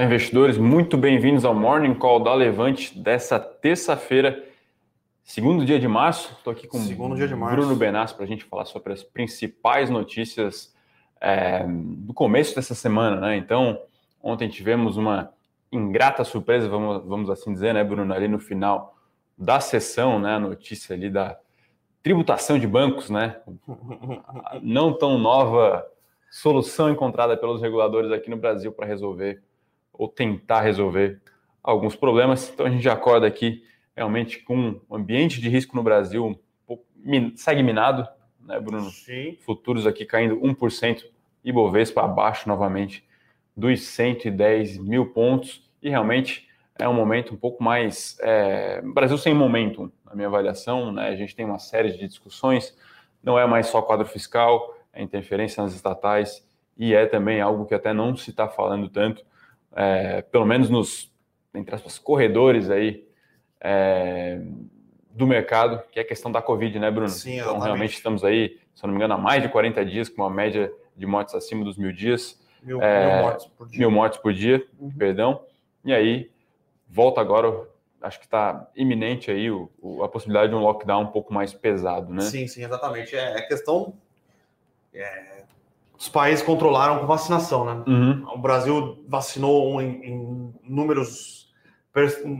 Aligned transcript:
Olá, 0.00 0.06
investidores, 0.06 0.56
muito 0.56 0.96
bem-vindos 0.96 1.44
ao 1.44 1.54
Morning 1.54 1.92
Call 1.92 2.20
da 2.20 2.32
Levante 2.32 2.98
dessa 2.98 3.38
terça-feira, 3.38 4.42
segundo 5.22 5.62
dia 5.62 5.78
de 5.78 5.86
março. 5.86 6.32
Estou 6.38 6.54
aqui 6.54 6.66
com 6.66 6.78
segundo 6.78 7.16
dia 7.16 7.28
de 7.28 7.34
março. 7.34 7.56
Bruno 7.56 7.76
Benassi 7.76 8.14
para 8.14 8.24
a 8.24 8.26
gente 8.26 8.42
falar 8.44 8.64
sobre 8.64 8.94
as 8.94 9.02
principais 9.02 9.90
notícias 9.90 10.74
é, 11.20 11.66
do 11.68 12.14
começo 12.14 12.54
dessa 12.54 12.74
semana, 12.74 13.20
né? 13.20 13.36
Então, 13.36 13.78
ontem 14.22 14.48
tivemos 14.48 14.96
uma 14.96 15.34
ingrata 15.70 16.24
surpresa, 16.24 16.66
vamos, 16.66 17.04
vamos 17.04 17.28
assim 17.28 17.52
dizer, 17.52 17.74
né, 17.74 17.84
Bruno, 17.84 18.10
ali 18.14 18.26
no 18.26 18.38
final 18.38 18.96
da 19.36 19.60
sessão, 19.60 20.18
né, 20.18 20.36
a 20.36 20.40
notícia 20.40 20.96
ali 20.96 21.10
da 21.10 21.38
tributação 22.02 22.58
de 22.58 22.66
bancos, 22.66 23.10
né? 23.10 23.36
Não 24.62 24.94
tão 24.94 25.18
nova 25.18 25.86
solução 26.30 26.88
encontrada 26.88 27.36
pelos 27.36 27.60
reguladores 27.60 28.10
aqui 28.10 28.30
no 28.30 28.38
Brasil 28.38 28.72
para 28.72 28.86
resolver 28.86 29.42
ou 30.00 30.08
tentar 30.08 30.62
resolver 30.62 31.20
alguns 31.62 31.94
problemas. 31.94 32.50
Então 32.50 32.64
a 32.64 32.70
gente 32.70 32.88
acorda 32.88 33.26
aqui 33.26 33.62
realmente 33.94 34.38
com 34.38 34.80
um 34.88 34.96
ambiente 34.96 35.42
de 35.42 35.48
risco 35.50 35.76
no 35.76 35.82
Brasil 35.82 36.40
segue 37.36 37.62
minado, 37.62 38.08
né, 38.40 38.58
Bruno? 38.58 38.88
Sim. 38.90 39.36
Futuros 39.40 39.86
aqui 39.86 40.06
caindo 40.06 40.40
1% 40.40 41.04
e 41.44 41.52
Bovespa 41.52 42.02
abaixo 42.02 42.48
novamente 42.48 43.06
dos 43.54 43.82
110 43.82 44.78
mil 44.78 45.12
pontos 45.12 45.70
e 45.82 45.90
realmente 45.90 46.48
é 46.78 46.88
um 46.88 46.94
momento 46.94 47.34
um 47.34 47.36
pouco 47.36 47.62
mais 47.62 48.16
é, 48.22 48.80
Brasil 48.82 49.18
sem 49.18 49.34
momentum, 49.34 49.90
na 50.04 50.14
minha 50.14 50.28
avaliação, 50.28 50.92
né? 50.92 51.08
A 51.08 51.16
gente 51.16 51.36
tem 51.36 51.44
uma 51.44 51.58
série 51.58 51.92
de 51.92 52.06
discussões, 52.06 52.74
não 53.22 53.38
é 53.38 53.46
mais 53.46 53.66
só 53.66 53.82
quadro 53.82 54.06
fiscal, 54.06 54.74
é 54.94 55.02
interferência 55.02 55.62
nas 55.62 55.74
estatais 55.74 56.46
e 56.76 56.94
é 56.94 57.04
também 57.04 57.40
algo 57.40 57.66
que 57.66 57.74
até 57.74 57.92
não 57.92 58.16
se 58.16 58.30
está 58.30 58.48
falando 58.48 58.88
tanto, 58.88 59.24
é, 59.74 60.22
pelo 60.22 60.46
menos 60.46 60.68
nos, 60.68 61.12
entre 61.54 61.74
aspas, 61.74 61.98
corredores 61.98 62.70
aí 62.70 63.06
é, 63.60 64.40
do 65.10 65.26
mercado, 65.26 65.82
que 65.90 65.98
é 65.98 66.02
a 66.02 66.06
questão 66.06 66.30
da 66.30 66.42
Covid, 66.42 66.78
né, 66.78 66.90
Bruno? 66.90 67.08
Sim, 67.08 67.38
então, 67.38 67.58
realmente 67.58 67.94
estamos 67.94 68.24
aí, 68.24 68.58
se 68.74 68.84
eu 68.84 68.88
não 68.88 68.94
me 68.94 68.98
engano, 68.98 69.14
há 69.14 69.18
mais 69.18 69.42
de 69.42 69.48
40 69.48 69.84
dias, 69.84 70.08
com 70.08 70.22
uma 70.22 70.30
média 70.30 70.72
de 70.96 71.06
mortes 71.06 71.34
acima 71.34 71.64
dos 71.64 71.76
mil 71.76 71.92
dias. 71.92 72.40
Mil, 72.62 72.80
é, 72.82 73.14
mil 73.14 73.22
mortes 73.22 73.46
por 73.46 73.68
dia. 73.68 73.78
Mil 73.78 73.90
mortes 73.90 74.18
por 74.20 74.32
dia, 74.32 74.66
uhum. 74.78 74.90
perdão. 74.90 75.44
E 75.84 75.92
aí, 75.92 76.30
volta 76.88 77.20
agora, 77.20 77.66
acho 78.02 78.18
que 78.18 78.26
está 78.26 78.68
iminente 78.76 79.30
aí 79.30 79.50
o, 79.50 79.70
o, 79.80 80.02
a 80.02 80.08
possibilidade 80.08 80.50
de 80.50 80.56
um 80.56 80.60
lockdown 80.60 81.02
um 81.02 81.06
pouco 81.06 81.32
mais 81.32 81.52
pesado, 81.54 82.12
né? 82.12 82.22
Sim, 82.22 82.46
sim, 82.46 82.64
exatamente. 82.64 83.16
É, 83.16 83.38
é 83.38 83.42
questão... 83.42 83.94
É 84.92 85.39
os 86.00 86.08
países 86.08 86.42
controlaram 86.42 86.98
com 86.98 87.06
vacinação, 87.06 87.62
né? 87.62 87.84
Uhum. 87.86 88.24
O 88.32 88.38
Brasil 88.38 89.04
vacinou 89.06 89.82
em, 89.82 90.02
em, 90.02 90.54
números 90.64 91.52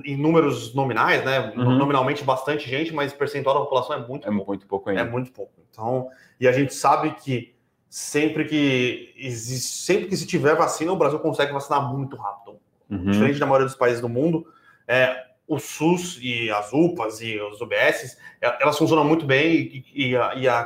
em 0.06 0.16
números 0.16 0.74
nominais, 0.74 1.22
né? 1.22 1.52
Uhum. 1.54 1.76
Nominalmente 1.76 2.24
bastante 2.24 2.66
gente, 2.66 2.94
mas 2.94 3.12
o 3.12 3.16
percentual 3.16 3.56
da 3.56 3.60
população 3.60 3.96
é 3.96 3.98
muito 3.98 4.26
é 4.26 4.30
pouco. 4.30 4.46
muito 4.46 4.66
pouco 4.66 4.88
ainda. 4.88 5.02
É 5.02 5.04
muito 5.04 5.30
pouco. 5.30 5.52
Então, 5.70 6.08
e 6.40 6.48
a 6.48 6.52
gente 6.52 6.72
sabe 6.72 7.10
que 7.16 7.54
sempre 7.86 8.46
que 8.46 9.12
existe, 9.18 9.82
sempre 9.82 10.06
que 10.06 10.16
se 10.16 10.26
tiver 10.26 10.56
vacina, 10.56 10.92
o 10.92 10.96
Brasil 10.96 11.18
consegue 11.18 11.52
vacinar 11.52 11.86
muito 11.92 12.16
rápido. 12.16 12.56
Uhum. 12.88 13.10
Diferente 13.10 13.38
da 13.38 13.44
maioria 13.44 13.66
dos 13.66 13.76
países 13.76 14.00
do 14.00 14.08
mundo, 14.08 14.46
é, 14.88 15.14
o 15.50 15.58
SUS 15.58 16.16
e 16.22 16.48
as 16.48 16.72
UPAs 16.72 17.20
e 17.20 17.36
os 17.40 17.60
UBS, 17.60 18.16
é, 18.40 18.62
elas 18.62 18.78
funcionam 18.78 19.04
muito 19.04 19.26
bem 19.26 19.84
e, 19.92 20.10
e 20.10 20.16
a, 20.16 20.34
e 20.36 20.48
a 20.48 20.62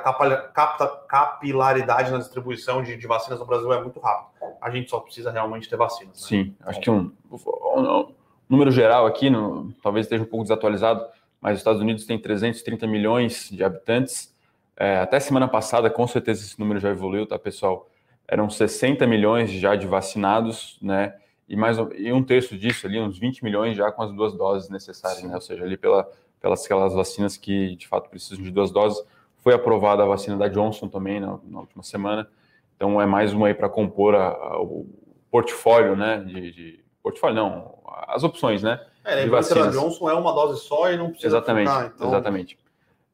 capilaridade 1.09 2.11
na 2.11 2.19
distribuição 2.19 2.83
de, 2.83 2.95
de, 2.95 3.07
vacinas 3.07 3.41
no 3.41 3.47
Brasil 3.47 3.73
é 3.73 3.83
muito 3.83 3.99
rápida. 3.99 4.55
A 4.61 4.71
gente 4.71 4.91
só 4.91 5.01
precisa 5.01 5.31
realmente 5.31 5.71
ter 5.71 5.79
vacinas. 5.79 6.21
Né? 6.21 6.29
Sim, 6.29 6.55
acho 6.67 6.81
que 6.81 6.91
um, 6.91 7.11
um, 7.33 8.13
número 8.47 8.71
geral 8.71 9.07
aqui, 9.07 9.31
no, 9.31 9.73
talvez 9.83 10.05
esteja 10.05 10.23
um 10.23 10.27
pouco 10.27 10.45
desatualizado, 10.45 11.03
mas 11.41 11.55
os 11.55 11.61
Estados 11.61 11.81
Unidos 11.81 12.05
tem 12.05 12.19
330 12.19 12.87
milhões 12.87 13.49
de 13.51 13.65
habitantes. 13.65 14.35
É, 14.77 14.99
até 14.99 15.19
semana 15.19 15.49
passada, 15.49 15.89
com 15.89 16.07
certeza 16.07 16.45
esse 16.45 16.61
número 16.61 16.79
já 16.79 16.91
evoluiu, 16.91 17.27
tá, 17.27 17.39
pessoal? 17.39 17.89
Eram 18.29 18.51
60 18.51 19.07
milhões 19.07 19.51
já 19.51 19.77
de 19.77 19.87
vacinados, 19.87 20.77
né? 20.83 21.15
E 21.49 21.57
mais 21.57 21.77
e 21.97 22.13
um 22.13 22.23
terço 22.23 22.57
disso 22.57 22.87
ali, 22.87 22.99
uns 22.99 23.19
20 23.19 23.45
milhões 23.45 23.77
já 23.77 23.93
com 23.93 24.03
as 24.03 24.13
duas 24.13 24.35
doses 24.35 24.71
necessárias, 24.71 25.23
né? 25.23 25.35
Ou 25.35 25.41
seja, 25.41 25.63
ali 25.63 25.77
pela, 25.77 26.09
pelas 26.41 26.65
aquelas 26.65 26.95
vacinas 26.95 27.37
que 27.37 27.77
de 27.77 27.87
fato 27.87 28.09
precisam 28.09 28.43
de 28.43 28.51
duas 28.51 28.71
doses. 28.71 29.05
Foi 29.39 29.53
aprovada 29.53 30.03
a 30.03 30.07
vacina 30.07 30.37
da 30.37 30.49
Johnson 30.49 30.89
também 30.89 31.21
na, 31.21 31.39
na 31.45 31.61
última 31.61 31.83
semana. 31.83 32.29
Então 32.77 33.01
é 33.01 33.07
mais 33.07 33.33
uma 33.35 33.49
aí 33.49 33.55
para 33.55 33.69
compor 33.69 34.15
a, 34.15 34.29
a, 34.29 34.61
o 34.61 34.87
portfólio, 35.31 35.95
né? 35.95 36.19
De, 36.19 36.53
de, 36.53 36.85
portfólio 37.03 37.37
não, 37.37 37.79
as 38.09 38.25
opções, 38.25 38.63
né? 38.63 38.81
É, 39.05 39.25
de 39.25 39.29
vacinas. 39.29 39.67
da 39.67 39.81
Johnson 39.81 40.09
é 40.09 40.15
uma 40.15 40.33
dose 40.33 40.61
só 40.61 40.91
e 40.91 40.97
não 40.97 41.11
precisa 41.11 41.37
Exatamente, 41.37 41.69
ficar, 41.69 41.87
então... 41.95 42.09
exatamente. 42.09 42.59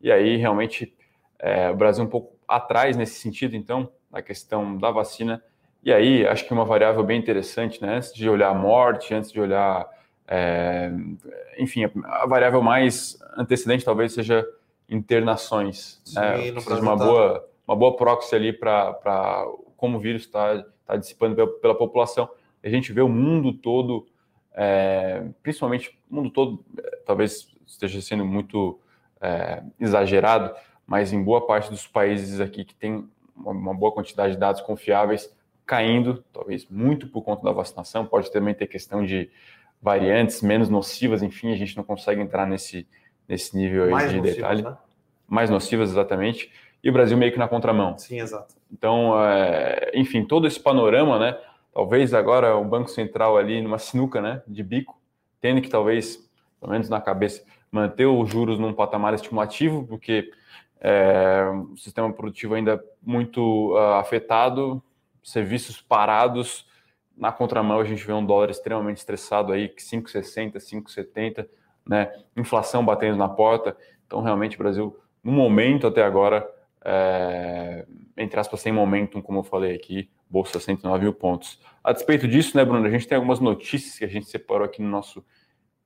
E 0.01 0.13
aí 0.13 0.37
realmente 0.37 0.95
é, 1.37 1.69
o 1.69 1.75
Brasil 1.75 2.05
é 2.05 2.07
um 2.07 2.11
pouco 2.11 2.39
atrás 2.47 2.97
nesse 2.97 3.19
sentido, 3.19 3.57
então, 3.57 3.91
na 4.11 4.23
questão 4.23 4.79
da 4.79 4.91
vacina 4.93 5.43
e 5.83 5.93
aí, 5.93 6.27
acho 6.27 6.47
que 6.47 6.53
uma 6.53 6.65
variável 6.65 7.03
bem 7.03 7.19
interessante, 7.19 7.81
né? 7.81 7.97
Antes 7.97 8.13
de 8.13 8.29
olhar 8.29 8.51
a 8.51 8.55
morte, 8.55 9.15
antes 9.15 9.33
de 9.33 9.41
olhar. 9.41 9.89
É, 10.29 10.93
enfim, 11.59 11.91
a 12.05 12.27
variável 12.27 12.63
mais 12.63 13.19
antecedente 13.37 13.85
talvez 13.85 14.13
seja 14.13 14.47
internações. 14.89 16.01
Sim, 16.05 16.21
né? 16.21 16.61
Seja 16.61 16.81
uma 16.83 16.97
boa, 16.97 17.49
uma 17.67 17.77
boa 17.77 17.97
proxy 17.97 18.35
ali 18.35 18.53
para 18.53 19.47
como 19.77 19.97
o 19.97 20.01
vírus 20.01 20.23
está 20.23 20.63
tá 20.87 20.97
dissipando 20.97 21.35
pela, 21.35 21.49
pela, 21.49 21.75
população. 21.75 22.29
A 22.63 22.69
gente 22.69 22.93
vê 22.93 23.01
o 23.01 23.09
mundo 23.09 23.55
todo, 23.55 24.07
é, 24.53 25.25
principalmente 25.43 25.99
o 26.11 26.15
mundo 26.15 26.31
todo, 26.31 26.63
talvez 27.07 27.49
esteja 27.67 28.03
sendo 28.03 28.27
muito 28.27 28.79
é, 29.19 29.63
exagerado, 29.81 30.55
mas 30.87 31.13
em 31.13 31.23
boa 31.23 31.47
parte 31.47 31.71
dos 31.71 31.87
países 31.87 32.39
aqui 32.39 32.65
que 32.65 32.75
tem 32.75 33.09
uma, 33.35 33.53
uma 33.53 33.75
boa 33.75 33.93
quantidade 33.93 34.35
de 34.35 34.39
dados 34.39 34.61
confiáveis, 34.61 35.35
caindo, 35.71 36.25
talvez 36.33 36.67
muito 36.69 37.07
por 37.07 37.23
conta 37.23 37.45
da 37.45 37.53
vacinação, 37.53 38.05
pode 38.05 38.33
também 38.33 38.53
ter 38.53 38.67
questão 38.67 39.05
de 39.05 39.31
variantes 39.81 40.43
menos 40.43 40.69
nocivas, 40.69 41.23
enfim, 41.23 41.53
a 41.53 41.57
gente 41.57 41.77
não 41.77 41.85
consegue 41.85 42.21
entrar 42.21 42.45
nesse, 42.45 42.89
nesse 43.29 43.57
nível 43.57 43.89
Mais 43.89 44.11
de 44.11 44.17
nocivas, 44.17 44.37
detalhe. 44.37 44.63
Né? 44.63 44.77
Mais 45.29 45.49
nocivas, 45.49 45.91
exatamente. 45.91 46.51
E 46.83 46.91
o 46.91 46.93
Brasil 46.93 47.17
meio 47.17 47.31
que 47.31 47.39
na 47.39 47.47
contramão. 47.47 47.97
Sim, 47.97 48.19
exato. 48.19 48.53
Então, 48.73 49.15
é, 49.25 49.93
enfim, 49.95 50.25
todo 50.25 50.45
esse 50.45 50.59
panorama, 50.59 51.21
né? 51.21 51.39
Talvez 51.73 52.13
agora 52.15 52.57
o 52.57 52.65
Banco 52.65 52.91
Central 52.91 53.39
ali 53.39 53.63
numa 53.63 53.79
sinuca, 53.79 54.21
né? 54.21 54.43
De 54.49 54.65
bico, 54.65 55.01
tendo 55.41 55.61
que 55.61 55.69
talvez, 55.69 56.29
pelo 56.59 56.73
menos 56.73 56.89
na 56.89 57.01
cabeça, 57.01 57.45
manter 57.71 58.07
os 58.07 58.29
juros 58.29 58.59
num 58.59 58.73
patamar 58.73 59.15
estimulativo, 59.15 59.87
porque 59.87 60.33
é, 60.81 61.45
o 61.71 61.77
sistema 61.77 62.13
produtivo 62.13 62.55
ainda 62.55 62.83
muito 63.01 63.73
uh, 63.73 63.95
afetado, 64.01 64.83
serviços 65.23 65.81
parados. 65.81 66.67
Na 67.17 67.33
contramão, 67.33 67.81
a 67.81 67.85
gente 67.85 68.05
vê 68.05 68.13
um 68.13 68.25
dólar 68.25 68.51
extremamente 68.51 68.99
estressado 68.99 69.53
aí, 69.53 69.69
5,60, 69.69 70.57
5,70, 70.57 71.49
né? 71.87 72.13
Inflação 72.37 72.85
batendo 72.85 73.17
na 73.17 73.29
porta. 73.29 73.77
Então, 74.07 74.23
realmente, 74.23 74.57
o 74.57 74.59
Brasil, 74.59 74.97
no 75.23 75.33
momento 75.33 75.87
até 75.87 76.03
agora, 76.03 76.49
é, 76.85 77.87
entre 78.17 78.41
aspas, 78.41 78.61
sem 78.61 78.73
momentum, 78.73 79.21
como 79.21 79.41
eu 79.41 79.43
falei 79.43 79.75
aqui, 79.75 80.11
bolsa 80.29 80.59
109 80.59 81.05
mil 81.05 81.13
pontos. 81.13 81.61
A 81.83 81.93
despeito 81.93 82.29
disso, 82.29 82.57
né, 82.57 82.65
Bruno, 82.65 82.87
a 82.87 82.91
gente 82.91 83.07
tem 83.07 83.17
algumas 83.17 83.41
notícias 83.41 83.99
que 83.99 84.05
a 84.05 84.09
gente 84.09 84.27
separou 84.27 84.65
aqui 84.65 84.81
no 84.81 84.89
nosso. 84.89 85.25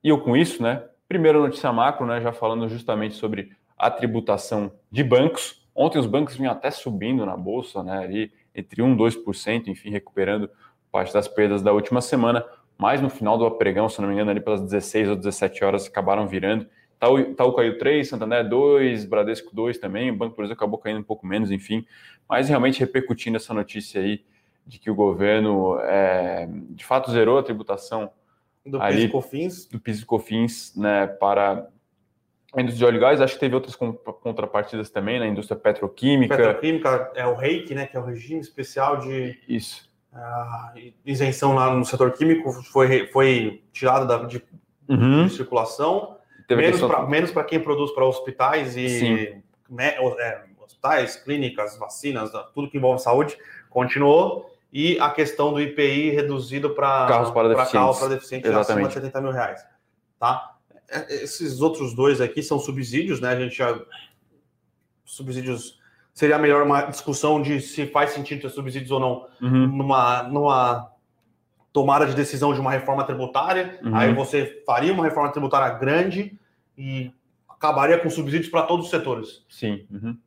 E 0.03 0.09
eu 0.09 0.21
com 0.21 0.37
isso, 0.37 0.61
né? 0.61 0.83
Primeira 1.07 1.39
notícia 1.39 1.71
macro, 1.71 2.05
né? 2.05 2.21
Já 2.21 2.31
falando 2.31 2.67
justamente 2.69 3.15
sobre 3.15 3.51
a 3.77 3.89
tributação 3.89 4.71
de 4.91 5.03
bancos. 5.03 5.67
Ontem 5.73 5.99
os 5.99 6.05
bancos 6.05 6.35
vinham 6.35 6.51
até 6.51 6.71
subindo 6.71 7.25
na 7.25 7.35
bolsa, 7.35 7.83
né? 7.83 7.97
Ali 7.97 8.31
entre 8.55 8.81
1% 8.81 8.93
e 8.93 8.97
2%, 8.97 9.67
enfim, 9.67 9.89
recuperando 9.89 10.49
parte 10.91 11.13
das 11.13 11.27
perdas 11.27 11.61
da 11.61 11.73
última 11.73 12.01
semana, 12.01 12.43
mas 12.77 13.01
no 13.01 13.09
final 13.09 13.37
do 13.37 13.49
pregão, 13.51 13.89
se 13.89 14.01
não 14.01 14.07
me 14.07 14.13
engano, 14.13 14.31
ali 14.31 14.39
pelas 14.39 14.61
16 14.61 15.09
ou 15.09 15.15
17 15.15 15.63
horas, 15.63 15.87
acabaram 15.87 16.27
virando. 16.27 16.67
Itaú, 16.95 17.19
Itaú 17.19 17.53
caiu 17.53 17.77
3, 17.77 18.07
Santander 18.07 18.47
2, 18.47 19.05
Bradesco 19.05 19.53
2 19.53 19.77
também, 19.77 20.09
o 20.09 20.15
Banco 20.15 20.35
por 20.35 20.45
exemplo 20.45 20.63
acabou 20.63 20.79
caindo 20.79 20.99
um 20.99 21.03
pouco 21.03 21.27
menos, 21.27 21.51
enfim, 21.51 21.85
mas 22.27 22.47
realmente 22.47 22.79
repercutindo 22.79 23.35
essa 23.35 23.53
notícia 23.53 24.01
aí 24.01 24.23
de 24.65 24.79
que 24.79 24.89
o 24.89 24.95
governo, 24.95 25.77
é, 25.81 26.47
de 26.69 26.85
fato, 26.85 27.11
zerou 27.11 27.37
a 27.37 27.43
tributação 27.43 28.09
do 28.65 28.81
ali, 28.81 29.01
PIS 29.01 29.05
e 29.05 29.09
COFINS, 29.09 29.65
do 29.67 29.79
PIS 29.79 30.01
e 30.01 30.05
COFINS 30.05 30.75
né, 30.75 31.05
para 31.07 31.67
a 32.55 32.61
indústria 32.61 32.77
de 32.77 32.85
óleo 32.85 32.97
e 32.97 32.99
gás, 32.99 33.21
acho 33.21 33.33
que 33.33 33.39
teve 33.39 33.53
outras 33.53 33.75
contrapartidas 33.75 34.89
também 34.89 35.19
na 35.19 35.27
indústria 35.27 35.59
petroquímica. 35.59 36.37
Petroquímica 36.37 37.11
é 37.13 37.27
o 37.27 37.35
REIC, 37.35 37.75
né, 37.75 37.85
que 37.85 37.97
é 37.97 37.99
o 37.99 38.03
regime 38.03 38.39
especial 38.39 38.97
de 38.97 39.37
isso. 39.47 39.89
Uh, 40.13 40.93
isenção 41.05 41.53
lá 41.53 41.73
no 41.73 41.83
setor 41.83 42.13
químico 42.13 42.49
foi, 42.71 43.07
foi 43.07 43.61
tirada 43.73 44.05
da, 44.05 44.23
de, 44.23 44.41
uhum. 44.87 45.25
de 45.25 45.33
circulação. 45.33 46.17
menos 47.09 47.31
para 47.31 47.43
quem 47.43 47.59
produz 47.59 47.91
para 47.91 48.05
hospitais 48.05 48.77
e 48.77 49.43
é, 49.77 49.99
hospitais, 50.63 51.17
clínicas, 51.17 51.77
vacinas, 51.77 52.31
tudo 52.53 52.69
que 52.69 52.77
envolve 52.77 53.01
saúde, 53.01 53.37
continuou. 53.69 54.49
e 54.71 54.97
a 54.99 55.09
questão 55.09 55.51
do 55.51 55.59
IPI 55.59 56.11
reduzido 56.11 56.69
para 56.69 57.07
carros 57.07 57.31
para 57.31 57.49
deficientes, 57.49 57.71
carro 57.71 57.99
para 57.99 58.07
deficiente 58.07 58.47
acima 58.47 58.87
de 58.87 58.93
70 58.93 59.21
mil 59.21 59.31
reais. 59.31 59.65
Tá? 60.17 60.54
É, 60.89 61.23
esses 61.23 61.61
outros 61.61 61.93
dois 61.93 62.21
aqui 62.21 62.41
são 62.43 62.59
subsídios, 62.59 63.19
né? 63.19 63.29
A 63.29 63.39
gente 63.39 63.55
já. 63.57 63.79
Subsídios. 65.03 65.79
Seria 66.13 66.37
melhor 66.37 66.63
uma 66.63 66.83
discussão 66.83 67.41
de 67.41 67.59
se 67.59 67.85
faz 67.87 68.11
sentido 68.11 68.41
ter 68.41 68.49
subsídios 68.49 68.89
ou 68.91 68.99
não 68.99 69.27
Uhum. 69.41 69.67
numa, 69.67 70.23
numa 70.23 70.91
tomada 71.73 72.05
de 72.05 72.15
decisão 72.15 72.53
de 72.53 72.59
uma 72.61 72.71
reforma 72.71 73.03
tributária. 73.03 73.77
Uhum. 73.83 73.93
Aí 73.93 74.13
você 74.13 74.63
faria 74.65 74.93
uma 74.93 75.03
reforma 75.03 75.29
tributária 75.29 75.77
grande 75.77 76.39
e 76.77 77.11
acabaria 77.49 77.99
com 77.99 78.09
subsídios 78.09 78.49
para 78.49 78.63
todos 78.63 78.85
os 78.85 78.91
setores. 78.91 79.43
Sim. 79.49 79.85
Uhum. 79.91 80.17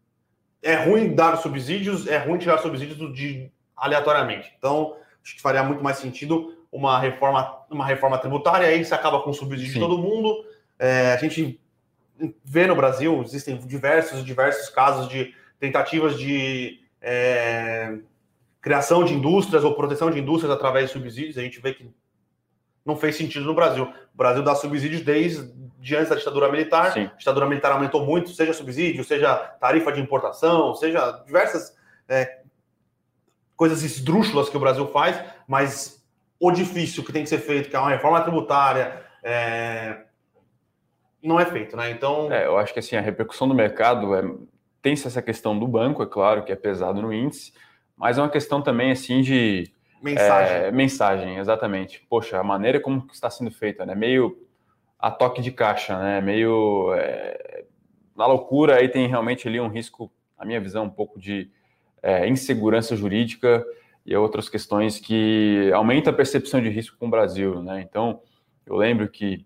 É 0.63 0.75
ruim 0.75 1.15
dar 1.15 1.37
subsídios, 1.37 2.07
é 2.07 2.19
ruim 2.19 2.37
tirar 2.37 2.59
subsídios 2.59 2.99
de, 3.15 3.51
aleatoriamente. 3.75 4.53
Então, 4.59 4.95
acho 5.25 5.37
que 5.37 5.41
faria 5.41 5.63
muito 5.63 5.83
mais 5.83 5.97
sentido 5.97 6.55
uma 6.71 6.99
reforma, 6.99 7.57
uma 7.71 7.87
reforma 7.87 8.19
tributária, 8.19 8.67
aí 8.67 8.85
você 8.85 8.93
acaba 8.93 9.23
com 9.23 9.33
subsídio 9.33 9.69
de 9.69 9.73
Sim. 9.75 9.81
todo 9.81 9.97
mundo. 9.97 10.45
É, 10.79 11.13
a 11.13 11.17
gente 11.17 11.61
vê 12.45 12.67
no 12.67 12.77
Brasil, 12.77 13.23
existem 13.23 13.57
diversos, 13.59 14.25
diversos 14.25 14.69
casos 14.71 15.09
de 15.09 15.35
tentativas 15.59 16.19
de 16.19 16.81
é, 17.01 17.99
criação 18.61 19.05
de 19.05 19.15
indústrias 19.15 19.65
ou 19.65 19.75
proteção 19.75 20.11
de 20.11 20.19
indústrias 20.19 20.53
através 20.53 20.87
de 20.87 20.93
subsídios. 20.93 21.39
A 21.39 21.43
gente 21.43 21.61
vê 21.61 21.75
que 21.75 21.91
não 22.85 22.97
fez 22.97 23.17
sentido 23.17 23.45
no 23.45 23.55
Brasil. 23.55 23.85
O 23.85 24.17
Brasil 24.17 24.43
dá 24.43 24.55
subsídios 24.55 25.03
desde 25.03 25.53
de 25.79 25.97
antes 25.97 26.09
da 26.09 26.17
ditadura 26.17 26.51
militar. 26.51 26.93
Sim. 26.93 27.11
A 27.13 27.17
ditadura 27.17 27.47
militar 27.47 27.73
aumentou 27.73 28.05
muito, 28.05 28.31
seja 28.31 28.53
subsídio, 28.53 29.05
seja 29.05 29.37
tarifa 29.37 29.93
de 29.93 30.01
importação, 30.01 30.75
seja 30.75 31.23
diversas 31.25 31.77
é, 32.09 32.41
coisas 33.57 33.83
esdrúxulas 33.83 34.49
que 34.49 34.57
o 34.57 34.61
Brasil 34.61 34.87
faz, 34.89 35.21
mas 35.47 36.05
o 36.41 36.51
difícil 36.51 37.05
que 37.05 37.13
tem 37.13 37.23
que 37.23 37.29
ser 37.29 37.39
feito, 37.39 37.69
que 37.69 37.77
é 37.77 37.79
uma 37.79 37.91
reforma 37.91 38.21
tributária, 38.21 39.03
é, 39.23 40.05
não 41.23 41.39
é 41.39 41.47
feito, 41.47 41.77
né? 41.77 41.91
Então, 41.91 42.33
É, 42.33 42.47
eu 42.47 42.57
acho 42.59 42.73
que 42.73 42.79
assim, 42.79 42.97
a 42.97 43.01
repercussão 43.01 43.49
do 43.49 43.55
mercado 43.55 44.15
é, 44.15 44.23
tem-se 44.81 45.07
essa 45.07 45.23
questão 45.23 45.59
do 45.59 45.67
banco, 45.67 46.03
é 46.03 46.07
claro, 46.07 46.45
que 46.45 46.53
é 46.53 46.57
pesado 46.57 47.03
no 47.03 47.13
índice, 47.13 47.53
mas 47.97 48.19
é 48.19 48.23
uma 48.23 48.31
questão 48.31 48.63
também 48.63 48.91
assim 48.91 49.21
de 49.21 49.71
mensagem. 50.03 50.57
é, 50.57 50.71
mensagem, 50.71 51.37
exatamente. 51.39 52.07
Poxa, 52.09 52.39
a 52.39 52.45
maneira 52.45 52.81
como 52.81 53.07
está 53.13 53.29
sendo 53.29 53.51
feita, 53.51 53.85
né? 53.85 53.95
Meio 53.95 54.39
a 54.99 55.11
toque 55.11 55.43
de 55.43 55.51
caixa, 55.51 55.99
né? 55.99 56.21
Meio 56.21 56.93
é, 56.95 57.65
na 58.17 58.27
loucura, 58.27 58.77
aí 58.77 58.89
tem 58.89 59.07
realmente 59.07 59.47
ali 59.47 59.61
um 59.61 59.69
risco, 59.69 60.11
na 60.39 60.45
minha 60.45 60.61
visão, 60.61 60.85
um 60.85 60.91
pouco 60.91 61.19
de 61.21 61.51
é, 62.03 62.29
insegurança 62.29 62.97
jurídica 62.97 63.65
e 64.07 64.17
outras 64.17 64.49
questões 64.49 64.99
que 64.99 65.71
aumenta 65.75 66.11
a 66.11 66.13
percepção 66.13 66.61
de 66.61 66.69
risco 66.69 66.97
com 66.99 67.07
o 67.07 67.11
Brasil, 67.11 67.63
né? 67.63 67.81
Então, 67.83 68.21
eu 68.65 68.77
lembro 68.77 69.09
que 69.09 69.45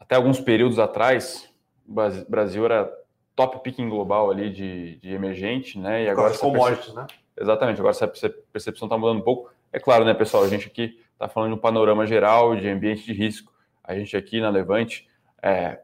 até 0.00 0.14
alguns 0.16 0.40
períodos 0.40 0.78
atrás, 0.78 1.48
o 1.86 1.92
Bras- 1.92 2.24
Brasil 2.24 2.64
era 2.64 2.90
top 3.34 3.62
picking 3.62 3.88
global 3.88 4.30
ali 4.30 4.50
de, 4.50 4.96
de 4.96 5.12
emergente, 5.12 5.78
né? 5.78 6.04
E 6.04 6.08
agora 6.08 6.30
essa 6.30 6.40
perce- 6.40 6.56
commodities, 6.58 6.94
né? 6.94 7.06
Exatamente, 7.38 7.78
agora 7.78 7.94
essa 7.94 8.08
perce- 8.08 8.30
percepção 8.52 8.86
está 8.86 8.96
mudando 8.96 9.18
um 9.18 9.24
pouco. 9.24 9.50
É 9.72 9.78
claro, 9.78 10.04
né, 10.04 10.14
pessoal? 10.14 10.42
A 10.44 10.48
gente 10.48 10.66
aqui 10.68 10.98
está 11.12 11.28
falando 11.28 11.50
de 11.52 11.58
um 11.58 11.60
panorama 11.60 12.06
geral 12.06 12.56
de 12.56 12.68
ambiente 12.68 13.04
de 13.04 13.12
risco. 13.12 13.52
A 13.84 13.94
gente 13.94 14.16
aqui 14.16 14.40
na 14.40 14.48
Levante 14.48 15.06
é, 15.42 15.80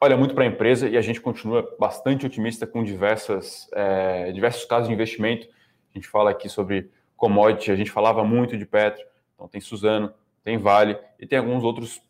olha 0.00 0.16
muito 0.16 0.34
para 0.34 0.44
a 0.44 0.46
empresa 0.46 0.88
e 0.88 0.96
a 0.96 1.00
gente 1.02 1.20
continua 1.20 1.76
bastante 1.78 2.24
otimista 2.26 2.66
com 2.66 2.82
diversas, 2.82 3.68
é, 3.74 4.32
diversos 4.32 4.64
casos 4.64 4.88
de 4.88 4.94
investimento. 4.94 5.46
A 5.94 5.98
gente 5.98 6.08
fala 6.08 6.30
aqui 6.30 6.48
sobre 6.48 6.90
commodity, 7.16 7.70
a 7.70 7.76
gente 7.76 7.90
falava 7.90 8.24
muito 8.24 8.56
de 8.56 8.64
Petro, 8.66 9.04
então 9.34 9.46
tem 9.46 9.60
Suzano, 9.60 10.12
tem 10.42 10.56
Vale 10.58 10.98
e 11.20 11.26
tem 11.26 11.38
alguns 11.38 11.62
outros, 11.62 12.00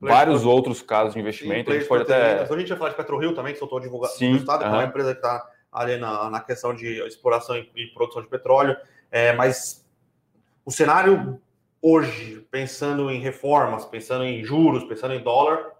vários 0.00 0.42
pro- 0.42 0.50
outros 0.50 0.82
casos 0.82 1.12
de 1.12 1.14
Sim, 1.14 1.20
investimento. 1.20 1.70
A 1.70 1.74
gente 1.74 1.86
pode 1.86 2.02
até. 2.02 2.42
Hoje 2.42 2.54
a 2.54 2.58
gente 2.58 2.68
vai 2.68 2.78
falar 2.78 2.90
de 2.90 2.96
PetroRio 2.96 3.34
também, 3.34 3.52
que 3.52 3.58
soltou 3.58 3.78
divulgado 3.80 4.14
Sim, 4.14 4.32
resultado, 4.32 4.60
que 4.60 4.66
é 4.66 4.70
uma 4.70 4.84
empresa 4.84 5.12
que 5.12 5.18
está 5.18 5.46
ali 5.70 5.96
na, 5.96 6.30
na 6.30 6.40
questão 6.40 6.74
de 6.74 7.00
exploração 7.06 7.56
e, 7.56 7.70
e 7.76 7.86
produção 7.88 8.22
de 8.22 8.28
petróleo. 8.28 8.76
É, 9.10 9.32
mas 9.34 9.86
o 10.64 10.70
cenário 10.70 11.40
hoje, 11.82 12.46
pensando 12.50 13.10
em 13.10 13.20
reformas, 13.20 13.84
pensando 13.84 14.24
em 14.24 14.44
juros, 14.44 14.84
pensando 14.84 15.14
em 15.14 15.22
dólar, 15.22 15.72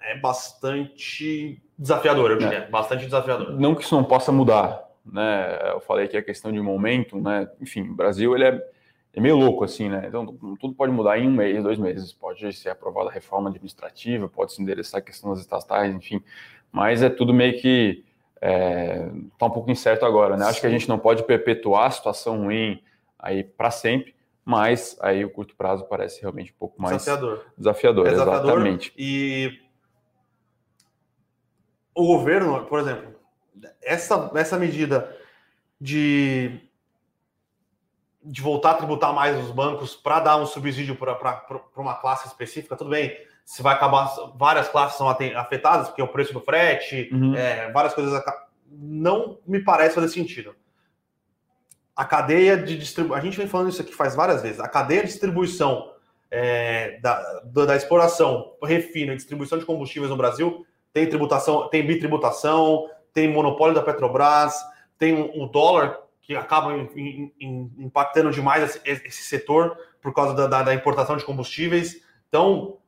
é 0.00 0.18
bastante 0.18 1.62
desafiador, 1.78 2.32
eu 2.32 2.38
diria. 2.38 2.68
Bastante 2.70 3.04
desafiador. 3.04 3.52
não 3.52 3.74
que 3.74 3.82
isso 3.82 3.94
não 3.94 4.04
possa 4.04 4.32
mudar, 4.32 4.82
né? 5.04 5.70
Eu 5.72 5.80
falei 5.80 6.08
que 6.08 6.16
a 6.16 6.22
questão 6.22 6.50
de 6.50 6.60
momento, 6.60 7.20
né? 7.20 7.48
Enfim, 7.60 7.82
o 7.82 7.94
Brasil 7.94 8.34
ele 8.34 8.44
é, 8.44 8.71
é 9.14 9.20
meio 9.20 9.36
louco 9.36 9.62
assim, 9.64 9.88
né? 9.88 10.04
Então 10.06 10.26
tudo 10.60 10.74
pode 10.74 10.92
mudar 10.92 11.18
em 11.18 11.28
um 11.28 11.32
mês, 11.32 11.62
dois 11.62 11.78
meses. 11.78 12.12
Pode 12.12 12.50
ser 12.52 12.70
aprovada 12.70 13.08
a 13.10 13.12
reforma 13.12 13.48
administrativa, 13.50 14.28
pode 14.28 14.52
se 14.54 14.62
endereçar 14.62 15.00
a 15.00 15.04
questão 15.04 15.30
das 15.30 15.40
estatais, 15.40 15.94
enfim. 15.94 16.22
Mas 16.70 17.02
é 17.02 17.10
tudo 17.10 17.34
meio 17.34 17.60
que 17.60 18.04
é, 18.40 19.08
tá 19.38 19.46
um 19.46 19.50
pouco 19.50 19.70
incerto 19.70 20.04
agora, 20.06 20.36
né? 20.36 20.46
Acho 20.46 20.60
que 20.60 20.66
a 20.66 20.70
gente 20.70 20.88
não 20.88 20.98
pode 20.98 21.22
perpetuar 21.24 21.86
a 21.86 21.90
situação 21.90 22.44
ruim 22.44 22.82
aí 23.18 23.44
para 23.44 23.70
sempre, 23.70 24.14
mas 24.44 24.96
aí 25.00 25.24
o 25.24 25.30
curto 25.30 25.54
prazo 25.54 25.84
parece 25.84 26.20
realmente 26.20 26.50
um 26.50 26.56
pouco 26.58 26.80
mais 26.80 26.96
Desafiador. 26.96 27.46
desafiador, 27.56 28.06
É 28.06 28.10
desafiador. 28.10 28.44
exatamente. 28.50 28.92
E 28.98 29.60
o 31.94 32.06
governo, 32.06 32.64
por 32.66 32.80
exemplo, 32.80 33.14
essa, 33.82 34.30
essa 34.34 34.58
medida 34.58 35.14
de, 35.80 36.58
de 38.24 38.40
voltar 38.40 38.72
a 38.72 38.74
tributar 38.74 39.12
mais 39.12 39.36
os 39.38 39.50
bancos 39.50 39.94
para 39.94 40.20
dar 40.20 40.36
um 40.36 40.46
subsídio 40.46 40.96
para 40.96 41.44
uma 41.76 41.94
classe 41.94 42.28
específica, 42.28 42.76
tudo 42.76 42.90
bem. 42.90 43.16
Se 43.44 43.62
vai 43.62 43.74
acabar, 43.74 44.14
várias 44.36 44.68
classes 44.68 44.96
são 44.96 45.08
afetadas, 45.08 45.88
porque 45.88 46.00
é 46.00 46.04
o 46.04 46.08
preço 46.08 46.32
do 46.32 46.40
frete, 46.40 47.10
Uhum. 47.12 47.34
é, 47.34 47.70
várias 47.72 47.94
coisas. 47.94 48.22
Não 48.70 49.38
me 49.46 49.62
parece 49.62 49.94
fazer 49.94 50.08
sentido. 50.08 50.54
A 51.94 52.04
cadeia 52.04 52.56
de 52.56 52.78
distribuição. 52.78 53.18
A 53.18 53.24
gente 53.24 53.36
vem 53.36 53.48
falando 53.48 53.68
isso 53.70 53.82
aqui 53.82 53.92
faz 53.92 54.14
várias 54.14 54.40
vezes. 54.42 54.60
A 54.60 54.68
cadeia 54.68 55.02
de 55.02 55.08
distribuição 55.08 55.92
é, 56.30 56.98
da, 57.00 57.40
da, 57.44 57.76
exploração, 57.76 58.54
refino 58.62 59.12
e 59.12 59.16
distribuição 59.16 59.58
de 59.58 59.66
combustíveis 59.66 60.10
no 60.10 60.16
Brasil 60.16 60.64
tem 60.92 61.08
tributação, 61.08 61.68
tem 61.68 61.86
bitributação, 61.86 62.88
tem 63.12 63.28
monopólio 63.32 63.74
da 63.74 63.82
Petrobras, 63.82 64.54
tem 64.98 65.14
um, 65.14 65.42
um 65.42 65.48
dólar 65.48 65.98
que 66.32 66.36
acaba 66.36 66.72
em- 66.76 66.90
em- 66.96 67.32
em- 67.40 67.72
impactando 67.78 68.30
demais 68.30 68.62
esse, 68.84 69.02
esse 69.06 69.22
setor 69.22 69.76
por 70.00 70.12
causa 70.14 70.34
da, 70.34 70.46
da- 70.46 70.62
da 70.62 70.74
importação 70.74 71.16
de 71.16 71.24
combustíveis. 71.24 72.02
Então, 72.28 72.78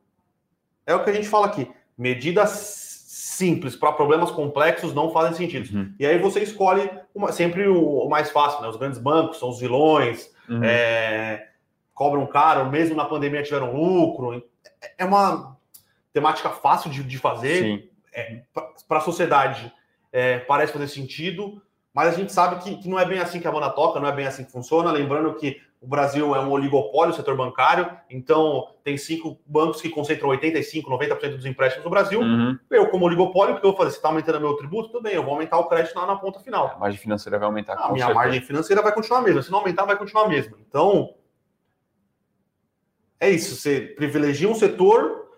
é 0.85 0.95
o 0.95 1.03
que 1.03 1.09
a 1.09 1.13
gente 1.13 1.27
fala 1.27 1.45
aqui. 1.47 1.71
Medidas 1.97 2.49
simples 2.49 3.75
para 3.75 3.91
problemas 3.91 4.31
complexos 4.31 4.93
não 4.93 5.11
fazem 5.11 5.33
sentido. 5.33 5.75
Uhum. 5.77 5.93
E 5.99 6.05
aí 6.05 6.17
você 6.17 6.41
escolhe 6.41 6.89
uma- 7.13 7.31
sempre 7.31 7.67
o, 7.67 7.99
o 8.05 8.09
mais 8.09 8.31
fácil, 8.31 8.61
né? 8.61 8.67
Os 8.67 8.77
grandes 8.77 8.97
bancos 8.99 9.39
são 9.39 9.49
os 9.49 9.59
vilões, 9.59 10.33
Uhum. 10.49 10.63
é, 10.63 11.49
cobram 11.93 12.25
caro, 12.27 12.69
mesmo 12.69 12.95
na 12.95 13.05
pandemia 13.05 13.43
tiveram 13.43 13.75
lucro. 13.75 14.33
É- 14.81 14.93
É 14.99 15.05
uma 15.05 15.57
temática 16.13 16.49
fácil 16.49 16.89
de, 16.89 17.03
de 17.03 17.17
fazer 17.17 17.61
Sim. 17.63 17.89
para 18.87 18.97
a 18.99 19.01
sociedade. 19.01 19.71
é, 20.17 20.39
parece 20.39 20.71
fazer 20.71 20.87
sentido, 20.87 21.61
mas 21.95 22.13
a 22.13 22.17
gente 22.17 22.33
sabe 22.33 22.61
que, 22.61 22.75
que 22.75 22.89
não 22.89 22.99
é 22.99 23.05
bem 23.05 23.19
assim 23.19 23.39
que 23.39 23.47
a 23.47 23.51
banda 23.51 23.69
toca, 23.69 24.01
não 24.01 24.07
é 24.09 24.11
bem 24.11 24.27
assim 24.27 24.43
que 24.43 24.51
funciona. 24.51 24.91
Lembrando 24.91 25.33
que 25.35 25.61
o 25.79 25.87
Brasil 25.87 26.35
é 26.35 26.41
um 26.41 26.51
oligopólio, 26.51 27.13
o 27.13 27.15
setor 27.15 27.37
bancário, 27.37 27.89
então 28.09 28.67
tem 28.83 28.97
cinco 28.97 29.39
bancos 29.45 29.81
que 29.81 29.87
concentram 29.87 30.27
85, 30.27 30.89
90% 30.91 31.37
dos 31.37 31.45
empréstimos 31.45 31.85
no 31.85 31.89
Brasil. 31.89 32.19
Uhum. 32.19 32.59
Eu, 32.69 32.89
como 32.89 33.05
oligopólio, 33.05 33.55
o 33.55 33.59
que 33.61 33.65
eu 33.65 33.69
vou 33.69 33.77
fazer? 33.77 33.91
Você 33.91 33.95
está 33.95 34.09
aumentando 34.09 34.41
meu 34.41 34.55
tributo? 34.55 34.89
Tudo 34.89 35.03
bem, 35.03 35.13
eu 35.13 35.23
vou 35.23 35.31
aumentar 35.31 35.57
o 35.57 35.69
crédito 35.69 35.95
lá 35.95 36.05
na 36.05 36.17
ponta 36.17 36.41
final. 36.41 36.73
A 36.75 36.79
margem 36.79 36.99
financeira 36.99 37.39
vai 37.39 37.45
aumentar. 37.45 37.75
A 37.75 37.77
com 37.77 37.93
minha 37.93 38.07
certeza. 38.07 38.13
margem 38.13 38.41
financeira 38.41 38.81
vai 38.81 38.91
continuar 38.91 39.19
a 39.19 39.23
mesma. 39.23 39.41
Se 39.41 39.51
não 39.51 39.59
aumentar, 39.59 39.85
vai 39.85 39.97
continuar 39.97 40.25
a 40.25 40.27
mesma. 40.27 40.57
Então, 40.67 41.15
é 43.21 43.29
isso. 43.29 43.55
Você 43.55 43.79
privilegia 43.79 44.49
um 44.49 44.55
setor 44.55 45.29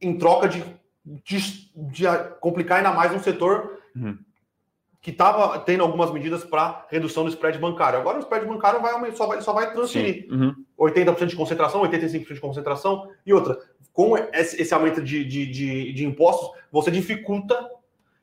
em 0.00 0.18
troca 0.18 0.48
de, 0.48 0.64
de, 1.04 1.70
de 1.76 2.04
complicar 2.40 2.78
ainda 2.78 2.90
mais 2.90 3.12
um 3.12 3.20
setor 3.20 3.80
Uhum. 3.94 4.18
Que 5.02 5.10
estava 5.10 5.58
tendo 5.58 5.82
algumas 5.82 6.12
medidas 6.12 6.44
para 6.44 6.86
redução 6.88 7.24
do 7.24 7.28
spread 7.30 7.58
bancário. 7.58 7.98
Agora 7.98 8.18
o 8.18 8.20
spread 8.20 8.46
bancário 8.46 8.80
vai, 8.80 8.92
aumentar, 8.92 9.16
só, 9.16 9.26
vai, 9.26 9.42
só 9.42 9.52
vai 9.52 9.72
transferir. 9.72 10.28
Uhum. 10.30 10.54
80% 10.78 11.26
de 11.26 11.34
concentração, 11.36 11.82
85% 11.82 12.34
de 12.34 12.40
concentração. 12.40 13.10
E 13.26 13.34
outra, 13.34 13.58
com 13.92 14.16
esse, 14.32 14.72
aumento 14.72 15.02
de, 15.02 15.24
de, 15.24 15.44
de, 15.46 15.92
de 15.92 16.06
impostos, 16.06 16.48
você 16.70 16.88
dificulta 16.90 17.68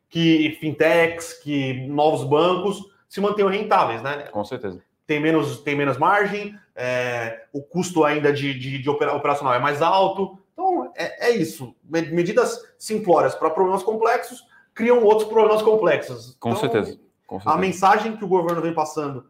que 0.08 0.58
fintechs, 0.62 1.34
que 1.34 1.86
novos 1.88 2.24
bancos 2.24 2.82
se 3.10 3.20
mantenham 3.20 3.50
rentáveis, 3.50 4.02
né? 4.02 4.30
Com 4.32 4.46
certeza. 4.46 4.82
Tem 5.06 5.20
menos, 5.20 5.60
tem 5.62 5.76
menos 5.76 5.98
margem, 5.98 6.56
é, 6.76 7.46
o 7.52 7.62
custo 7.62 8.06
ainda 8.06 8.32
de, 8.32 8.58
de, 8.58 8.78
de 8.78 8.90
opera- 8.90 9.14
operacional 9.16 9.54
é 9.54 9.60
mais 9.60 9.82
alto. 9.82 10.40
Então, 10.54 10.92
é, 10.96 11.28
é 11.28 11.32
isso. 11.32 11.76
Me- 11.84 12.04
Medidas 12.04 12.58
simplórias 12.78 13.36
para 13.36 13.50
problemas 13.50 13.84
complexos 13.84 14.48
criam 14.80 15.04
outros 15.04 15.28
problemas 15.28 15.62
complexos. 15.62 16.38
Com 16.40 16.52
Então, 16.52 16.62
certeza. 16.62 16.98
Com 17.28 17.36
a 17.36 17.40
certeza. 17.42 17.58
mensagem 17.58 18.16
que 18.16 18.24
o 18.24 18.28
governo 18.30 18.62
vem 18.62 18.74
passando 18.74 19.26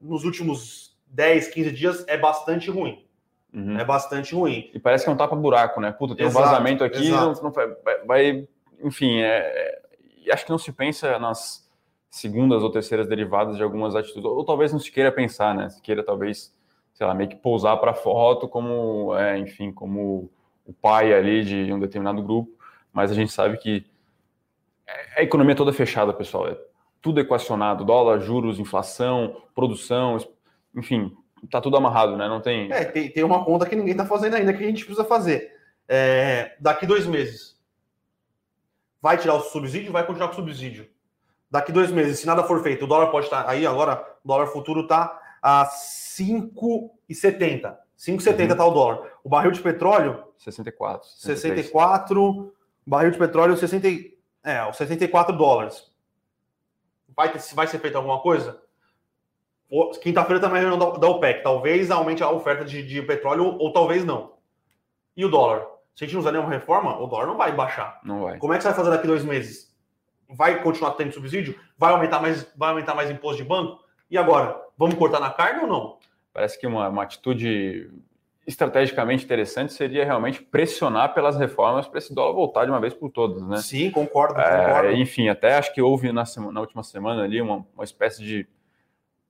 nos 0.00 0.22
últimos 0.22 0.96
10, 1.08 1.48
15 1.48 1.72
dias 1.72 2.04
é 2.06 2.16
bastante 2.16 2.70
ruim. 2.70 3.04
Uhum. 3.52 3.76
É 3.80 3.84
bastante 3.84 4.32
ruim. 4.32 4.70
E 4.72 4.78
parece 4.78 5.02
que 5.02 5.10
é 5.10 5.12
um 5.12 5.16
tapa-buraco, 5.16 5.80
né? 5.80 5.90
Puta, 5.90 6.14
tem 6.14 6.26
exato, 6.26 6.46
um 6.46 6.48
vazamento 6.48 6.84
aqui, 6.84 7.10
não, 7.10 7.32
não 7.32 7.50
vai, 7.50 7.68
vai, 8.06 8.48
Enfim, 8.80 9.20
é, 9.20 9.80
é, 10.24 10.32
acho 10.32 10.44
que 10.44 10.52
não 10.52 10.58
se 10.58 10.70
pensa 10.70 11.18
nas 11.18 11.68
segundas 12.08 12.62
ou 12.62 12.70
terceiras 12.70 13.08
derivadas 13.08 13.56
de 13.56 13.62
algumas 13.62 13.96
atitudes, 13.96 14.24
ou 14.24 14.44
talvez 14.44 14.72
não 14.72 14.78
se 14.78 14.92
queira 14.92 15.10
pensar, 15.10 15.52
né? 15.52 15.68
Se 15.68 15.82
queira 15.82 16.04
talvez, 16.04 16.54
sei 16.94 17.06
lá, 17.06 17.12
meio 17.12 17.28
que 17.28 17.36
pousar 17.36 17.76
para 17.78 17.92
foto 17.92 18.46
como, 18.46 19.16
é, 19.16 19.36
enfim, 19.36 19.72
como 19.72 20.30
o 20.64 20.72
pai 20.72 21.12
ali 21.12 21.44
de 21.44 21.72
um 21.72 21.80
determinado 21.80 22.22
grupo, 22.22 22.52
mas 22.92 23.10
a 23.10 23.14
gente 23.14 23.32
sabe 23.32 23.58
que 23.58 23.84
a 25.16 25.22
economia 25.22 25.54
toda 25.54 25.72
fechada, 25.72 26.12
pessoal. 26.12 26.48
É 26.48 26.56
tudo 27.02 27.20
equacionado, 27.20 27.84
dólar, 27.84 28.20
juros, 28.20 28.60
inflação, 28.60 29.42
produção, 29.54 30.16
enfim, 30.74 31.14
tá 31.50 31.60
tudo 31.60 31.76
amarrado, 31.76 32.16
né? 32.16 32.28
Não 32.28 32.40
tem. 32.40 32.72
É, 32.72 32.84
tem, 32.84 33.10
tem 33.10 33.24
uma 33.24 33.44
conta 33.44 33.66
que 33.66 33.74
ninguém 33.74 33.96
tá 33.96 34.06
fazendo 34.06 34.36
ainda 34.36 34.52
que 34.52 34.62
a 34.62 34.66
gente 34.66 34.84
precisa 34.84 35.04
fazer. 35.04 35.52
É, 35.88 36.54
daqui 36.60 36.86
dois 36.86 37.04
meses, 37.06 37.60
vai 39.00 39.18
tirar 39.18 39.34
o 39.34 39.40
subsídio, 39.40 39.90
vai 39.92 40.06
continuar 40.06 40.28
com 40.28 40.34
o 40.34 40.36
subsídio. 40.36 40.88
Daqui 41.50 41.72
dois 41.72 41.90
meses, 41.90 42.20
se 42.20 42.26
nada 42.26 42.44
for 42.44 42.62
feito, 42.62 42.84
o 42.84 42.88
dólar 42.88 43.08
pode 43.08 43.26
estar 43.26 43.48
aí 43.48 43.66
agora, 43.66 44.00
o 44.24 44.28
dólar 44.28 44.46
futuro 44.46 44.86
tá 44.86 45.20
a 45.42 45.66
5,70. 45.66 47.76
5,70 47.98 48.50
uhum. 48.50 48.56
tá 48.56 48.64
o 48.64 48.70
dólar. 48.70 49.10
O 49.24 49.28
barril 49.28 49.50
de 49.50 49.60
petróleo 49.60 50.22
64. 50.38 51.08
64, 51.08 52.54
barril 52.86 53.10
de 53.10 53.18
petróleo 53.18 53.56
60, 53.56 53.88
é, 54.44 54.64
os 54.68 54.76
64 54.76 55.36
dólares. 55.36 55.90
Vai, 57.14 57.32
ter, 57.32 57.40
vai 57.54 57.66
ser 57.66 57.78
feita 57.78 57.98
alguma 57.98 58.20
coisa? 58.20 58.60
Quinta-feira 60.02 60.40
também 60.40 60.58
é 60.58 60.66
reunião 60.66 60.98
da 60.98 61.08
OPEC. 61.08 61.42
Talvez 61.42 61.90
aumente 61.90 62.22
a 62.22 62.30
oferta 62.30 62.64
de, 62.64 62.82
de, 62.82 63.02
petróleo 63.02 63.56
ou 63.58 63.72
talvez 63.72 64.04
não. 64.04 64.34
E 65.16 65.24
o 65.24 65.30
dólar? 65.30 65.66
Se 65.94 66.04
a 66.04 66.06
gente 66.06 66.14
não 66.14 66.20
usar 66.20 66.32
nenhuma 66.32 66.50
reforma, 66.50 66.98
o 66.98 67.06
dólar 67.06 67.26
não 67.26 67.36
vai 67.36 67.52
baixar. 67.52 68.00
Não 68.04 68.22
vai. 68.22 68.38
Como 68.38 68.52
é 68.52 68.56
que 68.56 68.62
você 68.62 68.68
vai 68.68 68.76
fazer 68.76 68.90
daqui 68.90 69.06
dois 69.06 69.24
meses? 69.24 69.74
Vai 70.28 70.62
continuar 70.62 70.92
tendo 70.92 71.12
subsídio? 71.12 71.58
Vai 71.78 71.92
aumentar 71.92 72.20
mais, 72.20 72.46
vai 72.56 72.70
aumentar 72.70 72.94
mais 72.94 73.10
imposto 73.10 73.42
de 73.42 73.48
banco? 73.48 73.82
E 74.10 74.18
agora? 74.18 74.60
Vamos 74.76 74.94
cortar 74.96 75.20
na 75.20 75.30
carne 75.30 75.62
ou 75.62 75.66
não? 75.66 75.98
Parece 76.32 76.58
que 76.58 76.66
uma, 76.66 76.88
uma 76.88 77.02
atitude 77.02 77.90
estrategicamente 78.46 79.24
interessante 79.24 79.72
seria 79.72 80.04
realmente 80.04 80.42
pressionar 80.42 81.14
pelas 81.14 81.36
reformas 81.36 81.86
para 81.86 81.98
esse 81.98 82.14
dólar 82.14 82.32
voltar 82.32 82.64
de 82.64 82.70
uma 82.70 82.80
vez 82.80 82.92
por 82.92 83.10
todas, 83.10 83.46
né? 83.46 83.58
Sim, 83.58 83.90
concordo, 83.90 84.34
concordo. 84.34 84.88
É, 84.88 84.94
enfim, 84.94 85.28
até 85.28 85.54
acho 85.54 85.72
que 85.72 85.80
houve 85.80 86.10
na, 86.12 86.24
semana, 86.24 86.52
na 86.52 86.60
última 86.60 86.82
semana 86.82 87.22
ali 87.22 87.40
uma, 87.40 87.64
uma 87.74 87.84
espécie 87.84 88.22
de, 88.22 88.46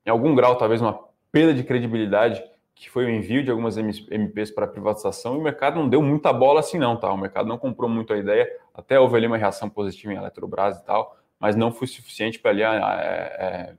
em 0.07 0.11
algum 0.11 0.35
grau, 0.35 0.57
talvez 0.57 0.81
uma 0.81 0.99
perda 1.31 1.53
de 1.53 1.63
credibilidade 1.63 2.43
que 2.75 2.91
foi 2.91 3.05
o 3.05 3.11
envio 3.11 3.45
de 3.45 3.51
algumas 3.51 3.77
MPs 3.77 4.51
para 4.51 4.67
privatização 4.67 5.37
e 5.37 5.39
o 5.39 5.43
mercado 5.43 5.77
não 5.77 5.89
deu 5.89 6.03
muita 6.03 6.33
bola 6.33 6.61
assim 6.61 6.79
não, 6.79 6.97
tá? 6.97 7.13
O 7.13 7.17
mercado 7.17 7.47
não 7.47 7.57
comprou 7.57 7.89
muito 7.89 8.13
a 8.13 8.19
ideia, 8.19 8.49
até 8.75 8.99
houve 8.99 9.17
ali 9.17 9.27
uma 9.27 9.37
reação 9.37 9.71
positiva 9.71 10.13
em 10.13 10.17
Eletrobras 10.17 10.79
e 10.79 10.85
tal, 10.85 11.17
mas 11.39 11.55
não 11.55 11.71
foi 11.71 11.87
suficiente 11.87 12.39
para 12.41 12.51
ali 12.51 12.63
é, 12.63 12.67
é, 12.67 13.75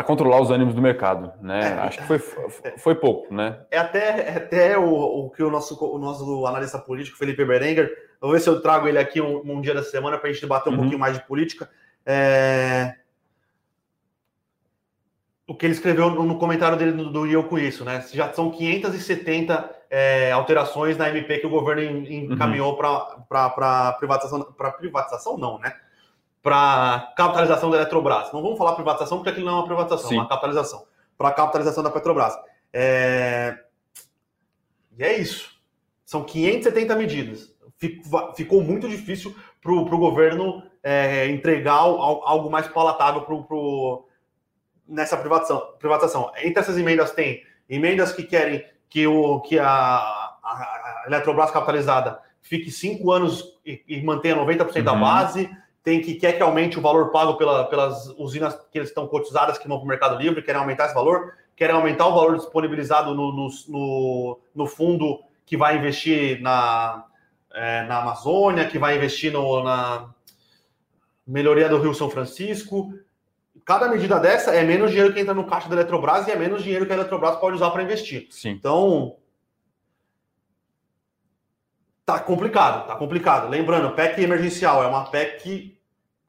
para 0.00 0.04
controlar 0.04 0.40
os 0.40 0.50
ânimos 0.50 0.74
do 0.74 0.80
mercado, 0.80 1.32
né? 1.42 1.60
É, 1.60 1.72
Acho 1.80 1.98
que 1.98 2.06
foi, 2.06 2.18
foi 2.78 2.94
pouco, 2.94 3.32
né? 3.32 3.60
É 3.70 3.78
até, 3.78 4.30
é 4.30 4.36
até 4.36 4.78
o, 4.78 4.90
o 4.90 5.30
que 5.30 5.42
o 5.42 5.50
nosso, 5.50 5.76
o 5.84 5.98
nosso 5.98 6.46
analista 6.46 6.78
político, 6.78 7.18
Felipe 7.18 7.44
Berenguer, 7.44 7.92
vou 8.18 8.32
ver 8.32 8.40
se 8.40 8.48
eu 8.48 8.62
trago 8.62 8.88
ele 8.88 8.98
aqui 8.98 9.20
um, 9.20 9.42
um 9.44 9.60
dia 9.60 9.74
da 9.74 9.82
semana 9.82 10.16
para 10.16 10.30
a 10.30 10.32
gente 10.32 10.40
debater 10.40 10.70
um 10.70 10.72
uhum. 10.72 10.80
pouquinho 10.80 10.98
mais 10.98 11.18
de 11.18 11.26
política. 11.26 11.68
É... 12.06 12.94
O 15.46 15.54
que 15.54 15.66
ele 15.66 15.74
escreveu 15.74 16.10
no 16.10 16.38
comentário 16.38 16.78
dele 16.78 16.92
do, 16.92 17.10
do 17.10 17.26
Eu 17.26 17.44
Conheço, 17.44 17.84
né? 17.84 18.02
Já 18.12 18.32
são 18.32 18.50
570 18.50 19.70
é, 19.90 20.32
alterações 20.32 20.96
na 20.96 21.10
MP 21.10 21.38
que 21.38 21.46
o 21.46 21.50
governo 21.50 21.82
encaminhou 22.08 22.72
uhum. 22.72 23.24
para 23.28 23.92
privatização. 23.98 24.42
Para 24.56 24.70
privatização, 24.70 25.36
não, 25.36 25.58
né? 25.58 25.74
Para 26.42 27.12
capitalização 27.16 27.70
da 27.70 27.76
Eletrobras. 27.76 28.32
Não 28.32 28.42
vamos 28.42 28.58
falar 28.58 28.74
privatização, 28.74 29.18
porque 29.18 29.30
aquilo 29.30 29.46
não 29.46 29.52
é 29.52 29.56
uma 29.56 29.66
privatização, 29.66 30.08
Sim. 30.08 30.16
é 30.16 30.20
uma 30.20 30.28
capitalização. 30.28 30.86
Para 31.16 31.28
a 31.28 31.32
capitalização 31.32 31.82
da 31.82 31.90
Petrobras. 31.90 32.34
É... 32.72 33.58
E 34.96 35.04
é 35.04 35.18
isso. 35.18 35.50
São 36.04 36.24
570 36.24 36.96
medidas. 36.96 37.54
Ficou 38.34 38.62
muito 38.62 38.88
difícil 38.88 39.34
para 39.60 39.72
o 39.72 39.98
governo 39.98 40.62
é, 40.82 41.28
entregar 41.28 41.76
algo 41.76 42.50
mais 42.50 42.66
palatável 42.68 43.22
pro, 43.22 43.44
pro, 43.44 44.06
nessa 44.86 45.16
privatização, 45.16 45.74
privatização. 45.78 46.32
Entre 46.42 46.60
essas 46.60 46.76
emendas 46.76 47.12
tem 47.12 47.42
emendas 47.68 48.12
que 48.12 48.22
querem 48.22 48.64
que, 48.88 49.06
o, 49.06 49.40
que 49.40 49.58
a, 49.58 49.66
a 49.68 51.04
Eletrobras 51.06 51.50
capitalizada 51.50 52.20
fique 52.42 52.70
cinco 52.70 53.12
anos 53.12 53.58
e, 53.64 53.82
e 53.86 54.02
mantenha 54.02 54.36
90% 54.36 54.76
uhum. 54.76 54.82
da 54.82 54.94
base 54.94 55.50
tem 55.82 56.00
que 56.00 56.14
quer 56.14 56.32
que 56.32 56.42
aumente 56.42 56.78
o 56.78 56.82
valor 56.82 57.10
pago 57.10 57.36
pela, 57.36 57.64
pelas 57.64 58.08
usinas 58.18 58.54
que 58.70 58.78
eles 58.78 58.90
estão 58.90 59.06
cotizadas 59.06 59.58
que 59.58 59.66
vão 59.66 59.78
para 59.78 59.84
o 59.84 59.88
Mercado 59.88 60.18
Livre, 60.18 60.42
querem 60.42 60.60
aumentar 60.60 60.86
esse 60.86 60.94
valor, 60.94 61.34
querem 61.56 61.74
aumentar 61.74 62.06
o 62.06 62.14
valor 62.14 62.36
disponibilizado 62.36 63.14
no, 63.14 63.32
no, 63.32 63.48
no, 63.68 64.40
no 64.54 64.66
fundo 64.66 65.20
que 65.46 65.56
vai 65.56 65.76
investir 65.76 66.40
na, 66.40 67.04
é, 67.52 67.82
na 67.84 67.98
Amazônia, 67.98 68.66
que 68.66 68.78
vai 68.78 68.96
investir 68.96 69.32
no, 69.32 69.62
na 69.62 70.10
melhoria 71.26 71.68
do 71.68 71.78
Rio 71.78 71.94
São 71.94 72.10
Francisco. 72.10 72.92
Cada 73.64 73.88
medida 73.88 74.18
dessa 74.18 74.54
é 74.54 74.62
menos 74.62 74.90
dinheiro 74.90 75.12
que 75.12 75.20
entra 75.20 75.34
no 75.34 75.46
caixa 75.46 75.68
da 75.68 75.76
Eletrobras 75.76 76.26
e 76.26 76.30
é 76.30 76.36
menos 76.36 76.62
dinheiro 76.62 76.86
que 76.86 76.92
a 76.92 76.96
Eletrobras 76.96 77.36
pode 77.36 77.56
usar 77.56 77.70
para 77.70 77.82
investir. 77.82 78.26
Sim. 78.30 78.50
Então, 78.50 79.16
Tá 82.10 82.18
complicado, 82.18 82.88
tá 82.88 82.96
complicado. 82.96 83.48
Lembrando, 83.48 83.94
PEC 83.94 84.20
emergencial 84.20 84.82
é 84.82 84.86
uma 84.88 85.04
PEC 85.04 85.78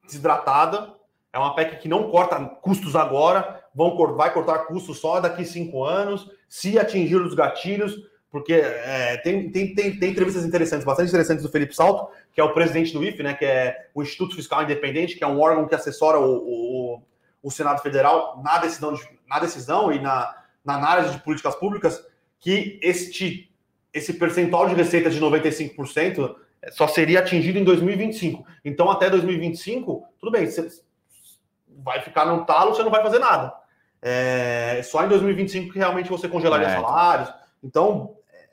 desidratada, 0.06 0.94
é 1.34 1.40
uma 1.40 1.56
PEC 1.56 1.78
que 1.78 1.88
não 1.88 2.12
corta 2.12 2.40
custos 2.40 2.96
agora, 2.96 3.64
vão, 3.74 3.98
vai 4.16 4.32
cortar 4.32 4.60
custos 4.68 5.00
só 5.00 5.20
daqui 5.20 5.44
cinco 5.44 5.84
anos, 5.84 6.30
se 6.48 6.78
atingir 6.78 7.16
os 7.16 7.34
gatilhos, 7.34 7.96
porque 8.30 8.54
é, 8.54 9.18
tem, 9.24 9.52
tem, 9.52 9.74
tem, 9.74 9.98
tem, 9.98 10.12
entrevistas 10.12 10.46
interessantes, 10.46 10.86
bastante 10.86 11.10
interessantes 11.10 11.44
do 11.44 11.52
Felipe 11.52 11.76
Salto, 11.76 12.14
que 12.32 12.40
é 12.40 12.44
o 12.44 12.54
presidente 12.54 12.94
do 12.94 13.04
IFE, 13.04 13.24
né, 13.24 13.34
que 13.34 13.46
é 13.46 13.88
o 13.96 14.04
Instituto 14.04 14.36
Fiscal 14.36 14.62
Independente, 14.62 15.18
que 15.18 15.24
é 15.24 15.28
um 15.28 15.42
órgão 15.42 15.68
que 15.68 15.74
assessora 15.74 16.20
o, 16.20 16.36
o, 16.36 17.02
o 17.42 17.50
Senado 17.50 17.82
Federal 17.82 18.40
na 18.44 18.60
decisão, 18.60 18.94
de, 18.94 19.02
na 19.28 19.40
decisão 19.40 19.92
e 19.92 20.00
na, 20.00 20.44
na 20.64 20.76
análise 20.76 21.16
de 21.16 21.24
políticas 21.24 21.56
públicas, 21.56 22.06
que 22.40 22.80
este 22.84 23.51
esse 23.94 24.14
percentual 24.14 24.68
de 24.68 24.76
receita 24.76 25.10
de 25.10 25.20
95% 25.20 26.36
só 26.72 26.88
seria 26.88 27.20
atingido 27.20 27.58
em 27.58 27.64
2025. 27.64 28.46
Então, 28.64 28.90
até 28.90 29.10
2025, 29.10 30.04
tudo 30.20 30.32
bem, 30.32 30.46
você 30.46 30.68
vai 31.68 32.02
ficar 32.02 32.26
no 32.26 32.46
talo, 32.46 32.76
você 32.76 32.84
não 32.84 32.92
vai 32.92 33.02
fazer 33.02 33.20
nada. 33.20 33.54
É 34.02 34.82
só 34.84 35.04
em 35.04 35.10
2025 35.10 35.74
que 35.74 35.80
realmente 35.80 36.10
você 36.10 36.28
congelaria 36.28 36.68
é. 36.68 36.76
salários. 36.76 37.34
Então, 37.64 38.16
é, 38.34 38.46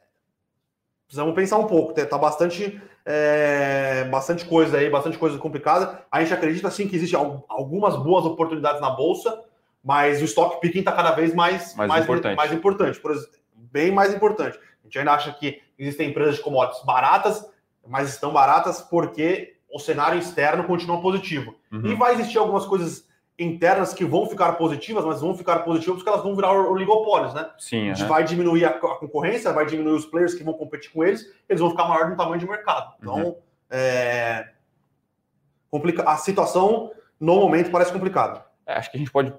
precisamos 1.06 1.34
pensar 1.34 1.58
um 1.58 1.66
pouco. 1.66 1.94
Tá 1.94 2.18
bastante, 2.18 2.80
é, 3.04 4.04
bastante 4.10 4.44
coisa 4.44 4.78
aí, 4.78 4.90
bastante 4.90 5.18
coisa 5.18 5.38
complicada. 5.38 6.02
A 6.10 6.20
gente 6.20 6.34
acredita 6.34 6.70
sim 6.70 6.88
que 6.88 6.96
existem 6.96 7.18
algumas 7.48 7.96
boas 7.96 8.24
oportunidades 8.24 8.80
na 8.80 8.90
bolsa, 8.90 9.42
mas 9.82 10.20
o 10.20 10.24
stock 10.24 10.60
picking 10.60 10.80
está 10.80 10.92
cada 10.92 11.12
vez 11.12 11.34
mais, 11.34 11.74
mais, 11.74 11.88
mais 11.88 12.04
importante. 12.04 12.36
Mais 12.36 12.52
importante 12.52 13.00
por 13.00 13.10
exemplo, 13.10 13.38
bem 13.54 13.90
mais 13.90 14.14
importante. 14.14 14.58
A 14.88 14.90
gente 14.90 14.98
ainda 14.98 15.12
acha 15.12 15.32
que 15.32 15.60
existem 15.78 16.08
empresas 16.08 16.36
de 16.36 16.40
commodities 16.40 16.82
baratas, 16.84 17.46
mas 17.86 18.08
estão 18.08 18.32
baratas 18.32 18.80
porque 18.80 19.56
o 19.70 19.78
cenário 19.78 20.18
externo 20.18 20.64
continua 20.64 21.02
positivo. 21.02 21.54
Uhum. 21.70 21.86
E 21.86 21.94
vai 21.94 22.14
existir 22.14 22.38
algumas 22.38 22.64
coisas 22.64 23.06
internas 23.38 23.92
que 23.92 24.04
vão 24.04 24.26
ficar 24.26 24.52
positivas, 24.54 25.04
mas 25.04 25.20
vão 25.20 25.36
ficar 25.36 25.60
positivas 25.60 25.98
porque 25.98 26.08
elas 26.08 26.22
vão 26.22 26.34
virar 26.34 26.52
oligopólios, 26.52 27.34
né? 27.34 27.50
Sim. 27.58 27.90
A 27.90 27.94
gente 27.94 28.02
uhum. 28.02 28.08
vai 28.08 28.24
diminuir 28.24 28.64
a, 28.64 28.72
concorrência, 28.72 29.52
vai 29.52 29.66
diminuir 29.66 29.94
os 29.94 30.06
players 30.06 30.34
que 30.34 30.42
vão 30.42 30.54
competir 30.54 30.90
com 30.90 31.04
eles, 31.04 31.30
eles 31.48 31.60
vão 31.60 31.70
ficar 31.70 31.86
maior 31.86 32.08
no 32.08 32.16
tamanho 32.16 32.40
de 32.40 32.48
mercado. 32.48 32.94
Então, 32.98 33.14
uhum. 33.14 33.36
é... 33.70 34.48
Complica... 35.70 36.02
a 36.02 36.16
situação 36.16 36.90
no 37.20 37.36
momento 37.36 37.70
parece 37.70 37.92
complicada. 37.92 38.44
É, 38.66 38.74
acho 38.74 38.90
que 38.90 38.96
a 38.96 39.00
gente 39.00 39.12
pode 39.12 39.32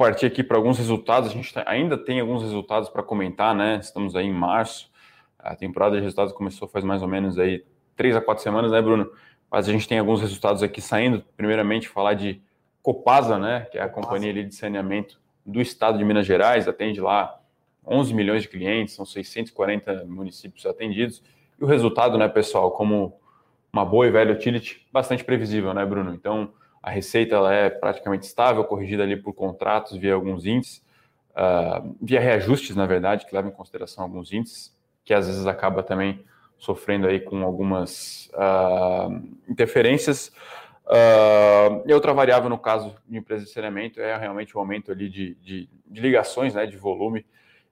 partir 0.00 0.24
aqui 0.24 0.42
para 0.42 0.56
alguns 0.56 0.78
resultados. 0.78 1.28
A 1.28 1.32
gente 1.34 1.52
tá, 1.52 1.62
ainda 1.66 1.98
tem 1.98 2.20
alguns 2.20 2.40
resultados 2.40 2.88
para 2.88 3.02
comentar, 3.02 3.54
né? 3.54 3.76
Estamos 3.82 4.16
aí 4.16 4.24
em 4.24 4.32
março. 4.32 4.90
A 5.38 5.54
temporada 5.54 5.96
de 5.96 6.00
resultados 6.00 6.32
começou 6.32 6.66
faz 6.66 6.82
mais 6.82 7.02
ou 7.02 7.08
menos 7.08 7.38
aí 7.38 7.62
três 7.94 8.16
a 8.16 8.20
quatro 8.22 8.42
semanas, 8.42 8.72
né, 8.72 8.80
Bruno? 8.80 9.12
Mas 9.50 9.68
a 9.68 9.72
gente 9.72 9.86
tem 9.86 9.98
alguns 9.98 10.22
resultados 10.22 10.62
aqui 10.62 10.80
saindo. 10.80 11.22
Primeiramente, 11.36 11.86
falar 11.86 12.14
de 12.14 12.40
Copasa, 12.82 13.38
né? 13.38 13.66
Que 13.70 13.76
é 13.76 13.82
a 13.82 13.90
companhia 13.90 14.32
de 14.32 14.54
saneamento 14.54 15.20
do 15.44 15.60
estado 15.60 15.98
de 15.98 16.04
Minas 16.04 16.24
Gerais, 16.24 16.66
atende 16.66 16.98
lá 16.98 17.38
11 17.86 18.14
milhões 18.14 18.40
de 18.40 18.48
clientes, 18.48 18.94
são 18.94 19.04
640 19.04 20.06
municípios 20.06 20.64
atendidos. 20.64 21.22
E 21.60 21.64
o 21.64 21.66
resultado, 21.66 22.16
né, 22.16 22.26
pessoal, 22.26 22.70
como 22.70 23.20
uma 23.70 23.84
boa 23.84 24.06
e 24.06 24.10
velha 24.10 24.32
utility, 24.32 24.86
bastante 24.90 25.22
previsível, 25.22 25.74
né, 25.74 25.84
Bruno? 25.84 26.14
Então, 26.14 26.54
a 26.82 26.90
receita 26.90 27.36
ela 27.36 27.52
é 27.52 27.68
praticamente 27.68 28.26
estável, 28.26 28.64
corrigida 28.64 29.02
ali 29.02 29.16
por 29.16 29.34
contratos 29.34 29.98
via 29.98 30.14
alguns 30.14 30.46
índices, 30.46 30.82
uh, 31.32 31.96
via 32.00 32.20
reajustes, 32.20 32.74
na 32.74 32.86
verdade, 32.86 33.26
que 33.26 33.34
levam 33.34 33.50
em 33.50 33.54
consideração 33.54 34.02
alguns 34.02 34.32
índices, 34.32 34.74
que 35.04 35.12
às 35.12 35.26
vezes 35.26 35.46
acaba 35.46 35.82
também 35.82 36.24
sofrendo 36.58 37.06
aí 37.06 37.20
com 37.20 37.42
algumas 37.42 38.30
uh, 38.34 39.22
interferências. 39.48 40.32
Uh, 40.86 41.82
e 41.86 41.92
outra 41.92 42.12
variável 42.12 42.48
no 42.48 42.58
caso 42.58 42.96
de 43.06 43.18
empresa 43.18 43.44
de 43.44 43.50
saneamento 43.50 44.00
é 44.00 44.16
realmente 44.16 44.56
o 44.56 44.60
aumento 44.60 44.90
ali 44.90 45.08
de, 45.08 45.34
de, 45.36 45.68
de 45.86 46.00
ligações, 46.00 46.54
né, 46.54 46.66
de 46.66 46.76
volume. 46.76 47.24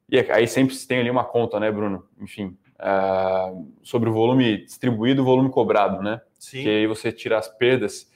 E 0.08 0.18
aí 0.18 0.46
sempre 0.46 0.74
se 0.74 0.86
tem 0.86 1.00
ali 1.00 1.10
uma 1.10 1.24
conta, 1.24 1.58
né, 1.60 1.70
Bruno? 1.70 2.06
Enfim, 2.18 2.56
sobre 3.82 4.08
o 4.08 4.12
volume 4.12 4.64
distribuído, 4.64 5.20
o 5.20 5.24
volume 5.24 5.50
cobrado, 5.50 6.02
né? 6.02 6.20
Sim. 6.38 6.62
Que 6.62 6.68
aí 6.68 6.86
você 6.86 7.12
tira 7.12 7.36
as 7.36 7.46
perdas 7.46 8.10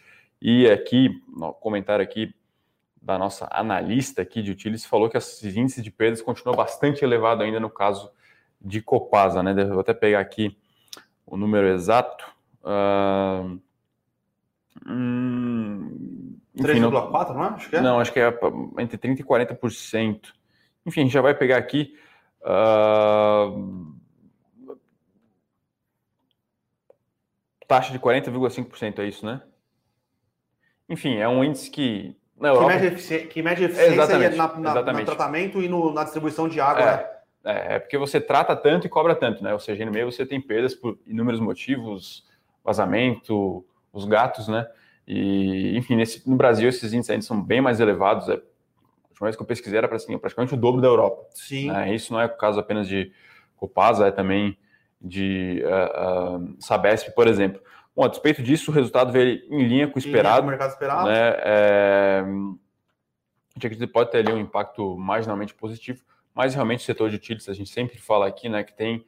e 0.45 0.69
aqui, 0.69 1.23
no 1.29 1.55
comentário 1.55 2.03
aqui 2.03 2.35
da 3.01 3.17
nossa 3.17 3.47
analista 3.49 4.23
aqui 4.23 4.43
de 4.43 4.51
utilities, 4.51 4.85
falou 4.85 5.09
que 5.09 5.17
esses 5.17 5.57
índices 5.57 5.85
de 5.85 5.91
perdas 5.91 6.21
continuam 6.21 6.57
bastante 6.57 7.05
elevado 7.05 7.45
ainda 7.45 7.61
no 7.61 7.71
caso 7.71 8.11
de 8.61 8.83
Copasa, 8.83 9.41
né? 9.41 9.55
Vou 9.65 9.79
até 9.79 9.95
pegar 9.95 10.19
aqui 10.19 10.59
o 11.25 11.37
número 11.37 11.69
exato. 11.69 12.25
Uh, 12.65 13.61
hum, 14.85 16.37
3,4, 16.57 17.35
não 17.35 17.45
é? 17.45 17.49
Acho 17.51 17.71
que 17.71 17.77
é? 17.77 17.81
Não, 17.81 18.01
acho 18.01 18.13
que 18.13 18.19
é 18.19 18.29
entre 18.79 18.99
30% 18.99 19.21
e 19.21 19.23
40%. 19.23 20.33
Enfim, 20.85 21.03
a 21.03 21.05
gente 21.05 21.13
já 21.13 21.23
vai 21.23 21.37
pegar 21.37 21.59
aqui. 21.59 21.97
Uh, 22.41 23.95
taxa 27.69 27.93
de 27.93 28.01
40,5%, 28.01 28.99
é 28.99 29.07
isso, 29.07 29.25
né? 29.25 29.41
Enfim, 30.93 31.17
é 31.17 31.27
um 31.27 31.43
índice 31.43 31.71
que. 31.71 32.15
Na 32.39 32.49
Europa... 32.49 32.73
que, 32.73 32.81
mede 32.81 33.27
que 33.29 33.43
mede 33.43 33.65
eficiência 33.65 33.93
exatamente, 33.95 34.37
na, 34.37 34.59
na, 34.59 34.71
exatamente. 34.73 35.01
no 35.01 35.07
tratamento 35.07 35.63
e 35.63 35.69
no, 35.69 35.93
na 35.93 36.05
distribuição 36.05 36.47
de 36.49 36.61
água. 36.61 36.83
É, 36.83 36.97
né? 36.97 37.07
é, 37.45 37.75
é, 37.75 37.79
porque 37.79 37.97
você 37.97 38.21
trata 38.21 38.55
tanto 38.55 38.87
e 38.87 38.91
cobra 38.91 39.15
tanto, 39.15 39.43
né? 39.43 39.55
Ou 39.55 39.59
seja, 39.59 39.87
no 39.87 39.91
meio 39.91 40.11
você 40.11 40.27
tem 40.27 40.39
perdas 40.39 40.75
por 40.75 40.99
inúmeros 41.07 41.41
motivos, 41.41 42.27
vazamento, 42.63 43.65
os 43.91 44.05
gatos, 44.05 44.49
né? 44.49 44.67
E, 45.09 45.77
enfim, 45.79 45.97
nesse, 45.97 46.29
no 46.29 46.37
Brasil 46.37 46.69
esses 46.69 46.93
índices 46.93 47.11
ainda 47.11 47.25
são 47.25 47.41
bem 47.41 47.63
mais 47.63 47.81
elevados. 47.81 48.29
É, 48.29 48.33
a 48.35 48.37
última 49.11 49.29
vez 49.29 49.37
que 49.37 49.43
eu 49.43 49.47
pesquisei 49.47 49.79
era 49.79 49.95
assim, 49.95 50.19
praticamente 50.19 50.53
o 50.53 50.59
dobro 50.59 50.83
da 50.83 50.89
Europa. 50.89 51.25
Sim. 51.31 51.69
Né? 51.69 51.95
Isso 51.95 52.13
não 52.13 52.21
é 52.21 52.27
o 52.27 52.37
caso 52.37 52.61
apenas 52.61 52.87
de 52.87 53.11
Copasa, 53.57 54.09
é 54.09 54.11
também 54.11 54.59
de 55.01 55.65
uh, 55.65 56.37
uh, 56.37 56.57
Sabesp, 56.59 57.15
por 57.15 57.27
exemplo. 57.27 57.63
Bom, 57.95 58.05
a 58.05 58.09
despeito 58.09 58.43
disso, 58.43 58.71
o 58.71 58.75
resultado 58.75 59.13
veio 59.13 59.43
em 59.51 59.65
linha 59.67 59.87
com 59.87 59.97
o 59.97 59.99
esperado. 59.99 60.47
o 60.47 60.49
mercado 60.49 60.71
esperado. 60.71 61.09
Né? 61.09 61.37
É, 61.39 62.25
a 62.25 63.55
gente 63.55 63.67
acredita 63.67 63.87
que 63.87 63.93
pode 63.93 64.11
ter 64.11 64.19
ali 64.19 64.33
um 64.33 64.39
impacto 64.39 64.97
marginalmente 64.97 65.55
positivo, 65.55 66.03
mas 66.35 66.55
realmente 66.55 66.81
o 66.81 66.85
setor 66.85 67.11
de 67.11 67.17
utilities, 67.17 67.49
a 67.49 67.53
gente 67.53 67.71
sempre 67.71 67.99
fala 67.99 68.27
aqui, 68.27 68.49
né, 68.49 68.65
que 68.65 68.73
tem 68.73 69.05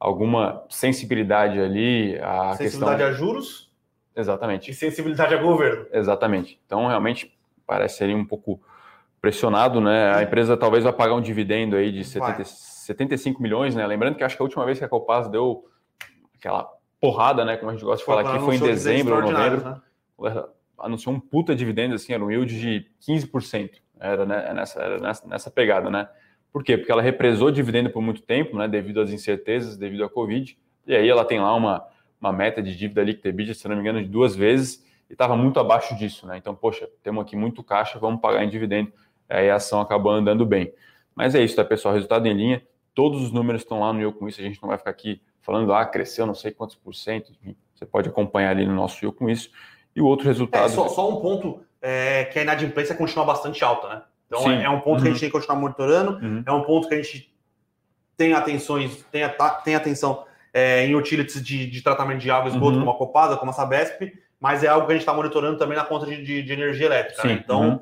alguma 0.00 0.64
sensibilidade 0.68 1.60
ali. 1.60 2.18
A 2.18 2.54
sensibilidade 2.56 3.02
questão... 3.02 3.08
a 3.08 3.12
juros? 3.12 3.70
Exatamente. 4.16 4.70
E 4.70 4.74
sensibilidade 4.74 5.34
a 5.34 5.38
governo. 5.38 5.86
Exatamente. 5.92 6.60
Então, 6.66 6.86
realmente, 6.86 7.36
parece 7.66 8.04
ali 8.04 8.14
um 8.14 8.24
pouco 8.24 8.60
pressionado, 9.20 9.80
né? 9.80 10.14
A 10.14 10.22
empresa 10.22 10.56
talvez 10.56 10.84
vai 10.84 10.92
pagar 10.92 11.14
um 11.14 11.20
dividendo 11.20 11.76
aí 11.76 11.90
de 11.90 12.04
70, 12.04 12.44
75 12.44 13.42
milhões, 13.42 13.74
né? 13.74 13.86
Lembrando 13.86 14.16
que 14.16 14.22
acho 14.22 14.36
que 14.36 14.42
a 14.42 14.44
última 14.44 14.66
vez 14.66 14.78
que 14.78 14.84
a 14.84 14.88
Copaz 14.88 15.28
deu 15.28 15.64
aquela 16.36 16.70
porrada, 17.04 17.44
né? 17.44 17.58
Como 17.58 17.70
a 17.70 17.74
gente 17.74 17.84
gosta 17.84 17.98
de 17.98 18.06
falar 18.06 18.22
aqui, 18.22 18.42
foi 18.42 18.56
em 18.56 18.60
dezembro 18.60 19.16
ou 19.16 19.22
novembro. 19.30 19.82
Né? 20.18 20.44
Anunciou 20.78 21.14
um 21.14 21.20
puta 21.20 21.54
dividendo, 21.54 21.94
assim, 21.94 22.14
era 22.14 22.24
um 22.24 22.30
yield 22.30 22.58
de 22.58 22.86
15%. 23.06 23.72
Era, 24.00 24.24
né, 24.24 24.54
nessa, 24.54 24.80
era 24.80 24.98
nessa, 24.98 25.28
nessa 25.28 25.50
pegada, 25.50 25.90
né? 25.90 26.08
Por 26.50 26.64
quê? 26.64 26.78
Porque 26.78 26.90
ela 26.90 27.02
represou 27.02 27.50
dividendo 27.50 27.90
por 27.90 28.00
muito 28.00 28.22
tempo, 28.22 28.56
né? 28.56 28.66
Devido 28.66 29.02
às 29.02 29.10
incertezas, 29.10 29.76
devido 29.76 30.02
à 30.02 30.08
Covid. 30.08 30.56
E 30.86 30.96
aí 30.96 31.06
ela 31.06 31.26
tem 31.26 31.40
lá 31.40 31.54
uma, 31.54 31.86
uma 32.18 32.32
meta 32.32 32.62
de 32.62 32.74
dívida 32.74 33.02
líquida 33.02 33.28
EBITDA, 33.28 33.52
se 33.52 33.68
não 33.68 33.76
me 33.76 33.82
engano, 33.82 34.02
de 34.02 34.08
duas 34.08 34.34
vezes, 34.34 34.82
e 35.10 35.12
estava 35.12 35.36
muito 35.36 35.60
abaixo 35.60 35.94
disso, 35.94 36.26
né? 36.26 36.38
Então, 36.38 36.54
poxa, 36.54 36.88
temos 37.02 37.22
aqui 37.22 37.36
muito 37.36 37.62
caixa, 37.62 37.98
vamos 37.98 38.20
pagar 38.20 38.42
em 38.42 38.48
dividendo. 38.48 38.90
Aí 39.28 39.50
a 39.50 39.56
ação 39.56 39.80
acabou 39.80 40.10
andando 40.10 40.46
bem. 40.46 40.72
Mas 41.14 41.34
é 41.34 41.42
isso, 41.42 41.54
tá, 41.54 41.64
pessoal? 41.64 41.92
Resultado 41.92 42.26
em 42.26 42.32
linha. 42.32 42.62
Todos 42.94 43.20
os 43.22 43.30
números 43.30 43.60
estão 43.60 43.80
lá 43.80 43.92
no 43.92 44.00
Eu 44.00 44.12
Com 44.12 44.26
Isso, 44.26 44.40
a 44.40 44.44
gente 44.44 44.60
não 44.62 44.68
vai 44.68 44.78
ficar 44.78 44.90
aqui 44.90 45.20
falando, 45.44 45.72
ah, 45.72 45.84
cresceu 45.84 46.26
não 46.26 46.34
sei 46.34 46.50
quantos 46.50 46.74
por 46.74 46.94
cento, 46.94 47.32
você 47.74 47.84
pode 47.84 48.08
acompanhar 48.08 48.50
ali 48.50 48.66
no 48.66 48.74
nosso 48.74 49.04
Eu 49.04 49.12
Com 49.12 49.28
Isso. 49.28 49.50
E 49.94 50.00
o 50.00 50.06
outro 50.06 50.26
resultado... 50.26 50.64
É, 50.64 50.68
só, 50.68 50.88
só 50.88 51.08
um 51.08 51.20
ponto, 51.20 51.60
é, 51.80 52.24
que 52.24 52.38
a 52.38 52.42
inadimplência 52.42 52.96
continua 52.96 53.24
bastante 53.24 53.62
alta, 53.62 53.88
né? 53.88 54.02
Então 54.26 54.50
é, 54.50 54.64
é, 54.64 54.70
um 54.70 54.80
ponto 54.80 54.96
uhum. 54.96 55.02
que 55.02 55.08
a 55.08 55.12
gente 55.12 55.14
uhum. 55.16 55.20
tem 55.20 55.28
que 55.28 55.32
continuar 55.32 55.60
monitorando, 55.60 56.12
uhum. 56.12 56.42
é 56.44 56.52
um 56.52 56.62
ponto 56.62 56.88
que 56.88 56.94
a 56.94 56.96
gente 56.96 57.32
tem 58.16 58.32
atenções, 58.32 59.04
tem, 59.12 59.22
tem 59.62 59.74
atenção 59.74 60.24
é, 60.52 60.86
em 60.86 60.96
utilities 60.96 61.44
de, 61.44 61.66
de, 61.68 61.82
tratamento 61.82 62.20
de 62.20 62.30
água 62.30 62.48
e 62.48 62.52
esgoto, 62.52 62.72
uhum. 62.72 62.80
como 62.80 62.90
a 62.90 62.98
Copasa, 62.98 63.36
como 63.36 63.50
a 63.50 63.54
Sabesp, 63.54 64.12
mas 64.40 64.64
é 64.64 64.68
algo 64.68 64.86
que 64.86 64.92
a 64.92 64.94
gente 64.94 65.02
está 65.02 65.12
monitorando 65.12 65.58
também 65.58 65.76
na 65.76 65.84
conta 65.84 66.06
de, 66.06 66.24
de, 66.24 66.42
de 66.42 66.52
energia 66.52 66.86
elétrica. 66.86 67.26
Né? 67.26 67.34
Então, 67.34 67.62
uhum. 67.68 67.80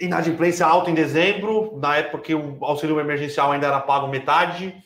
inadimplência 0.00 0.66
alta 0.66 0.90
em 0.90 0.94
dezembro, 0.94 1.78
na 1.80 1.96
época 1.96 2.18
que 2.18 2.34
o 2.34 2.58
auxílio 2.62 3.00
emergencial 3.00 3.52
ainda 3.52 3.66
era 3.66 3.80
pago 3.80 4.08
metade, 4.08 4.83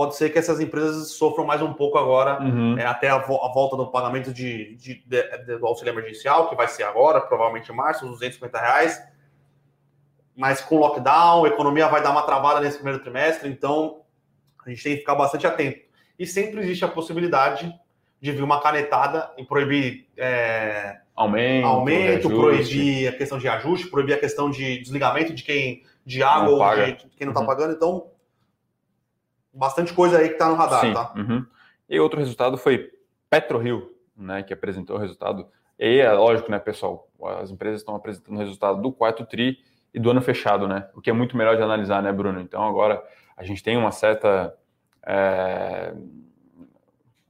pode 0.00 0.16
ser 0.16 0.30
que 0.30 0.38
essas 0.38 0.58
empresas 0.60 1.10
sofram 1.10 1.44
mais 1.44 1.60
um 1.60 1.74
pouco 1.74 1.98
agora, 1.98 2.42
uhum. 2.42 2.78
é, 2.78 2.86
até 2.86 3.10
a, 3.10 3.18
vo 3.18 3.36
a, 3.44 3.52
volta 3.52 3.76
do 3.76 3.90
pagamento 3.90 4.32
de, 4.32 4.74
de, 4.76 5.04
de, 5.04 5.58
do 5.58 5.66
auxílio 5.66 5.92
emergencial, 5.92 6.48
que 6.48 6.56
vai 6.56 6.68
ser 6.68 6.84
agora, 6.84 7.20
provavelmente 7.20 7.70
em 7.70 7.76
março, 7.76 8.06
os 8.06 8.12
250 8.12 8.58
reais. 8.58 8.98
Mas 10.34 10.62
com 10.62 10.78
lockdown, 10.78 11.44
a 11.44 11.48
economia 11.48 11.86
vai 11.86 12.02
dar 12.02 12.12
uma 12.12 12.22
travada 12.22 12.60
nesse 12.60 12.76
primeiro 12.76 13.00
trimestre, 13.00 13.50
então 13.50 14.00
a 14.64 14.70
gente 14.70 14.82
tem 14.82 14.94
que 14.94 15.00
ficar 15.00 15.14
bastante 15.16 15.46
atento. 15.46 15.82
E 16.18 16.24
sempre 16.24 16.62
existe 16.62 16.82
a 16.82 16.88
possibilidade 16.88 17.70
de 18.18 18.32
vir 18.32 18.42
uma 18.42 18.62
canetada 18.62 19.30
e 19.36 19.44
proibir 19.44 20.08
é, 20.16 20.96
aumento, 21.14 21.66
aumento 21.66 22.30
proibir 22.30 23.06
a 23.06 23.12
questão 23.12 23.36
de 23.36 23.48
ajuste, 23.48 23.90
proibir 23.90 24.14
a 24.14 24.18
questão 24.18 24.50
de 24.50 24.78
desligamento 24.78 25.34
de 25.34 25.42
quem 25.42 25.82
de 26.06 26.22
água 26.22 26.52
ou 26.52 26.76
de 26.86 27.06
quem 27.18 27.26
não 27.26 27.32
está 27.32 27.40
uhum. 27.40 27.46
pagando. 27.46 27.74
Então, 27.74 28.06
bastante 29.52 29.92
coisa 29.92 30.18
aí 30.18 30.28
que 30.28 30.34
está 30.34 30.48
no 30.48 30.54
radar, 30.54 30.80
Sim. 30.80 30.92
tá? 30.92 31.12
Uhum. 31.16 31.46
E 31.88 31.98
outro 31.98 32.18
resultado 32.18 32.56
foi 32.56 32.90
PetroRio, 33.28 33.90
né, 34.16 34.42
que 34.42 34.52
apresentou 34.52 34.96
o 34.96 34.98
resultado. 34.98 35.48
E 35.78 35.98
é 35.98 36.12
lógico, 36.12 36.50
né, 36.50 36.58
pessoal, 36.58 37.08
as 37.40 37.50
empresas 37.50 37.80
estão 37.80 37.94
apresentando 37.94 38.36
o 38.36 38.38
resultado 38.38 38.80
do 38.80 38.92
quarto 38.92 39.24
tri 39.24 39.58
e 39.92 39.98
do 39.98 40.10
ano 40.10 40.22
fechado, 40.22 40.68
né? 40.68 40.88
O 40.94 41.00
que 41.00 41.10
é 41.10 41.12
muito 41.12 41.36
melhor 41.36 41.56
de 41.56 41.62
analisar, 41.62 42.02
né, 42.02 42.12
Bruno? 42.12 42.40
Então 42.40 42.62
agora 42.62 43.02
a 43.36 43.42
gente 43.42 43.62
tem 43.62 43.76
uma 43.76 43.90
certa 43.90 44.54
é, 45.04 45.92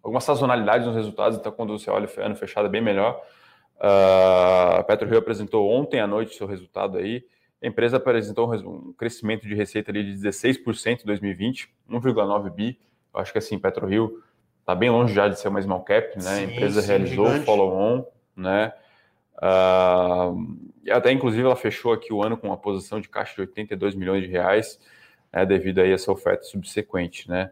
alguma 0.03 0.21
sazonalidade 0.21 0.85
nos 0.85 0.95
resultados, 0.95 1.39
então 1.39 1.53
quando 1.53 1.79
você 1.79 1.91
olha 1.91 2.09
o 2.09 2.21
ano 2.21 2.37
fechado 2.37 2.67
é 2.67 2.71
bem 2.71 2.83
melhor. 2.83 3.21
Uh, 3.77 4.81
a 4.81 4.85
PetroRio 4.85 5.19
apresentou 5.19 5.71
ontem 5.71 6.01
à 6.01 6.07
noite 6.07 6.37
seu 6.37 6.47
resultado 6.47 6.99
aí. 6.99 7.25
A 7.63 7.67
empresa 7.67 7.99
apresentou 7.99 8.53
um 8.53 8.93
crescimento 8.93 9.47
de 9.47 9.55
receita 9.55 9.91
ali 9.91 10.03
de 10.03 10.27
16% 10.27 11.03
em 11.03 11.07
2020, 11.07 11.69
1,9 11.91 12.51
bi. 12.51 12.79
Eu 13.13 13.21
acho 13.21 13.33
que 13.33 13.39
assim, 13.39 13.59
PetroRio 13.59 14.23
está 14.61 14.75
bem 14.75 14.89
longe 14.89 15.13
já 15.13 15.29
de 15.29 15.39
ser 15.39 15.49
uma 15.49 15.61
small 15.61 15.83
cap, 15.83 16.17
né? 16.17 16.23
Sim, 16.23 16.31
a 16.31 16.43
empresa 16.43 16.81
sim, 16.81 16.89
realizou 16.89 17.27
o 17.27 17.43
follow-on, 17.43 18.05
né? 18.35 18.73
Uh, 19.37 20.91
até 20.91 21.11
inclusive 21.13 21.43
ela 21.43 21.57
fechou 21.57 21.93
aqui 21.93 22.13
o 22.13 22.23
ano 22.23 22.37
com 22.37 22.49
uma 22.49 22.57
posição 22.57 23.01
de 23.01 23.09
caixa 23.09 23.35
de 23.35 23.41
82 23.43 23.95
milhões 23.95 24.23
de 24.23 24.29
reais, 24.29 24.79
né, 25.33 25.47
devido 25.47 25.79
a 25.81 25.87
essa 25.87 26.13
oferta 26.13 26.45
subsequente, 26.45 27.29
né? 27.29 27.51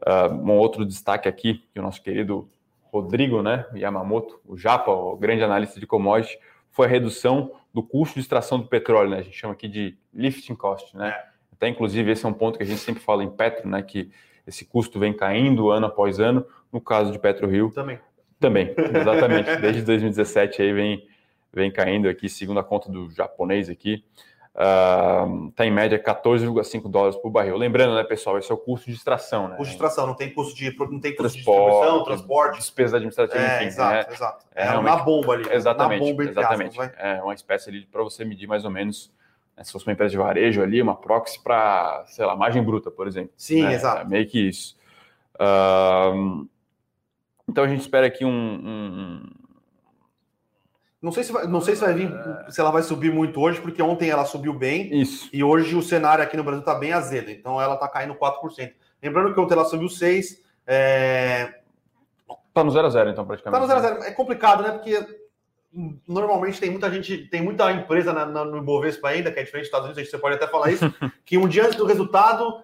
Uh, 0.00 0.34
um 0.34 0.58
outro 0.58 0.84
destaque 0.84 1.28
aqui 1.28 1.64
que 1.72 1.78
o 1.78 1.82
nosso 1.82 2.02
querido 2.02 2.48
Rodrigo, 2.92 3.42
né, 3.42 3.66
Yamamoto, 3.74 4.40
o 4.46 4.56
Japa, 4.56 4.90
o 4.90 5.16
grande 5.16 5.42
analista 5.42 5.80
de 5.80 5.86
commodities, 5.86 6.38
foi 6.70 6.86
a 6.86 6.90
redução 6.90 7.52
do 7.74 7.82
custo 7.82 8.14
de 8.14 8.20
extração 8.20 8.58
do 8.60 8.68
petróleo, 8.68 9.10
né? 9.10 9.18
A 9.18 9.22
gente 9.22 9.36
chama 9.36 9.52
aqui 9.52 9.66
de 9.66 9.98
lifting 10.14 10.54
cost, 10.54 10.96
né? 10.96 11.08
É. 11.08 11.34
Até 11.52 11.68
inclusive 11.68 12.10
esse 12.10 12.24
é 12.24 12.28
um 12.28 12.32
ponto 12.32 12.56
que 12.56 12.62
a 12.62 12.66
gente 12.66 12.80
sempre 12.80 13.02
fala 13.02 13.24
em 13.24 13.30
Petro, 13.30 13.68
né? 13.68 13.82
Que 13.82 14.12
esse 14.46 14.64
custo 14.64 14.98
vem 14.98 15.12
caindo 15.12 15.70
ano 15.70 15.86
após 15.86 16.20
ano. 16.20 16.46
No 16.72 16.80
caso 16.80 17.10
de 17.10 17.18
PetroRio 17.18 17.70
também. 17.70 17.98
Também, 18.38 18.74
exatamente. 18.76 19.54
Desde 19.60 19.82
2017 19.82 20.62
aí 20.62 20.72
vem 20.72 21.08
vem 21.52 21.70
caindo 21.70 22.08
aqui, 22.08 22.28
segundo 22.28 22.58
a 22.58 22.64
conta 22.64 22.90
do 22.90 23.10
japonês 23.10 23.68
aqui. 23.68 24.04
Está 24.54 25.64
uh, 25.64 25.66
em 25.66 25.70
média 25.72 25.98
14,5 25.98 26.88
dólares 26.88 27.16
por 27.16 27.28
barril. 27.28 27.56
Lembrando, 27.56 27.96
né, 27.96 28.04
pessoal, 28.04 28.38
esse 28.38 28.52
é 28.52 28.54
o 28.54 28.56
custo 28.58 28.86
de 28.88 28.96
extração, 28.96 29.48
né? 29.48 29.56
Custo 29.56 29.70
de 29.70 29.72
extração, 29.72 30.06
não 30.06 30.14
tem 30.14 30.32
custo 30.32 30.54
de, 30.54 30.66
não 30.78 31.00
tem 31.00 31.10
custo 31.10 31.32
transporte, 31.32 31.32
de 31.32 31.38
distribuição, 31.38 32.04
transporte. 32.04 32.58
Despesa 32.58 32.96
administrativa, 32.96 33.42
é, 33.42 33.56
enfim. 33.56 33.66
Exato, 33.66 34.08
né? 34.08 34.14
exato. 34.14 34.46
É, 34.54 34.66
é 34.68 34.78
uma 34.78 34.96
bomba 34.98 35.32
ali. 35.32 35.44
Exatamente, 35.50 36.00
bomba, 36.00 36.22
exatamente. 36.22 36.80
Aspas, 36.80 36.96
é 36.98 37.20
uma 37.20 37.34
espécie 37.34 37.68
ali 37.68 37.84
para 37.84 38.04
você 38.04 38.24
medir 38.24 38.46
mais 38.46 38.64
ou 38.64 38.70
menos, 38.70 39.12
né, 39.56 39.64
se 39.64 39.72
fosse 39.72 39.84
uma 39.88 39.92
empresa 39.92 40.12
de 40.12 40.18
varejo 40.18 40.62
ali, 40.62 40.80
uma 40.80 40.94
proxy 40.94 41.42
para, 41.42 42.04
sei 42.06 42.24
lá, 42.24 42.36
margem 42.36 42.62
bruta, 42.62 42.92
por 42.92 43.08
exemplo. 43.08 43.32
Sim, 43.36 43.64
né? 43.64 43.74
exato. 43.74 44.02
É 44.02 44.04
meio 44.04 44.26
que 44.28 44.38
isso. 44.38 44.76
Uh, 45.34 46.48
então 47.48 47.64
a 47.64 47.68
gente 47.68 47.80
espera 47.80 48.06
aqui 48.06 48.24
um, 48.24 48.30
um 48.30 49.22
Não 51.04 51.12
sei 51.12 51.22
se 51.22 51.32
vai, 51.32 51.46
não 51.46 51.60
sei 51.60 51.76
se 51.76 51.82
vai 51.82 51.92
vir, 51.92 52.10
se 52.48 52.58
ela 52.58 52.70
vai 52.70 52.82
subir 52.82 53.12
muito 53.12 53.38
hoje, 53.38 53.60
porque 53.60 53.82
ontem 53.82 54.08
ela 54.08 54.24
subiu 54.24 54.54
bem. 54.54 55.02
Isso. 55.02 55.28
E 55.34 55.44
hoje 55.44 55.76
o 55.76 55.82
cenário 55.82 56.24
aqui 56.24 56.34
no 56.34 56.42
Brasil 56.42 56.60
está 56.60 56.74
bem 56.74 56.94
azedo. 56.94 57.30
Então 57.30 57.60
ela 57.60 57.74
está 57.74 57.86
caindo 57.86 58.14
4%. 58.14 58.72
Lembrando 59.02 59.34
que 59.34 59.38
ontem 59.38 59.52
ela 59.52 59.66
subiu 59.66 59.88
6%. 59.88 60.38
É... 60.66 61.56
Tá 62.54 62.64
no 62.64 62.70
0 62.70 62.86
a 62.86 62.90
0 62.90 63.10
então, 63.10 63.26
praticamente. 63.26 63.60
Tá 63.60 63.60
no 63.60 63.82
0 63.82 63.86
a 63.86 63.98
0 63.98 64.04
É 64.04 64.12
complicado, 64.12 64.62
né? 64.62 64.70
Porque 64.70 65.06
normalmente 66.08 66.58
tem 66.58 66.70
muita 66.70 66.90
gente, 66.90 67.18
tem 67.28 67.42
muita 67.42 67.70
empresa 67.70 68.10
na, 68.14 68.24
na, 68.24 68.42
no 68.42 68.56
Ibovespa 68.56 69.08
ainda, 69.08 69.30
que 69.30 69.38
é 69.38 69.42
diferente 69.42 69.64
dos 69.64 69.68
Estados 69.68 69.90
Unidos, 69.90 70.10
você 70.10 70.16
pode 70.16 70.36
até 70.36 70.46
falar 70.46 70.70
isso, 70.70 70.84
que 71.26 71.36
um 71.36 71.46
dia 71.46 71.64
antes 71.66 71.76
do 71.76 71.84
resultado 71.84 72.62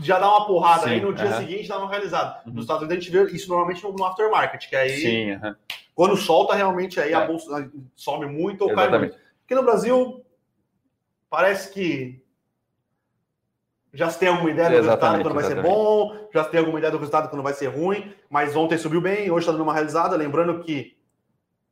já 0.00 0.18
dá 0.18 0.28
uma 0.28 0.46
porrada, 0.46 0.84
Sim, 0.84 0.90
aí 0.90 1.00
no 1.00 1.12
dia 1.12 1.26
uh 1.26 1.32
-huh. 1.32 1.38
seguinte 1.38 1.68
dá 1.68 1.78
uma 1.78 1.90
realizada. 1.90 2.40
Uhum. 2.46 2.54
Nos 2.54 2.64
Estados 2.64 2.84
Unidos 2.84 2.96
a 2.96 3.00
gente 3.00 3.12
vê 3.12 3.36
isso 3.36 3.48
normalmente 3.48 3.82
no 3.82 4.04
aftermarket, 4.04 4.66
que 4.66 4.76
aí 4.76 4.90
Sim, 4.90 5.32
uh 5.32 5.40
-huh. 5.40 5.56
Quando 5.94 6.16
solta 6.16 6.54
realmente 6.54 7.00
aí 7.00 7.12
é. 7.12 7.14
a 7.14 7.26
bolsa 7.26 7.70
sobe 7.94 8.26
muito 8.26 8.62
ou 8.62 8.70
Exatamente. 8.70 8.90
cai 8.90 9.00
muito. 9.00 9.16
Aqui 9.44 9.54
no 9.54 9.62
Brasil 9.62 10.24
parece 11.28 11.72
que 11.72 12.22
já 13.92 14.08
se 14.08 14.18
tem 14.18 14.28
alguma 14.28 14.50
ideia 14.50 14.68
do 14.70 14.76
exatamente, 14.76 14.88
resultado 14.88 15.22
quando 15.22 15.34
vai 15.34 15.44
exatamente. 15.44 15.66
ser 15.66 15.74
bom, 15.74 16.28
já 16.32 16.44
se 16.44 16.50
tem 16.50 16.60
alguma 16.60 16.78
ideia 16.78 16.90
do 16.92 16.98
resultado 16.98 17.28
quando 17.28 17.42
vai 17.42 17.52
ser 17.52 17.66
ruim, 17.66 18.14
mas 18.28 18.54
ontem 18.54 18.78
subiu 18.78 19.00
bem, 19.00 19.30
hoje 19.30 19.40
está 19.40 19.52
dando 19.52 19.64
uma 19.64 19.74
realizada, 19.74 20.16
lembrando 20.16 20.62
que 20.62 20.96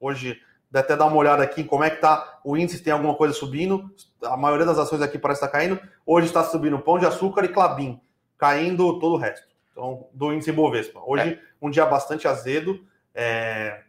hoje 0.00 0.40
Dá 0.70 0.81
até 0.81 0.94
dar 0.96 1.07
uma 1.07 1.16
olhada 1.16 1.42
aqui 1.42 1.62
em 1.62 1.66
como 1.66 1.83
é 1.83 1.90
que 1.90 2.00
tá 2.00 2.40
o 2.44 2.57
índice, 2.57 2.83
tem 2.83 2.92
alguma 2.92 3.14
coisa 3.14 3.33
subindo. 3.33 3.90
A 4.22 4.37
maioria 4.37 4.66
das 4.66 4.78
ações 4.78 5.00
aqui 5.00 5.18
parece 5.18 5.38
estar 5.38 5.50
tá 5.50 5.59
caindo. 5.59 5.81
Hoje 6.04 6.26
está 6.26 6.44
subindo 6.44 6.78
Pão 6.78 6.98
de 6.98 7.07
Açúcar 7.07 7.44
e 7.44 7.48
Clabin, 7.48 7.98
caindo 8.37 8.98
todo 8.98 9.14
o 9.14 9.16
resto. 9.16 9.46
Então, 9.72 10.07
do 10.12 10.33
índice 10.33 10.52
Bovespa. 10.52 11.00
Hoje, 11.07 11.31
é. 11.31 11.38
um 11.62 11.70
dia 11.70 11.87
bastante 11.87 12.28
azedo. 12.28 12.85
É... 13.14 13.83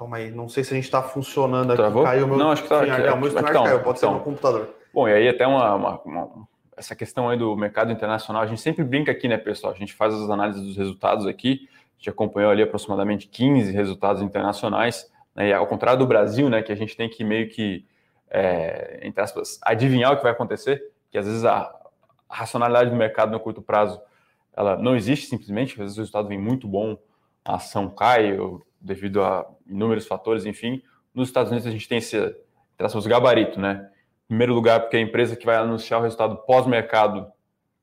Calma 0.00 0.16
aí, 0.16 0.32
não 0.32 0.48
sei 0.48 0.64
se 0.64 0.72
a 0.72 0.76
gente 0.76 0.86
está 0.86 1.00
funcionando 1.02 1.70
aqui. 1.70 1.82
Travou? 1.82 2.02
Caiu 2.02 2.26
meu... 2.26 2.36
Não, 2.36 2.50
acho 2.50 2.62
que 2.62 2.74
está. 2.74 2.84
É, 2.84 3.12
o 3.12 3.18
meu 3.18 3.28
streamer 3.28 3.50
então, 3.52 3.64
caiu, 3.64 3.80
pode 3.80 3.98
então. 3.98 4.10
ser 4.10 4.18
no 4.18 4.24
computador. 4.24 4.74
Bom, 4.92 5.08
e 5.08 5.12
aí 5.12 5.28
até 5.28 5.46
uma, 5.46 5.74
uma, 5.74 6.00
uma, 6.04 6.48
essa 6.76 6.96
questão 6.96 7.28
aí 7.28 7.38
do 7.38 7.54
mercado 7.54 7.92
internacional, 7.92 8.42
a 8.42 8.46
gente 8.46 8.60
sempre 8.60 8.82
brinca 8.82 9.12
aqui, 9.12 9.28
né, 9.28 9.38
pessoal? 9.38 9.72
A 9.72 9.76
gente 9.76 9.92
faz 9.92 10.12
as 10.12 10.28
análises 10.28 10.62
dos 10.64 10.76
resultados 10.76 11.26
aqui 11.26 11.68
gente 12.00 12.08
acompanhou 12.08 12.50
ali 12.50 12.62
aproximadamente 12.62 13.28
15 13.28 13.70
resultados 13.72 14.22
internacionais, 14.22 15.12
né, 15.36 15.48
e 15.48 15.52
ao 15.52 15.66
contrário 15.66 15.98
do 15.98 16.06
Brasil, 16.06 16.48
né, 16.48 16.62
que 16.62 16.72
a 16.72 16.74
gente 16.74 16.96
tem 16.96 17.08
que 17.10 17.22
meio 17.22 17.50
que, 17.50 17.84
é, 18.30 19.00
entre 19.02 19.22
aspas, 19.22 19.60
adivinhar 19.62 20.12
o 20.12 20.16
que 20.16 20.22
vai 20.22 20.32
acontecer, 20.32 20.82
que 21.10 21.18
às 21.18 21.26
vezes 21.26 21.44
a, 21.44 21.70
a 22.28 22.34
racionalidade 22.34 22.88
do 22.88 22.96
mercado 22.96 23.30
no 23.30 23.38
curto 23.38 23.60
prazo 23.60 24.00
ela 24.56 24.76
não 24.76 24.96
existe 24.96 25.26
simplesmente, 25.26 25.74
às 25.74 25.78
vezes 25.78 25.96
o 25.96 26.00
resultado 26.00 26.26
vem 26.26 26.38
muito 26.38 26.66
bom, 26.66 26.98
a 27.44 27.56
ação 27.56 27.88
cai 27.88 28.36
devido 28.80 29.22
a 29.22 29.46
inúmeros 29.66 30.06
fatores, 30.06 30.46
enfim. 30.46 30.82
Nos 31.14 31.28
Estados 31.28 31.50
Unidos 31.50 31.66
a 31.66 31.70
gente 31.70 31.88
tem 31.88 31.98
esse, 31.98 32.16
aspas, 32.78 33.06
gabarito, 33.06 33.60
né? 33.60 33.90
Em 34.24 34.28
primeiro 34.28 34.54
lugar, 34.54 34.80
porque 34.80 34.96
a 34.96 35.00
empresa 35.00 35.36
que 35.36 35.44
vai 35.44 35.56
anunciar 35.56 36.00
o 36.00 36.02
resultado 36.02 36.36
pós-mercado 36.46 37.30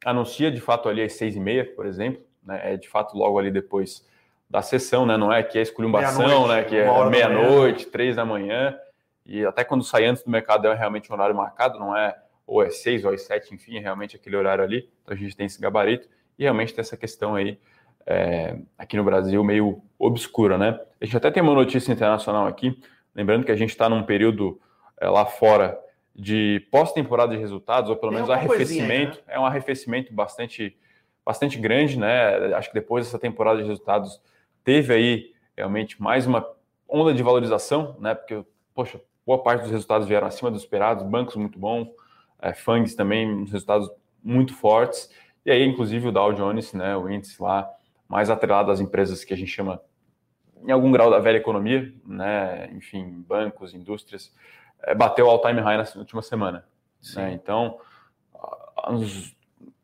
anuncia 0.04 0.50
de 0.50 0.62
fato 0.62 0.88
ali 0.88 1.02
às 1.02 1.14
seis 1.14 1.36
e 1.36 1.40
meia, 1.40 1.66
por 1.76 1.86
exemplo, 1.86 2.24
né? 2.44 2.74
É 2.74 2.78
de 2.78 2.88
fato 2.88 3.18
logo 3.18 3.38
ali 3.38 3.52
depois 3.52 4.08
da 4.50 4.62
sessão, 4.62 5.06
né? 5.06 5.18
Não 5.18 5.32
é 5.32 5.44
que 5.44 5.60
é 5.60 5.62
esculhambação, 5.62 6.48
né? 6.48 6.64
Que 6.64 6.78
é 6.78 7.10
meia-noite, 7.10 7.88
três 7.88 8.16
da 8.16 8.26
manhã. 8.26 8.78
E 9.26 9.46
até 9.46 9.64
quando 9.64 9.84
sai 9.84 10.06
antes 10.06 10.24
do 10.24 10.32
mercado 10.32 10.68
é 10.68 10.74
realmente 10.74 11.12
um 11.12 11.16
horário 11.16 11.36
marcado, 11.36 11.78
não 11.78 11.96
é 11.96 12.16
ou 12.46 12.64
é 12.64 12.70
seis 12.70 13.04
ou 13.04 13.14
é 13.14 13.18
sete, 13.18 13.54
enfim, 13.54 13.76
é 13.76 13.82
realmente 13.82 14.16
aquele 14.16 14.38
horário 14.38 14.64
ali. 14.64 14.90
Então 15.04 15.14
a 15.14 15.18
gente 15.18 15.36
tem 15.36 15.46
esse 15.46 15.60
gabarito 15.60 16.08
e 16.40 16.44
realmente 16.44 16.74
tem 16.74 16.82
essa 16.82 16.96
questão 16.96 17.36
aí 17.36 17.60
é, 18.08 18.58
aqui 18.78 18.96
no 18.96 19.04
Brasil 19.04 19.44
meio 19.44 19.82
obscura, 20.00 20.58
né? 20.58 20.80
A 21.00 21.06
gente 21.06 21.18
até 21.18 21.30
tem 21.30 21.44
uma 21.44 21.54
notícia 21.54 21.92
internacional 21.92 22.48
aqui, 22.48 22.80
lembrando 23.14 23.46
que 23.46 23.52
a 23.52 23.56
gente 23.56 23.72
está 23.72 23.90
num 23.90 24.04
período 24.04 24.60
é, 25.00 25.10
lá 25.10 25.26
fora 25.26 25.78
de 26.16 26.66
pós-temporada 26.72 27.36
de 27.36 27.40
resultados, 27.40 27.90
ou 27.90 27.98
pelo 27.98 28.14
menos 28.14 28.30
arrefecimento. 28.30 29.18
Né? 29.28 29.34
É 29.36 29.40
um 29.40 29.46
arrefecimento 29.46 30.14
bastante, 30.14 30.76
bastante 31.24 31.60
grande, 31.60 32.00
né? 32.00 32.56
Acho 32.56 32.70
que 32.70 32.74
depois 32.74 33.06
dessa 33.06 33.20
temporada 33.20 33.62
de 33.62 33.68
resultados 33.68 34.22
teve 34.64 34.94
aí 34.94 35.32
realmente 35.56 36.02
mais 36.02 36.26
uma 36.26 36.48
onda 36.88 37.14
de 37.14 37.22
valorização, 37.22 37.98
né? 38.00 38.16
Porque, 38.16 38.42
poxa, 38.74 39.02
boa 39.26 39.44
parte 39.44 39.62
dos 39.64 39.72
resultados 39.72 40.08
vieram 40.08 40.28
acima 40.28 40.50
dos 40.50 40.62
esperados, 40.62 41.04
bancos 41.04 41.36
muito 41.36 41.60
bons, 41.60 41.90
é, 42.42 42.54
FANGs 42.54 42.96
também, 42.96 43.44
resultados 43.46 43.92
muito 44.24 44.56
fortes. 44.56 45.12
E 45.46 45.52
aí, 45.52 45.64
inclusive, 45.66 46.08
o 46.08 46.12
Dow 46.12 46.34
Jones, 46.34 46.74
né, 46.74 46.96
o 46.98 47.10
índice 47.10 47.42
lá 47.42 47.70
mais 48.08 48.30
atrelado 48.30 48.72
às 48.72 48.80
empresas 48.80 49.24
que 49.24 49.34
a 49.34 49.38
gente 49.38 49.52
chama, 49.52 49.82
em 50.64 50.72
algum 50.72 50.92
grau, 50.92 51.10
da 51.10 51.20
velha 51.20 51.38
economia, 51.38 51.94
né, 52.06 52.70
enfim, 52.74 53.24
bancos, 53.28 53.74
indústrias, 53.74 54.34
é, 54.84 54.96
bateu 54.96 55.30
all-time 55.30 55.60
high 55.62 55.78
na 55.78 55.86
última 55.96 56.22
semana. 56.22 56.66
Né? 57.16 57.34
Então, 57.34 57.80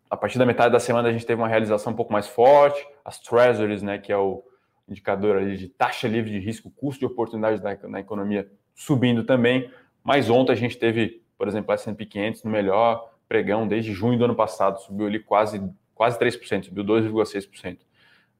a 0.09 0.17
partir 0.17 0.37
da 0.37 0.45
metade 0.45 0.71
da 0.71 0.79
semana 0.79 1.09
a 1.09 1.11
gente 1.11 1.25
teve 1.25 1.41
uma 1.41 1.47
realização 1.47 1.93
um 1.93 1.95
pouco 1.95 2.11
mais 2.13 2.27
forte, 2.27 2.85
as 3.03 3.19
treasuries, 3.19 3.81
né, 3.81 3.97
que 3.97 4.11
é 4.11 4.17
o 4.17 4.43
indicador 4.87 5.37
ali 5.37 5.57
de 5.57 5.69
taxa 5.69 6.07
livre 6.07 6.31
de 6.31 6.39
risco, 6.39 6.71
custo 6.71 6.99
de 6.99 7.05
oportunidade 7.05 7.61
na, 7.61 7.89
na 7.89 7.99
economia 7.99 8.49
subindo 8.75 9.23
também. 9.23 9.71
Mas 10.03 10.29
ontem 10.29 10.51
a 10.51 10.55
gente 10.55 10.77
teve, 10.77 11.23
por 11.37 11.47
exemplo, 11.47 11.71
a 11.71 11.75
S&P 11.75 12.05
500 12.05 12.43
no 12.43 12.51
melhor 12.51 13.11
pregão 13.27 13.67
desde 13.67 13.93
junho 13.93 14.17
do 14.17 14.25
ano 14.25 14.35
passado, 14.35 14.79
subiu 14.81 15.07
ali 15.07 15.19
quase, 15.19 15.63
quase 15.95 16.19
3%, 16.19 16.65
subiu 16.65 16.83
2,6%. 16.83 17.79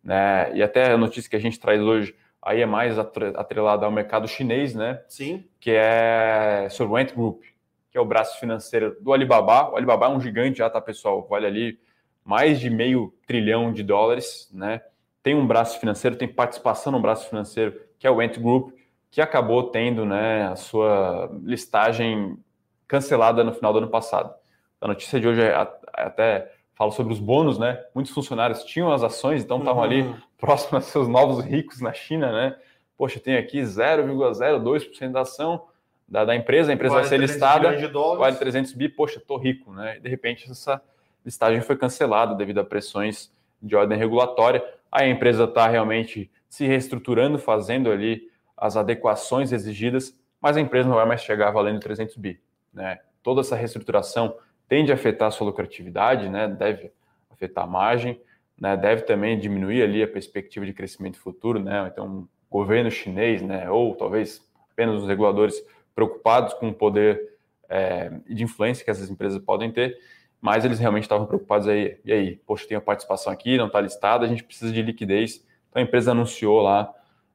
Né? 0.03 0.55
E 0.55 0.63
até 0.63 0.91
a 0.91 0.97
notícia 0.97 1.29
que 1.29 1.35
a 1.35 1.39
gente 1.39 1.59
traz 1.59 1.81
hoje 1.81 2.15
aí 2.41 2.61
é 2.61 2.65
mais 2.65 2.99
atrelada 2.99 3.85
ao 3.85 3.91
mercado 3.91 4.27
chinês, 4.27 4.75
né? 4.75 5.01
Sim. 5.07 5.45
Que 5.59 5.71
é 5.71 6.67
sobre 6.69 6.93
o 6.93 6.97
Ant 6.97 7.13
Group, 7.13 7.43
que 7.89 7.97
é 7.97 8.01
o 8.01 8.05
braço 8.05 8.39
financeiro 8.39 8.97
do 8.99 9.13
Alibaba. 9.13 9.71
O 9.71 9.77
Alibaba 9.77 10.07
é 10.07 10.09
um 10.09 10.19
gigante 10.19 10.57
já, 10.57 10.69
tá, 10.69 10.81
pessoal? 10.81 11.25
Vale 11.29 11.45
ali 11.45 11.79
mais 12.25 12.59
de 12.59 12.69
meio 12.69 13.13
trilhão 13.25 13.71
de 13.71 13.81
dólares, 13.83 14.49
né? 14.53 14.81
tem 15.23 15.33
um 15.33 15.47
braço 15.47 15.79
financeiro, 15.79 16.17
tem 16.17 16.27
participação 16.27 16.91
no 16.91 16.99
braço 16.99 17.29
financeiro, 17.29 17.79
que 17.97 18.05
é 18.05 18.11
o 18.11 18.19
Ant 18.19 18.37
Group, 18.37 18.73
que 19.09 19.21
acabou 19.21 19.63
tendo 19.71 20.05
né, 20.05 20.47
a 20.47 20.55
sua 20.57 21.31
listagem 21.41 22.37
cancelada 22.85 23.43
no 23.43 23.53
final 23.53 23.71
do 23.71 23.79
ano 23.79 23.87
passado. 23.87 24.35
A 24.81 24.87
notícia 24.87 25.19
de 25.19 25.27
hoje 25.27 25.41
é, 25.41 25.55
até 25.93 26.51
fala 26.83 26.91
sobre 26.91 27.13
os 27.13 27.19
bônus, 27.19 27.57
né? 27.57 27.83
Muitos 27.93 28.13
funcionários 28.13 28.63
tinham 28.63 28.91
as 28.91 29.03
ações, 29.03 29.43
então 29.43 29.59
estavam 29.59 29.81
uhum. 29.81 29.89
ali 29.89 30.15
próximos 30.37 30.73
a 30.73 30.81
seus 30.81 31.07
novos 31.07 31.43
ricos 31.43 31.81
na 31.81 31.93
China, 31.93 32.31
né? 32.31 32.55
Poxa, 32.97 33.19
tem 33.19 33.37
aqui 33.37 33.61
0,02% 33.61 35.11
da 35.11 35.21
ação 35.21 35.65
da, 36.07 36.25
da, 36.25 36.35
empresa, 36.35 36.71
a 36.71 36.75
empresa 36.75 36.95
vale 36.95 37.07
vai 37.07 37.09
ser 37.09 37.19
listada, 37.19 37.69
vale 38.17 38.35
300 38.35 38.73
bi, 38.73 38.87
poxa, 38.89 39.21
tô 39.25 39.37
rico, 39.37 39.71
né? 39.73 39.97
E 39.97 39.99
de 39.99 40.09
repente 40.09 40.49
essa 40.49 40.81
listagem 41.25 41.61
foi 41.61 41.75
cancelada 41.75 42.35
devido 42.35 42.59
a 42.59 42.63
pressões 42.63 43.31
de 43.61 43.75
ordem 43.75 43.97
regulatória 43.97 44.63
a 44.93 45.07
empresa 45.07 45.45
está 45.45 45.67
realmente 45.67 46.29
se 46.47 46.67
reestruturando, 46.67 47.39
fazendo 47.39 47.91
ali 47.91 48.29
as 48.55 48.77
adequações 48.77 49.51
exigidas, 49.51 50.15
mas 50.39 50.55
a 50.55 50.61
empresa 50.61 50.87
não 50.87 50.97
vai 50.97 51.05
mais 51.07 51.21
chegar 51.21 51.49
valendo 51.49 51.79
300 51.79 52.15
bi. 52.17 52.39
Né? 52.71 52.99
Toda 53.23 53.41
essa 53.41 53.55
reestruturação 53.55 54.35
tende 54.73 54.91
a 54.91 54.95
afetar 54.95 55.27
a 55.27 55.31
sua 55.31 55.45
lucratividade, 55.45 56.27
né? 56.27 56.47
deve 56.47 56.91
afetar 57.29 57.65
a 57.65 57.67
margem, 57.67 58.19
né? 58.59 58.75
deve 58.75 59.03
também 59.03 59.37
diminuir 59.37 59.83
ali 59.83 60.01
a 60.01 60.07
perspectiva 60.07 60.65
de 60.65 60.73
crescimento 60.73 61.19
futuro, 61.19 61.59
né? 61.59 61.87
então 61.93 62.27
o 62.49 62.57
governo 62.57 62.89
chinês, 62.89 63.39
né? 63.43 63.69
ou 63.69 63.95
talvez 63.95 64.41
apenas 64.71 65.03
os 65.03 65.07
reguladores 65.07 65.63
preocupados 65.93 66.55
com 66.55 66.69
o 66.69 66.73
poder 66.73 67.21
é, 67.69 68.09
de 68.27 68.43
influência 68.43 68.83
que 68.83 68.89
essas 68.89 69.11
empresas 69.11 69.37
podem 69.37 69.71
ter, 69.71 69.95
mas 70.41 70.65
eles 70.65 70.79
realmente 70.79 71.03
estavam 71.03 71.27
preocupados 71.27 71.67
aí, 71.67 71.99
e 72.03 72.11
aí, 72.11 72.35
poxa, 72.37 72.67
tem 72.67 72.75
a 72.75 72.81
participação 72.81 73.31
aqui, 73.31 73.59
não 73.59 73.67
está 73.67 73.79
listada, 73.79 74.25
a 74.25 74.27
gente 74.27 74.43
precisa 74.43 74.73
de 74.73 74.81
liquidez. 74.81 75.45
Então 75.69 75.83
a 75.83 75.85
empresa 75.85 76.13
anunciou 76.13 76.63
lá 76.63 76.91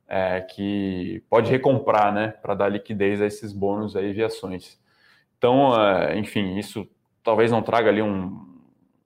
é, 0.09 0.41
que 0.41 1.23
pode 1.31 1.53
recomprar, 1.53 2.13
né, 2.13 2.35
para 2.43 2.55
dar 2.55 2.69
liquidez 2.69 3.23
a 3.23 3.27
esses 3.27 3.53
bônus 3.53 3.95
aí 3.95 4.13
de 4.13 4.25
ações. 4.25 4.77
Então, 5.39 5.81
é, 5.81 6.19
enfim, 6.19 6.59
isso 6.59 6.85
talvez 7.29 7.51
não 7.51 7.61
traga 7.61 7.91
ali 7.91 8.01
um 8.01 8.43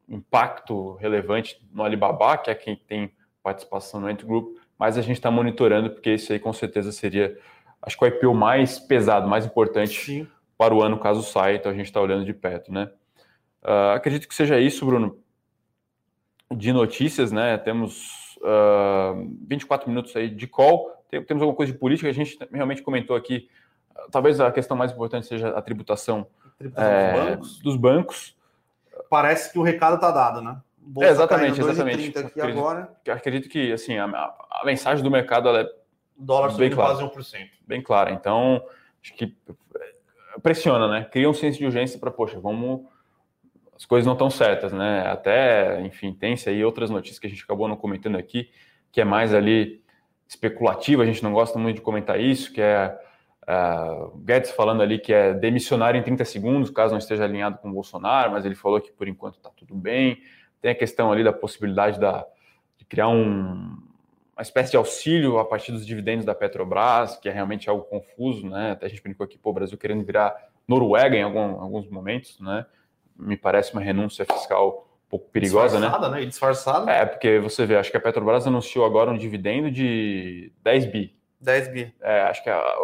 impacto 0.08 0.94
relevante 0.94 1.60
no 1.72 1.82
Alibaba, 1.82 2.38
que 2.38 2.50
é 2.50 2.54
quem 2.54 2.76
tem 2.76 3.10
participação 3.42 4.00
no 4.00 4.06
Ant 4.06 4.24
Group, 4.24 4.58
mas 4.78 4.96
a 4.96 5.02
gente 5.02 5.16
está 5.16 5.28
monitorando, 5.28 5.90
porque 5.90 6.14
isso 6.14 6.32
aí 6.32 6.38
com 6.38 6.52
certeza 6.52 6.92
seria, 6.92 7.36
acho 7.82 7.98
que 7.98 8.04
o 8.04 8.06
IPO 8.06 8.32
mais 8.32 8.78
pesado, 8.78 9.26
mais 9.26 9.44
importante 9.44 10.04
Sim. 10.04 10.28
para 10.56 10.72
o 10.72 10.80
ano 10.80 11.00
caso 11.00 11.20
saia, 11.24 11.56
então 11.56 11.72
a 11.72 11.74
gente 11.74 11.86
está 11.86 12.00
olhando 12.00 12.24
de 12.24 12.32
perto, 12.32 12.72
né? 12.72 12.92
Uh, 13.60 13.96
acredito 13.96 14.28
que 14.28 14.36
seja 14.36 14.60
isso, 14.60 14.86
Bruno. 14.86 15.18
De 16.48 16.72
notícias, 16.72 17.32
né? 17.32 17.58
Temos 17.58 18.36
uh, 18.36 18.46
ah, 18.46 19.14
24 19.48 19.88
minutos 19.88 20.14
aí 20.14 20.30
de 20.30 20.46
call. 20.46 20.92
Tem, 21.10 21.24
temos 21.24 21.42
alguma 21.42 21.56
coisa 21.56 21.72
de 21.72 21.78
política, 21.78 22.08
a 22.08 22.12
gente 22.12 22.38
realmente 22.52 22.82
comentou 22.82 23.16
aqui. 23.16 23.48
Uh, 23.90 24.10
talvez 24.12 24.38
a 24.38 24.52
questão 24.52 24.76
mais 24.76 24.92
importante 24.92 25.26
seja 25.26 25.48
a 25.48 25.60
tributação 25.60 26.24
é, 26.76 27.12
dos, 27.12 27.20
bancos. 27.20 27.58
dos, 27.60 27.76
bancos. 27.76 28.36
Parece 29.08 29.52
que 29.52 29.58
o 29.58 29.62
recado 29.62 29.96
está 29.96 30.10
dado, 30.10 30.40
né? 30.40 30.60
É, 31.00 31.08
exatamente, 31.08 31.60
exatamente. 31.60 32.08
Aqui 32.10 32.18
acredito, 32.18 32.58
agora. 32.58 32.96
acredito 33.08 33.48
que 33.48 33.72
assim, 33.72 33.98
a, 33.98 34.04
a, 34.04 34.62
mensagem 34.64 35.04
do 35.04 35.10
mercado 35.10 35.48
é 35.50 35.68
dólar 36.16 36.50
subindo 36.50 36.74
claro. 36.74 37.10
quase 37.10 37.36
1%. 37.36 37.48
Bem 37.66 37.80
claro. 37.80 38.12
Então, 38.12 38.64
acho 39.02 39.14
que 39.14 39.36
pressiona, 40.42 40.88
né? 40.88 41.04
Cria 41.04 41.28
um 41.28 41.34
senso 41.34 41.58
de 41.58 41.66
urgência 41.66 41.98
para, 41.98 42.10
poxa, 42.10 42.40
vamos. 42.40 42.86
As 43.76 43.86
coisas 43.86 44.06
não 44.06 44.12
estão 44.12 44.30
certas, 44.30 44.72
né? 44.72 45.06
Até, 45.06 45.80
enfim, 45.80 46.12
tem-se 46.12 46.48
aí 46.48 46.64
outras 46.64 46.90
notícias 46.90 47.18
que 47.18 47.26
a 47.26 47.30
gente 47.30 47.42
acabou 47.42 47.66
não 47.68 47.76
comentando 47.76 48.16
aqui, 48.16 48.50
que 48.90 49.00
é 49.00 49.04
mais 49.04 49.34
ali 49.34 49.82
especulativa, 50.28 51.02
a 51.02 51.06
gente 51.06 51.22
não 51.22 51.32
gosta 51.32 51.58
muito 51.58 51.76
de 51.76 51.82
comentar 51.82 52.18
isso, 52.18 52.52
que 52.52 52.60
é 52.60 52.96
uh, 53.42 54.16
Guedes 54.18 54.50
falando 54.50 54.82
ali 54.82 54.98
que 54.98 55.12
é 55.12 55.34
demissionário 55.34 55.98
em 55.98 56.02
30 56.02 56.24
segundos, 56.24 56.70
caso 56.70 56.92
não 56.92 56.98
esteja 56.98 57.24
alinhado 57.24 57.58
com 57.58 57.70
o 57.70 57.72
Bolsonaro, 57.72 58.30
mas 58.32 58.44
ele 58.44 58.54
falou 58.54 58.80
que 58.80 58.92
por 58.92 59.08
enquanto 59.08 59.36
está 59.36 59.50
tudo 59.50 59.74
bem. 59.74 60.22
Tem 60.60 60.70
a 60.70 60.74
questão 60.74 61.10
ali 61.10 61.24
da 61.24 61.32
possibilidade 61.32 61.98
da, 61.98 62.24
de 62.78 62.84
criar 62.84 63.08
um, 63.08 63.76
uma 64.36 64.42
espécie 64.42 64.70
de 64.70 64.76
auxílio 64.76 65.38
a 65.38 65.44
partir 65.44 65.72
dos 65.72 65.86
dividendos 65.86 66.24
da 66.24 66.34
Petrobras, 66.34 67.16
que 67.16 67.28
é 67.28 67.32
realmente 67.32 67.68
algo 67.68 67.84
confuso, 67.84 68.48
né? 68.48 68.72
Até 68.72 68.86
a 68.86 68.88
gente 68.88 69.02
brincou 69.02 69.24
aqui, 69.24 69.36
pô, 69.36 69.50
o 69.50 69.52
Brasil 69.52 69.76
querendo 69.76 70.04
virar 70.04 70.34
Noruega 70.66 71.16
em 71.16 71.22
algum, 71.22 71.60
alguns 71.60 71.88
momentos, 71.88 72.38
né? 72.40 72.64
Me 73.16 73.36
parece 73.36 73.72
uma 73.72 73.82
renúncia 73.82 74.24
fiscal 74.24 74.88
um 75.06 75.10
pouco 75.10 75.28
perigosa, 75.30 75.78
né? 75.78 75.86
Disfarçada, 75.86 76.08
né? 76.08 76.22
E 76.22 76.26
disfarçada. 76.26 76.90
É, 76.90 77.04
porque 77.04 77.38
você 77.40 77.66
vê, 77.66 77.76
acho 77.76 77.90
que 77.90 77.96
a 77.96 78.00
Petrobras 78.00 78.46
anunciou 78.46 78.86
agora 78.86 79.10
um 79.10 79.18
dividendo 79.18 79.70
de 79.70 80.52
10 80.62 80.86
bi. 80.86 81.14
10 81.40 81.68
bi. 81.68 81.94
É, 82.00 82.22
acho 82.22 82.42
que, 82.42 82.48
a, 82.48 82.76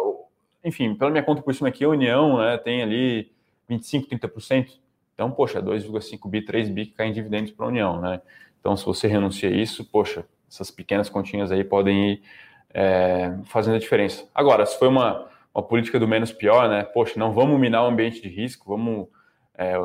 enfim, 0.63 0.95
pela 0.95 1.11
minha 1.11 1.23
conta 1.23 1.41
por 1.41 1.53
cima 1.53 1.69
aqui, 1.69 1.83
a 1.83 1.89
União 1.89 2.37
né, 2.37 2.57
tem 2.57 2.81
ali 2.81 3.31
25, 3.67 4.07
30%. 4.09 4.79
Então, 5.13 5.31
poxa, 5.31 5.61
2,5 5.61 6.29
bi, 6.29 6.41
3 6.41 6.69
bi 6.69 6.85
que 6.85 6.93
caem 6.93 7.11
em 7.11 7.13
dividendos 7.13 7.51
para 7.51 7.65
a 7.65 7.69
União, 7.69 7.99
né? 7.99 8.21
Então, 8.59 8.75
se 8.75 8.85
você 8.85 9.07
renuncia 9.07 9.49
a 9.49 9.51
isso, 9.51 9.83
poxa, 9.85 10.25
essas 10.49 10.71
pequenas 10.71 11.09
continhas 11.09 11.51
aí 11.51 11.63
podem 11.63 12.11
ir 12.11 12.21
é, 12.73 13.37
fazendo 13.45 13.75
a 13.75 13.79
diferença. 13.79 14.27
Agora, 14.33 14.65
se 14.65 14.77
foi 14.77 14.87
uma, 14.87 15.27
uma 15.53 15.63
política 15.63 15.99
do 15.99 16.07
menos 16.07 16.31
pior, 16.31 16.69
né? 16.69 16.83
Poxa, 16.83 17.13
não 17.17 17.33
vamos 17.33 17.59
minar 17.59 17.83
o 17.83 17.87
ambiente 17.87 18.21
de 18.21 18.29
risco, 18.29 18.69
vamos 18.69 19.07
é, 19.57 19.75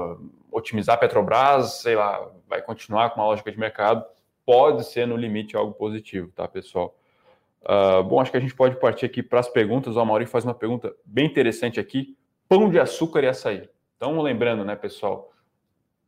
otimizar 0.52 0.94
a 0.94 0.98
Petrobras, 0.98 1.80
sei 1.80 1.96
lá, 1.96 2.28
vai 2.48 2.62
continuar 2.62 3.10
com 3.10 3.20
uma 3.20 3.26
lógica 3.26 3.50
de 3.50 3.58
mercado, 3.58 4.04
pode 4.46 4.84
ser 4.84 5.06
no 5.06 5.16
limite 5.16 5.56
algo 5.56 5.72
positivo, 5.74 6.30
tá, 6.34 6.46
pessoal? 6.46 6.96
Uh, 7.64 8.04
bom, 8.04 8.20
acho 8.20 8.30
que 8.30 8.36
a 8.36 8.40
gente 8.40 8.54
pode 8.54 8.76
partir 8.76 9.06
aqui 9.06 9.22
para 9.22 9.40
as 9.40 9.48
perguntas. 9.48 9.96
O 9.96 10.00
Amaury 10.00 10.26
faz 10.26 10.44
uma 10.44 10.54
pergunta 10.54 10.94
bem 11.04 11.26
interessante 11.26 11.80
aqui: 11.80 12.16
pão 12.48 12.68
de 12.68 12.78
açúcar 12.78 13.24
e 13.24 13.28
açaí. 13.28 13.68
Então, 13.96 14.20
lembrando, 14.20 14.64
né, 14.64 14.76
pessoal, 14.76 15.32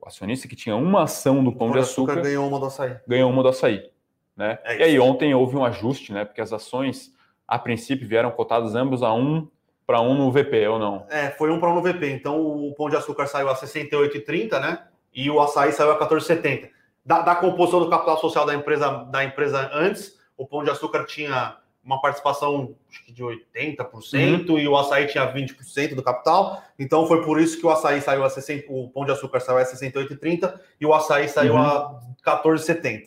o 0.01 0.07
acionista 0.07 0.47
que 0.47 0.55
tinha 0.55 0.77
uma 0.77 1.05
ação 1.05 1.43
do 1.43 1.51
pão, 1.51 1.69
pão 1.69 1.73
de, 1.73 1.79
açúcar, 1.79 2.13
açúcar 2.13 2.29
ganhou 2.29 2.47
uma 2.47 2.61
do 2.61 2.67
açaí. 2.67 2.97
Ganhou 3.09 3.31
uma 3.31 3.43
do 3.43 3.49
açaí. 3.49 3.91
Né? 4.37 4.59
É 4.65 4.79
e 4.79 4.83
aí 4.83 5.01
ontem 5.01 5.35
houve 5.35 5.57
um 5.57 5.65
ajuste, 5.65 6.13
né? 6.13 6.25
Porque 6.25 6.43
as 6.43 6.53
ações, 6.53 7.11
a 7.49 7.59
princípio, 7.59 8.07
vieram 8.07 8.31
cotadas 8.31 8.75
ambos 8.75 9.03
a 9.03 9.13
um 9.15 9.49
para 9.87 10.01
um 10.01 10.15
no 10.15 10.31
VP, 10.31 10.67
ou 10.67 10.79
não? 10.79 11.07
É, 11.09 11.31
foi 11.31 11.51
um 11.51 11.59
para 11.59 11.71
um 11.71 11.77
no 11.77 11.83
VP. 11.83 12.11
Então 12.11 12.41
o 12.41 12.75
pão 12.75 12.91
de 12.91 12.97
açúcar 12.97 13.27
saiu 13.27 13.49
a 13.49 13.55
68,30, 13.55 14.61
né? 14.61 14.83
E 15.15 15.31
o 15.31 15.41
açaí 15.41 15.73
saiu 15.73 15.93
a 15.93 15.99
14,70. 15.99 16.69
Da, 17.05 17.23
da, 17.23 17.37
composição 17.37 17.81
do 17.81 17.89
capital 17.89 18.19
social 18.19 18.45
da 18.45 18.53
empresa, 18.53 19.05
da 19.05 19.25
empresa 19.25 19.71
antes, 19.73 20.19
o 20.37 20.47
pão 20.47 20.65
de 20.65 20.71
açúcar 20.71 21.05
tinha 21.05 21.57
uma 21.85 22.01
participação 22.01 22.75
de 23.09 23.23
80% 23.23 24.49
uhum. 24.49 24.59
e 24.59 24.67
o 24.67 24.77
açaí 24.77 25.07
tinha 25.07 25.33
20% 25.33 25.95
do 25.95 26.03
capital. 26.03 26.63
Então 26.79 27.07
foi 27.07 27.25
por 27.25 27.41
isso 27.41 27.59
que 27.59 27.65
o 27.65 27.71
açaí 27.71 28.01
saiu 28.01 28.25
a 28.25 28.31
60, 28.31 28.67
o 28.69 28.89
pão 28.91 29.05
de 29.05 29.13
açúcar 29.13 29.39
saiu 29.39 29.59
a 29.59 29.65
68,30 29.65 30.59
e 30.81 30.87
o 30.87 30.93
açaí 30.93 31.29
saiu 31.29 31.55
uhum. 31.55 31.61
a 31.61 32.01
14,70. 32.25 33.05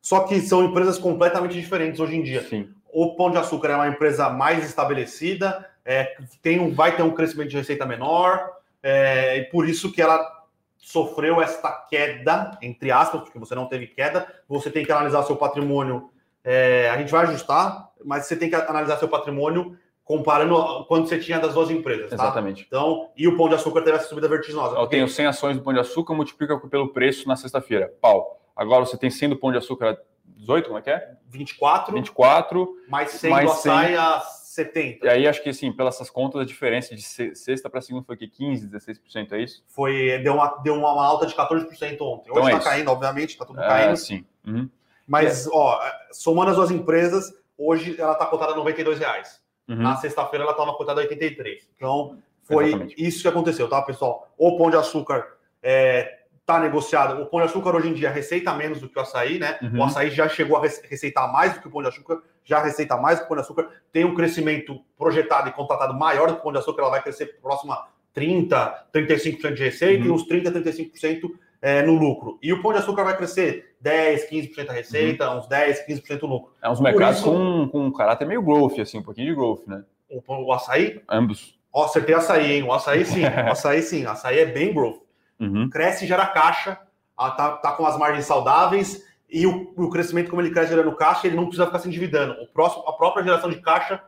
Só 0.00 0.20
que 0.20 0.40
são 0.40 0.64
empresas 0.64 0.98
completamente 0.98 1.54
diferentes 1.54 2.00
hoje 2.00 2.16
em 2.16 2.22
dia. 2.22 2.42
Sim. 2.48 2.72
O 2.92 3.14
Pão 3.16 3.30
de 3.30 3.36
Açúcar 3.36 3.68
é 3.68 3.76
uma 3.76 3.88
empresa 3.88 4.30
mais 4.30 4.64
estabelecida, 4.64 5.68
é, 5.84 6.16
tem 6.42 6.58
um, 6.58 6.74
vai 6.74 6.96
ter 6.96 7.02
um 7.02 7.12
crescimento 7.12 7.50
de 7.50 7.56
receita 7.56 7.86
menor, 7.86 8.50
é, 8.82 9.38
e 9.38 9.44
por 9.44 9.68
isso 9.68 9.92
que 9.92 10.00
ela 10.00 10.40
sofreu 10.78 11.40
esta 11.40 11.70
queda, 11.88 12.58
entre 12.62 12.90
aspas, 12.90 13.20
porque 13.20 13.38
você 13.38 13.54
não 13.54 13.66
teve 13.66 13.86
queda, 13.86 14.26
você 14.48 14.70
tem 14.70 14.84
que 14.84 14.90
analisar 14.90 15.22
seu 15.22 15.36
patrimônio. 15.36 16.10
É, 16.44 16.88
a 16.90 16.98
gente 16.98 17.10
vai 17.10 17.24
ajustar, 17.26 17.90
mas 18.04 18.26
você 18.26 18.36
tem 18.36 18.48
que 18.48 18.54
analisar 18.54 18.96
seu 18.98 19.08
patrimônio 19.08 19.76
comparando 20.04 20.84
quando 20.86 21.06
você 21.06 21.18
tinha 21.18 21.38
das 21.38 21.54
duas 21.54 21.70
empresas. 21.70 22.10
Tá? 22.10 22.16
Exatamente. 22.16 22.64
Então, 22.66 23.10
e 23.16 23.28
o 23.28 23.36
Pão 23.36 23.48
de 23.48 23.54
Açúcar 23.54 23.82
teve 23.82 23.96
essa 23.96 24.08
subida 24.08 24.28
vertiginosa. 24.28 24.76
Eu 24.76 24.86
tenho 24.86 25.06
100 25.06 25.26
ações 25.26 25.56
do 25.56 25.62
Pão 25.62 25.72
de 25.72 25.78
Açúcar, 25.78 26.14
multiplica 26.14 26.58
pelo 26.58 26.92
preço 26.92 27.28
na 27.28 27.36
sexta-feira. 27.36 27.92
Pau. 28.00 28.40
Agora 28.56 28.84
você 28.84 28.96
tem 28.98 29.08
100 29.08 29.30
do 29.30 29.36
pão 29.36 29.50
de 29.50 29.56
açúcar 29.56 29.98
18, 30.36 30.66
como 30.66 30.78
é 30.78 30.82
que 30.82 30.90
é? 30.90 31.12
24. 31.28 31.94
24. 31.94 32.68
Mais 32.88 33.10
100 33.10 33.30
mais 33.30 33.46
do 33.46 33.52
açaí 33.52 33.96
a 33.96 34.20
70. 34.20 35.06
E 35.06 35.08
aí 35.08 35.28
acho 35.28 35.42
que, 35.42 35.48
assim, 35.48 35.72
pelas 35.72 35.94
essas 35.94 36.10
contas, 36.10 36.40
a 36.40 36.44
diferença 36.44 36.94
de 36.94 37.02
sexta 37.02 37.70
para 37.70 37.80
segunda 37.80 38.04
foi 38.04 38.16
que 38.16 38.26
15, 38.26 38.68
16%, 38.68 39.32
é 39.32 39.40
isso? 39.40 39.64
Foi, 39.68 40.18
deu 40.18 40.34
uma, 40.34 40.48
deu 40.62 40.74
uma 40.74 41.06
alta 41.06 41.26
de 41.26 41.34
14% 41.34 42.00
ontem. 42.02 42.30
Hoje 42.30 42.40
está 42.40 42.48
então 42.48 42.58
é 42.58 42.60
caindo, 42.60 42.90
obviamente, 42.90 43.30
está 43.30 43.44
tudo 43.44 43.60
é, 43.60 43.66
caindo. 43.66 43.96
Sim. 43.96 44.26
Uhum. 44.46 44.68
Mas, 45.10 45.44
é. 45.44 45.50
ó, 45.52 45.76
somando 46.12 46.50
as 46.50 46.56
duas 46.56 46.70
empresas, 46.70 47.34
hoje 47.58 48.00
ela 48.00 48.12
está 48.12 48.26
cotada 48.26 48.52
a 48.52 48.56
92 48.56 49.00
reais. 49.00 49.40
Uhum. 49.68 49.74
Na 49.74 49.96
sexta-feira 49.96 50.44
ela 50.44 50.52
estava 50.52 50.72
cotada 50.74 51.00
a 51.00 51.02
83. 51.02 51.68
Então, 51.74 52.16
foi 52.44 52.68
Exatamente. 52.68 52.94
isso 52.96 53.20
que 53.20 53.26
aconteceu, 53.26 53.68
tá, 53.68 53.82
pessoal? 53.82 54.32
O 54.38 54.56
pão 54.56 54.70
de 54.70 54.76
açúcar 54.76 55.26
é, 55.60 56.20
está 56.38 56.60
negociado. 56.60 57.20
O 57.20 57.26
pão 57.26 57.40
de 57.40 57.46
açúcar 57.46 57.74
hoje 57.74 57.88
em 57.88 57.92
dia 57.92 58.08
receita 58.08 58.54
menos 58.54 58.80
do 58.80 58.88
que 58.88 58.96
o 59.00 59.02
açaí, 59.02 59.40
né? 59.40 59.58
Uhum. 59.60 59.80
O 59.80 59.82
açaí 59.82 60.10
já 60.10 60.28
chegou 60.28 60.56
a 60.56 60.60
receitar 60.60 61.32
mais 61.32 61.54
do 61.54 61.60
que 61.60 61.66
o 61.66 61.70
pão 61.72 61.82
de 61.82 61.88
açúcar, 61.88 62.22
já 62.44 62.62
receita 62.62 62.96
mais 62.96 63.18
do 63.18 63.22
que 63.22 63.26
o 63.26 63.28
pão 63.30 63.36
de 63.36 63.42
açúcar, 63.42 63.68
tem 63.90 64.04
um 64.04 64.14
crescimento 64.14 64.80
projetado 64.96 65.48
e 65.48 65.52
contratado 65.52 65.92
maior 65.92 66.28
do 66.28 66.34
que 66.34 66.40
o 66.40 66.42
pão 66.44 66.52
de 66.52 66.58
açúcar, 66.58 66.82
ela 66.82 66.90
vai 66.92 67.02
crescer 67.02 67.40
próximo 67.42 67.72
a 67.72 67.88
30, 68.12 68.86
35% 68.94 69.54
de 69.54 69.64
receita 69.64 70.04
uhum. 70.04 70.10
e 70.10 70.12
uns 70.12 70.22
30, 70.22 70.52
35% 70.52 71.30
é, 71.60 71.82
no 71.82 71.94
lucro. 71.94 72.38
E 72.40 72.52
o 72.52 72.62
pão 72.62 72.72
de 72.72 72.78
açúcar 72.78 73.02
vai 73.02 73.16
crescer 73.16 73.69
10, 73.80 74.30
15% 74.30 74.68
a 74.68 74.72
receita, 74.72 75.30
uhum. 75.30 75.38
uns 75.38 75.46
10, 75.48 75.86
15% 75.86 76.22
no 76.22 76.28
lucro. 76.28 76.52
É 76.62 76.68
uns 76.68 76.80
mercados 76.80 77.20
isso, 77.20 77.30
com, 77.30 77.68
com 77.68 77.86
um 77.86 77.92
caráter 77.92 78.26
meio 78.26 78.42
growth, 78.42 78.78
assim, 78.78 78.98
um 78.98 79.02
pouquinho 79.02 79.28
de 79.28 79.34
growth, 79.34 79.66
né? 79.66 79.82
O, 80.08 80.22
o 80.28 80.52
açaí? 80.52 81.00
Ambos. 81.08 81.58
Ó, 81.72 81.84
acertei 81.84 82.14
açaí, 82.14 82.52
hein? 82.52 82.62
O 82.64 82.72
açaí 82.72 83.04
sim, 83.04 83.22
o 83.24 83.50
açaí 83.50 83.82
sim, 83.82 84.04
o 84.04 84.10
açaí 84.10 84.38
é 84.38 84.46
bem 84.46 84.74
growth. 84.74 85.00
Uhum. 85.38 85.70
Cresce 85.70 86.04
e 86.04 86.08
gera 86.08 86.26
caixa, 86.26 86.78
tá, 87.16 87.52
tá 87.52 87.72
com 87.72 87.86
as 87.86 87.96
margens 87.96 88.26
saudáveis 88.26 89.02
e 89.32 89.46
o, 89.46 89.72
o, 89.76 89.88
crescimento, 89.88 90.28
como 90.28 90.42
ele 90.42 90.50
cresce 90.50 90.70
gerando 90.70 90.94
caixa, 90.96 91.26
ele 91.26 91.36
não 91.36 91.44
precisa 91.44 91.66
ficar 91.66 91.78
se 91.78 91.88
endividando. 91.88 92.34
O 92.42 92.46
próximo, 92.48 92.82
a 92.86 92.92
própria 92.92 93.22
geração 93.22 93.48
de 93.48 93.60
caixa 93.60 94.02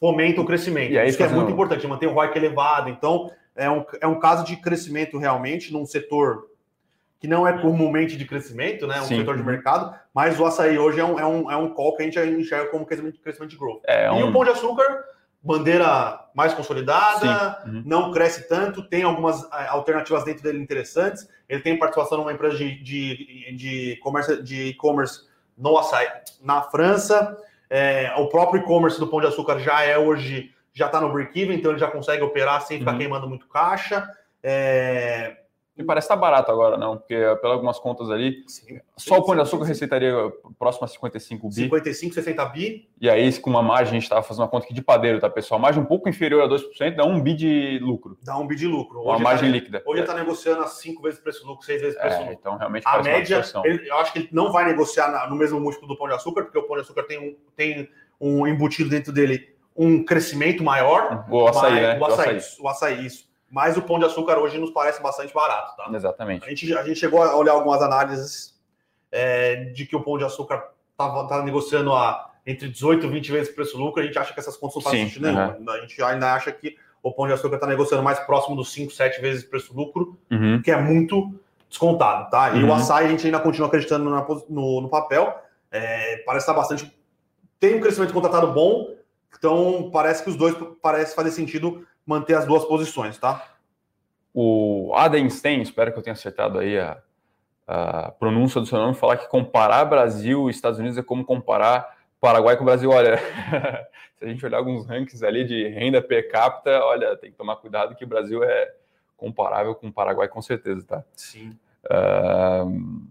fomenta 0.00 0.40
o 0.40 0.44
crescimento. 0.44 0.92
E 0.92 0.98
aí, 0.98 1.08
Isso 1.08 1.16
que 1.16 1.22
é 1.22 1.28
muito 1.28 1.50
importante, 1.50 1.86
manter 1.86 2.08
o 2.08 2.12
ROIC 2.12 2.36
elevado. 2.36 2.90
Então, 2.90 3.30
é 3.54 3.70
um, 3.70 3.84
é 4.00 4.06
um 4.06 4.18
caso 4.18 4.44
de 4.44 4.56
crescimento 4.56 5.16
realmente 5.16 5.72
num 5.72 5.86
setor 5.86 6.48
que 7.20 7.26
não 7.26 7.46
é 7.46 7.60
comumente 7.60 8.16
de 8.16 8.24
crescimento, 8.24 8.86
né? 8.86 9.00
Um 9.00 9.04
Sim. 9.04 9.18
setor 9.18 9.36
de 9.36 9.42
mercado, 9.42 9.94
mas 10.14 10.38
o 10.38 10.46
açaí 10.46 10.78
hoje 10.78 11.00
é 11.00 11.04
um, 11.04 11.18
é 11.18 11.26
um, 11.26 11.50
é 11.50 11.56
um 11.56 11.70
call 11.70 11.96
que 11.96 12.02
a 12.02 12.04
gente 12.04 12.18
enxerga 12.18 12.70
como 12.70 12.86
crescimento, 12.86 13.20
crescimento 13.20 13.50
de 13.50 13.56
growth. 13.56 13.82
É 13.86 14.10
um... 14.10 14.20
E 14.20 14.22
o 14.22 14.32
pão 14.32 14.44
de 14.44 14.50
açúcar 14.50 15.04
bandeira 15.42 16.20
mais 16.34 16.52
consolidada, 16.52 17.62
uhum. 17.64 17.82
não 17.86 18.12
cresce 18.12 18.48
tanto, 18.48 18.82
tem 18.82 19.02
algumas 19.02 19.42
eh, 19.44 19.66
alternativas 19.68 20.24
dentro 20.24 20.42
dele 20.42 20.58
interessantes. 20.58 21.28
Ele 21.48 21.62
tem 21.62 21.78
participação 21.78 22.18
numa 22.18 22.32
empresa 22.32 22.56
de, 22.56 22.82
de, 22.82 23.56
de 23.56 23.96
comércio 24.02 24.42
de 24.42 24.68
e-commerce 24.68 25.26
no 25.56 25.78
açaí, 25.78 26.08
na 26.42 26.62
França. 26.62 27.36
É, 27.70 28.12
o 28.16 28.28
próprio 28.28 28.62
e-commerce 28.62 28.98
do 28.98 29.06
Pão 29.06 29.20
de 29.20 29.26
Açúcar 29.26 29.58
já 29.58 29.82
é 29.82 29.96
hoje, 29.98 30.52
já 30.72 30.86
está 30.86 31.00
no 31.00 31.12
break-even, 31.12 31.56
então 31.56 31.70
ele 31.70 31.80
já 31.80 31.90
consegue 31.90 32.22
operar 32.22 32.62
sem 32.62 32.78
ficar 32.78 32.92
uhum. 32.92 32.98
queimando 32.98 33.28
muito 33.28 33.48
caixa. 33.48 34.08
É, 34.42 35.36
me 35.78 35.84
parece 35.84 36.06
estar 36.06 36.16
tá 36.16 36.20
barato 36.20 36.50
agora, 36.50 36.76
não, 36.76 36.96
porque 36.96 37.14
pelas 37.14 37.52
algumas 37.52 37.78
contas 37.78 38.10
ali, 38.10 38.42
sim, 38.48 38.80
só 38.96 39.14
sim, 39.14 39.20
o 39.20 39.24
Pão 39.24 39.36
de 39.36 39.42
Açúcar 39.42 39.64
sim, 39.64 39.70
receitaria 39.70 40.12
próximo 40.58 40.84
a 40.84 40.88
55 40.88 41.48
bi. 41.48 41.54
55, 41.54 42.14
60 42.14 42.44
bi. 42.46 42.88
E 43.00 43.08
aí, 43.08 43.32
com 43.38 43.48
uma 43.48 43.62
margem, 43.62 43.90
a 43.90 43.94
gente 43.94 44.02
estava 44.02 44.22
fazendo 44.22 44.42
uma 44.42 44.48
conta 44.48 44.64
aqui 44.64 44.74
de 44.74 44.82
padeiro, 44.82 45.20
tá, 45.20 45.30
pessoal? 45.30 45.60
Margem 45.60 45.80
um 45.80 45.86
pouco 45.86 46.08
inferior 46.08 46.42
a 46.42 46.48
2%, 46.48 46.96
dá 46.96 47.04
um 47.04 47.20
bi 47.20 47.32
de 47.32 47.78
lucro. 47.80 48.18
Dá 48.24 48.36
um 48.36 48.44
bi 48.44 48.56
de 48.56 48.66
lucro. 48.66 49.02
Uma 49.02 49.14
hoje 49.14 49.22
margem 49.22 49.50
tá, 49.50 49.56
líquida. 49.56 49.82
Hoje 49.86 50.00
está 50.00 50.14
é. 50.14 50.16
negociando 50.16 50.62
a 50.62 50.66
5 50.66 51.00
vezes 51.00 51.20
preço 51.20 51.46
lucro, 51.46 51.64
6 51.64 51.80
vezes 51.80 51.96
preço 51.96 52.16
é, 52.16 52.20
lucro. 52.20 52.36
Então, 52.40 52.56
realmente, 52.56 52.82
a 52.84 53.00
média, 53.00 53.44
ele, 53.64 53.88
eu 53.88 53.98
acho 53.98 54.12
que 54.12 54.18
ele 54.18 54.28
não 54.32 54.50
vai 54.50 54.64
negociar 54.64 55.12
na, 55.12 55.28
no 55.28 55.36
mesmo 55.36 55.60
múltiplo 55.60 55.86
do 55.86 55.96
Pão 55.96 56.08
de 56.08 56.14
Açúcar, 56.14 56.42
porque 56.42 56.58
o 56.58 56.64
Pão 56.64 56.74
de 56.74 56.82
Açúcar 56.82 57.04
tem 57.04 57.20
um, 57.20 57.36
tem 57.54 57.88
um 58.20 58.48
embutido 58.48 58.90
dentro 58.90 59.12
dele 59.12 59.56
um 59.76 60.04
crescimento 60.04 60.64
maior. 60.64 61.24
O 61.30 61.46
açaí, 61.46 61.74
né? 61.74 61.98
O 62.00 62.04
açaí, 62.04 62.34
o 62.34 62.38
açaí, 62.38 62.56
o 62.62 62.68
açaí 62.68 63.06
isso 63.06 63.27
mas 63.50 63.76
o 63.76 63.82
pão 63.82 63.98
de 63.98 64.04
açúcar 64.04 64.38
hoje 64.38 64.58
nos 64.58 64.70
parece 64.70 65.02
bastante 65.02 65.32
barato, 65.32 65.76
tá? 65.76 65.90
Exatamente. 65.94 66.44
A 66.44 66.48
gente, 66.48 66.74
a 66.76 66.82
gente 66.82 66.98
chegou 66.98 67.22
a 67.22 67.34
olhar 67.36 67.52
algumas 67.52 67.82
análises 67.82 68.58
é, 69.10 69.64
de 69.64 69.86
que 69.86 69.96
o 69.96 70.02
pão 70.02 70.18
de 70.18 70.24
açúcar 70.24 70.70
estava 70.92 71.26
tá 71.26 71.42
negociando 71.42 71.94
a 71.94 72.28
entre 72.46 72.68
18 72.68 73.04
e 73.04 73.10
20 73.10 73.32
vezes 73.32 73.54
preço-lucro. 73.54 74.02
A 74.02 74.06
gente 74.06 74.18
acha 74.18 74.32
que 74.32 74.40
essas 74.40 74.56
contas 74.56 74.76
não 74.76 74.82
fazem 74.82 75.06
sentido 75.06 75.26
nenhum. 75.30 75.70
A 75.70 75.80
gente 75.80 76.02
ainda 76.02 76.32
acha 76.32 76.50
que 76.50 76.76
o 77.02 77.12
pão 77.12 77.26
de 77.26 77.34
açúcar 77.34 77.56
está 77.56 77.66
negociando 77.66 78.02
mais 78.02 78.18
próximo 78.20 78.56
dos 78.56 78.72
5, 78.72 78.90
7 78.90 79.20
vezes 79.20 79.44
preço-lucro, 79.44 80.18
uhum. 80.30 80.60
que 80.62 80.70
é 80.70 80.80
muito 80.80 81.34
descontado, 81.68 82.30
tá? 82.30 82.50
E 82.56 82.62
uhum. 82.62 82.70
o 82.70 82.72
açaí 82.72 83.04
a 83.04 83.08
gente 83.08 83.26
ainda 83.26 83.38
continua 83.38 83.68
acreditando 83.68 84.08
na, 84.08 84.26
no, 84.48 84.80
no, 84.80 84.88
papel. 84.88 85.38
É, 85.70 86.22
parece 86.24 86.44
estar 86.44 86.54
bastante. 86.54 86.90
Tem 87.60 87.76
um 87.76 87.80
crescimento 87.80 88.14
contratado 88.14 88.50
bom, 88.52 88.94
Então, 89.36 89.90
parece 89.92 90.24
que 90.24 90.30
os 90.30 90.36
dois 90.36 90.56
parece 90.80 91.14
fazer 91.14 91.30
sentido 91.30 91.86
manter 92.08 92.34
as 92.34 92.46
duas 92.46 92.64
posições, 92.64 93.18
tá? 93.18 93.46
O 94.32 94.92
Adenstein, 94.94 95.60
espero 95.60 95.92
que 95.92 95.98
eu 95.98 96.02
tenha 96.02 96.14
acertado 96.14 96.58
aí 96.58 96.78
a, 96.78 96.96
a 97.66 98.10
pronúncia 98.12 98.60
do 98.62 98.66
seu 98.66 98.78
nome, 98.78 98.94
falar 98.94 99.18
que 99.18 99.28
comparar 99.28 99.84
Brasil 99.84 100.48
e 100.48 100.50
Estados 100.50 100.78
Unidos 100.78 100.96
é 100.96 101.02
como 101.02 101.22
comparar 101.22 101.98
Paraguai 102.18 102.56
com 102.56 102.62
o 102.62 102.64
Brasil. 102.64 102.90
Olha, 102.90 103.18
se 104.16 104.24
a 104.24 104.26
gente 104.26 104.44
olhar 104.44 104.56
alguns 104.56 104.86
rankings 104.86 105.22
ali 105.22 105.44
de 105.44 105.68
renda 105.68 106.00
per 106.00 106.30
capita, 106.30 106.82
olha, 106.82 107.14
tem 107.16 107.30
que 107.30 107.36
tomar 107.36 107.56
cuidado 107.56 107.94
que 107.94 108.04
o 108.04 108.08
Brasil 108.08 108.42
é 108.42 108.74
comparável 109.14 109.74
com 109.74 109.88
o 109.88 109.92
Paraguai 109.92 110.28
com 110.28 110.40
certeza, 110.40 110.82
tá? 110.86 111.04
Sim. 111.14 111.58
Uh, 111.84 113.06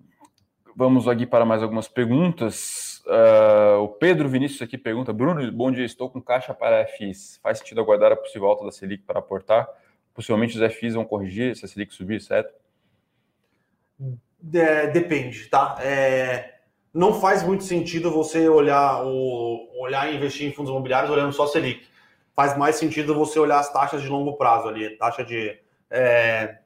vamos 0.76 1.08
aqui 1.08 1.28
para 1.28 1.46
mais 1.46 1.62
algumas 1.62 1.88
perguntas. 1.88 2.97
Uh, 3.08 3.80
o 3.84 3.88
Pedro 3.88 4.28
Vinícius 4.28 4.62
aqui 4.62 4.78
pergunta: 4.78 5.13
Bruno, 5.13 5.50
bom 5.54 5.72
dia, 5.72 5.86
estou 5.86 6.10
com 6.10 6.22
caixa 6.22 6.54
para 6.54 6.86
FIs. 6.86 7.39
Faz 7.41 7.60
sentido 7.60 7.80
aguardar 7.80 8.12
a 8.12 8.17
possível 8.17 8.50
alta 8.50 8.65
da 8.65 8.72
Selic 8.72 9.04
para 9.04 9.20
aportar? 9.20 9.65
Possivelmente 10.13 10.62
os 10.62 10.74
FIs 10.74 10.93
vão 10.93 11.06
corrigir 11.06 11.56
se 11.56 11.63
a 11.63 11.67
Selic 11.70 11.93
subir, 11.93 12.20
certo? 12.20 12.54
Depende, 14.41 15.48
tá? 15.48 15.78
É, 15.80 16.56
não 16.93 17.20
faz 17.22 17.43
muito 17.43 17.63
sentido 17.63 18.12
você 18.12 18.50
olhar 18.50 19.06
o 19.06 19.70
olhar 19.80 20.12
e 20.12 20.17
investir 20.17 20.46
em 20.46 20.52
fundos 20.52 20.70
imobiliários 20.70 21.10
olhando 21.10 21.32
só 21.32 21.46
a 21.46 21.48
Selic. 21.48 21.88
Faz 22.36 22.58
mais 22.58 22.76
sentido 22.76 23.15
você 23.15 23.39
olhar 23.39 23.60
as 23.60 23.72
taxas 23.72 24.02
de 24.02 24.10
longo 24.10 24.34
prazo 24.38 24.67
ali, 24.67 24.98
taxa 24.98 25.24
de 25.24 25.58
é, 25.89 26.58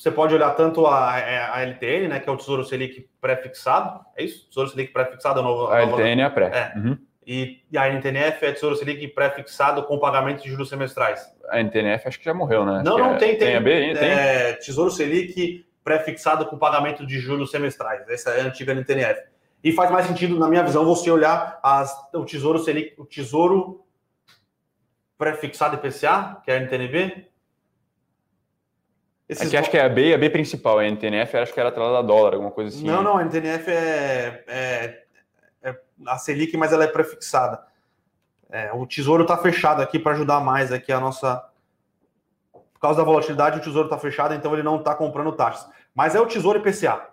você 0.00 0.10
pode 0.10 0.34
olhar 0.34 0.52
tanto 0.52 0.86
a, 0.86 1.12
a, 1.12 1.60
LTN, 1.60 2.08
né, 2.08 2.20
que 2.20 2.26
é 2.26 2.32
o 2.32 2.36
Tesouro 2.36 2.64
Selic 2.64 3.06
pré-fixado, 3.20 4.00
é 4.16 4.24
isso? 4.24 4.48
Tesouro 4.48 4.70
Selic 4.70 4.94
pré-fixado 4.94 5.40
é 5.40 5.42
novo. 5.42 5.70
A 5.70 5.82
LTN 5.82 6.22
é 6.22 6.24
a 6.24 6.30
pré. 6.30 6.46
É. 6.46 6.78
Uhum. 6.78 6.96
E, 7.26 7.60
e, 7.70 7.76
a 7.76 7.86
NTNF 7.86 8.46
é 8.46 8.52
Tesouro 8.52 8.74
Selic 8.76 9.06
pré-fixado 9.08 9.82
com 9.82 9.98
pagamento 9.98 10.42
de 10.42 10.48
juros 10.48 10.70
semestrais. 10.70 11.30
A 11.50 11.62
NTNF 11.62 12.08
acho 12.08 12.18
que 12.18 12.24
já 12.24 12.32
morreu, 12.32 12.64
né? 12.64 12.82
Não, 12.82 12.96
não, 12.96 13.14
é, 13.14 13.18
tem, 13.18 13.36
tem. 13.36 13.48
Tem 13.48 13.56
a 13.56 13.60
B? 13.60 13.94
Tem. 13.94 14.08
É, 14.08 14.52
Tesouro 14.54 14.90
Selic 14.90 15.66
pré-fixado 15.84 16.46
com 16.46 16.56
pagamento 16.56 17.06
de 17.06 17.18
juros 17.18 17.50
semestrais. 17.50 18.08
Essa 18.08 18.30
é 18.30 18.40
a 18.40 18.44
antiga 18.44 18.72
NTNF. 18.74 19.20
E 19.62 19.70
faz 19.70 19.90
mais 19.90 20.06
sentido, 20.06 20.38
na 20.38 20.48
minha 20.48 20.62
visão, 20.62 20.82
você 20.82 21.10
olhar 21.10 21.60
as, 21.62 21.94
o 22.14 22.24
Tesouro 22.24 22.58
Selic, 22.58 22.94
o 22.96 23.04
Tesouro 23.04 23.84
pré-fixado 25.18 25.76
IPCA, 25.76 26.40
que 26.42 26.50
é 26.50 26.56
a 26.56 26.60
NTNB. 26.60 27.28
Esses 29.30 29.46
Aqui 29.46 29.56
acho 29.56 29.70
que 29.70 29.78
é 29.78 29.84
a 29.84 29.88
B, 29.88 30.12
a 30.12 30.18
B 30.18 30.28
principal, 30.28 30.80
a 30.80 30.84
NTNF 30.84 31.36
acho 31.36 31.54
que 31.54 31.60
era 31.60 31.68
atrelada 31.68 31.98
a 31.98 32.02
dólar, 32.02 32.34
alguma 32.34 32.50
coisa 32.50 32.76
assim. 32.76 32.84
Não, 32.84 33.00
não, 33.00 33.16
a 33.16 33.24
NTNF 33.24 33.70
é, 33.70 34.44
é, 34.48 35.02
é 35.62 35.76
a 36.04 36.18
Selic, 36.18 36.56
mas 36.56 36.72
ela 36.72 36.82
é 36.82 36.88
prefixada. 36.88 37.62
É, 38.50 38.72
o 38.72 38.84
Tesouro 38.88 39.22
está 39.22 39.38
fechado 39.38 39.80
aqui 39.80 40.00
para 40.00 40.12
ajudar 40.12 40.40
mais 40.40 40.72
aqui 40.72 40.90
a 40.90 40.98
nossa 40.98 41.48
por 42.52 42.80
causa 42.80 42.98
da 42.98 43.04
volatilidade, 43.04 43.58
o 43.58 43.60
tesouro 43.60 43.88
está 43.88 43.98
fechado, 43.98 44.32
então 44.32 44.54
ele 44.54 44.62
não 44.62 44.76
está 44.76 44.94
comprando 44.94 45.32
taxas. 45.32 45.68
Mas 45.94 46.14
é 46.14 46.20
o 46.20 46.24
tesouro 46.24 46.58
IPCA. 46.58 47.08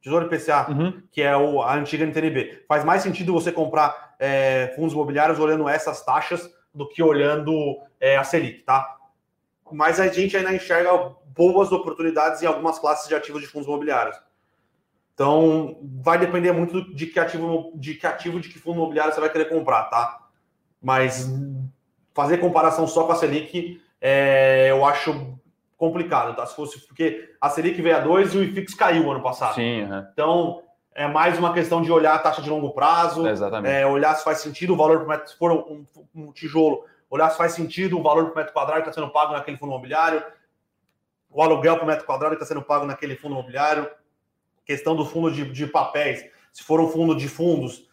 Tesouro 0.00 0.26
IPCA, 0.26 0.70
uhum. 0.70 1.02
que 1.10 1.20
é 1.20 1.36
o, 1.36 1.60
a 1.60 1.74
antiga 1.74 2.06
NTNB. 2.06 2.62
Faz 2.68 2.84
mais 2.84 3.02
sentido 3.02 3.32
você 3.32 3.50
comprar 3.50 4.14
é, 4.20 4.72
fundos 4.76 4.92
imobiliários 4.92 5.40
olhando 5.40 5.68
essas 5.68 6.04
taxas 6.04 6.48
do 6.72 6.88
que 6.88 7.02
olhando 7.02 7.52
é, 7.98 8.16
a 8.16 8.22
Selic, 8.22 8.62
tá? 8.62 8.97
Mas 9.72 10.00
a 10.00 10.08
gente 10.08 10.36
ainda 10.36 10.52
enxerga 10.52 11.12
boas 11.34 11.70
oportunidades 11.72 12.42
em 12.42 12.46
algumas 12.46 12.78
classes 12.78 13.08
de 13.08 13.14
ativos 13.14 13.40
de 13.40 13.46
fundos 13.46 13.66
imobiliários. 13.66 14.16
Então, 15.14 15.78
vai 16.00 16.18
depender 16.18 16.52
muito 16.52 16.94
de 16.94 17.06
que 17.06 17.18
ativo, 17.18 17.72
de 17.74 17.94
que 17.94 18.06
ativo, 18.06 18.40
de 18.40 18.48
que 18.48 18.58
fundo 18.58 18.76
imobiliário 18.76 19.12
você 19.12 19.20
vai 19.20 19.30
querer 19.30 19.48
comprar, 19.48 19.84
tá? 19.84 20.28
Mas 20.80 21.28
fazer 22.14 22.38
comparação 22.38 22.86
só 22.86 23.04
com 23.04 23.12
a 23.12 23.16
Selic 23.16 23.80
é, 24.00 24.68
eu 24.70 24.84
acho 24.84 25.38
complicado, 25.76 26.36
tá? 26.36 26.46
Se 26.46 26.54
fosse 26.54 26.86
porque 26.86 27.30
a 27.40 27.50
Selic 27.50 27.80
veio 27.80 27.96
a 27.96 28.00
2 28.00 28.34
e 28.34 28.38
o 28.38 28.44
IFIX 28.44 28.74
caiu 28.74 29.10
ano 29.10 29.22
passado. 29.22 29.54
Sim, 29.54 29.82
uhum. 29.82 30.06
Então, 30.12 30.62
é 30.94 31.06
mais 31.06 31.38
uma 31.38 31.52
questão 31.52 31.80
de 31.80 31.90
olhar 31.92 32.14
a 32.14 32.18
taxa 32.18 32.42
de 32.42 32.50
longo 32.50 32.70
prazo, 32.70 33.24
é, 33.64 33.86
olhar 33.86 34.14
se 34.16 34.24
faz 34.24 34.38
sentido 34.38 34.74
o 34.74 34.76
valor 34.76 34.98
por 34.98 35.08
metro, 35.08 35.28
se 35.28 35.36
for 35.36 35.52
um, 35.52 35.84
um 36.14 36.32
tijolo, 36.32 36.84
olhar 37.10 37.30
se 37.30 37.38
faz 37.38 37.52
sentido 37.52 37.98
o 37.98 38.02
valor 38.02 38.26
por 38.26 38.36
metro 38.36 38.52
quadrado 38.52 38.82
que 38.82 38.88
está 38.88 39.00
sendo 39.00 39.12
pago 39.12 39.32
naquele 39.32 39.56
fundo 39.56 39.72
imobiliário, 39.72 40.22
o 41.30 41.42
aluguel 41.42 41.78
por 41.78 41.86
metro 41.86 42.06
quadrado 42.06 42.36
que 42.36 42.42
está 42.42 42.54
sendo 42.54 42.64
pago 42.64 42.86
naquele 42.86 43.16
fundo 43.16 43.34
imobiliário, 43.34 43.90
questão 44.64 44.94
do 44.94 45.04
fundo 45.04 45.30
de, 45.30 45.50
de 45.50 45.66
papéis, 45.66 46.24
se 46.52 46.62
for 46.62 46.80
um 46.80 46.88
fundo 46.88 47.14
de 47.14 47.28
fundos, 47.28 47.88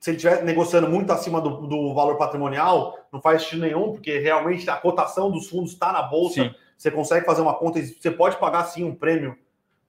se 0.00 0.10
ele 0.10 0.16
estiver 0.16 0.44
negociando 0.44 0.88
muito 0.88 1.12
acima 1.12 1.40
do, 1.40 1.66
do, 1.66 1.94
valor 1.94 2.16
patrimonial, 2.16 2.96
não 3.12 3.20
faz 3.20 3.42
sentido 3.42 3.62
nenhum, 3.62 3.92
porque 3.92 4.18
realmente 4.18 4.68
a 4.70 4.76
cotação 4.76 5.30
dos 5.30 5.48
fundos 5.48 5.72
está 5.72 5.92
na 5.92 6.02
bolsa. 6.02 6.42
Sim. 6.42 6.54
Você 6.76 6.90
consegue 6.90 7.26
fazer 7.26 7.42
uma 7.42 7.54
conta, 7.54 7.80
você 7.82 8.10
pode 8.10 8.36
pagar 8.36 8.64
sim 8.64 8.84
um 8.84 8.94
prêmio 8.94 9.36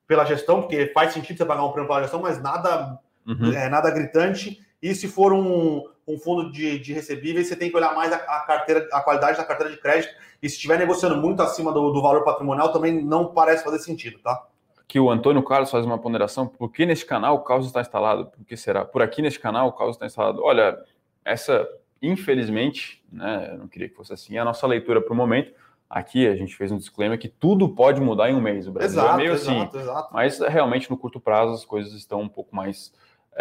pela 0.08 0.26
gestão, 0.26 0.62
porque 0.62 0.88
faz 0.88 1.14
sentido 1.14 1.38
você 1.38 1.46
pagar 1.46 1.64
um 1.64 1.72
prêmio 1.72 1.88
pela 1.88 2.02
gestão, 2.02 2.20
mas 2.20 2.42
nada, 2.42 3.00
uhum. 3.28 3.54
é, 3.54 3.70
nada 3.70 3.92
gritante. 3.92 4.60
E 4.82 4.96
se 4.96 5.08
for 5.08 5.34
um, 5.34 5.84
um 6.08 6.18
fundo 6.18 6.52
de, 6.52 6.80
de 6.80 6.94
recebíveis, 6.94 7.48
você 7.48 7.56
tem 7.56 7.70
que 7.70 7.76
olhar 7.76 7.94
mais 7.96 8.12
a, 8.12 8.16
a, 8.16 8.40
carteira, 8.42 8.88
a 8.92 9.02
qualidade 9.02 9.38
da 9.38 9.44
carteira 9.44 9.72
de 9.72 9.80
crédito. 9.80 10.14
E 10.42 10.50
se 10.50 10.56
estiver 10.56 10.80
negociando 10.80 11.18
muito 11.18 11.42
acima 11.42 11.72
do, 11.72 11.92
do 11.92 12.02
valor 12.02 12.24
patrimonial, 12.24 12.72
também 12.72 13.04
não 13.04 13.34
parece 13.34 13.64
fazer 13.64 13.80
sentido, 13.80 14.20
tá? 14.20 14.48
que 14.90 15.00
o 15.00 15.12
Antônio 15.12 15.44
Carlos 15.44 15.70
faz 15.70 15.86
uma 15.86 16.00
ponderação, 16.00 16.48
por 16.48 16.72
que 16.72 16.84
neste 16.84 17.06
canal 17.06 17.36
o 17.36 17.42
caos 17.42 17.68
está 17.68 17.80
instalado? 17.80 18.26
Por 18.26 18.44
que 18.44 18.58
será? 18.58 18.84
Por 18.84 19.04
aqui 19.04 19.22
neste 19.22 19.40
canal 19.40 19.68
o 19.68 19.72
caos 19.72 19.96
está 19.96 20.08
instalado. 20.08 20.42
Olha, 20.42 20.84
essa, 21.24 21.70
infelizmente, 22.02 23.04
né, 23.12 23.50
eu 23.52 23.60
não 23.60 23.68
queria 23.68 23.88
que 23.88 23.94
fosse 23.94 24.12
assim, 24.14 24.36
é 24.36 24.40
a 24.40 24.46
nossa 24.46 24.66
leitura 24.66 25.00
para 25.00 25.14
o 25.14 25.16
momento. 25.16 25.54
Aqui 25.88 26.26
a 26.26 26.36
gente 26.36 26.56
fez 26.56 26.72
um 26.72 26.78
disclaimer 26.78 27.20
que 27.20 27.28
tudo 27.28 27.70
pode 27.70 28.02
mudar 28.02 28.32
em 28.32 28.36
um 28.36 28.42
mês. 28.42 28.68
O 28.68 28.72
Brasil 28.72 29.00
exato, 29.00 29.14
é 29.14 29.18
meio 29.18 29.34
assim. 29.34 29.58
Exato, 29.58 29.78
exato. 29.78 30.10
Mas 30.12 30.40
realmente 30.40 30.90
no 30.90 30.98
curto 30.98 31.20
prazo 31.20 31.54
as 31.54 31.64
coisas 31.64 31.94
estão 31.94 32.22
um 32.22 32.30
pouco 32.30 32.56
mais 32.56 32.92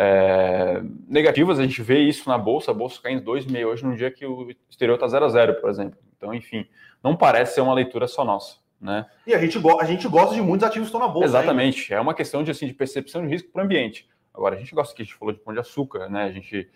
é, 0.01 0.81
negativas. 1.09 1.59
A 1.59 1.63
gente 1.63 1.83
vê 1.83 1.99
isso 1.99 2.29
na 2.29 2.39
Bolsa, 2.39 2.71
a 2.71 2.75
Bolsa 2.75 3.01
caindo 3.03 3.29
2,5 3.29 3.67
hoje 3.67 3.85
num 3.85 3.97
dia 3.97 4.13
que 4.13 4.25
o 4.25 4.49
exterior 4.71 4.95
está 4.95 5.09
0 5.09 5.25
a 5.25 5.29
0, 5.29 5.55
por 5.61 5.69
exemplo. 5.69 5.99
Então, 6.17 6.33
enfim, 6.33 6.65
não 7.03 7.17
parece 7.17 7.57
ser 7.57 7.63
uma 7.63 7.75
leitura 7.75 8.07
só 8.07 8.25
nossa. 8.25 8.57
Né? 8.81 9.05
E 9.27 9.35
a 9.35 9.39
gente, 9.41 9.59
a 9.81 9.85
gente 9.85 10.07
gosta 10.07 10.37
de 10.37 10.41
muitos 10.41 10.65
ativos 10.65 10.89
que 10.89 10.95
estão 10.95 11.05
na 11.05 11.13
bolsa. 11.13 11.27
Exatamente. 11.27 11.93
É 11.93 12.01
uma 12.01 12.15
questão 12.15 12.45
de, 12.45 12.53
assim, 12.53 12.69
de 12.69 12.75
percepção 12.75 13.23
de 13.23 13.29
risco 13.29 13.51
para 13.51 13.63
o 13.63 13.65
ambiente. 13.65 14.09
Agora, 14.33 14.55
a 14.55 14.59
gente 14.59 14.73
gosta 14.73 14.95
que 14.95 15.03
a 15.03 15.05
gente 15.05 15.17
falou 15.17 15.35
de 15.35 15.41
pão 15.41 15.53
de 15.53 15.59
açúcar, 15.59 16.09
né? 16.09 16.25
A 16.25 16.31
gente. 16.31 16.71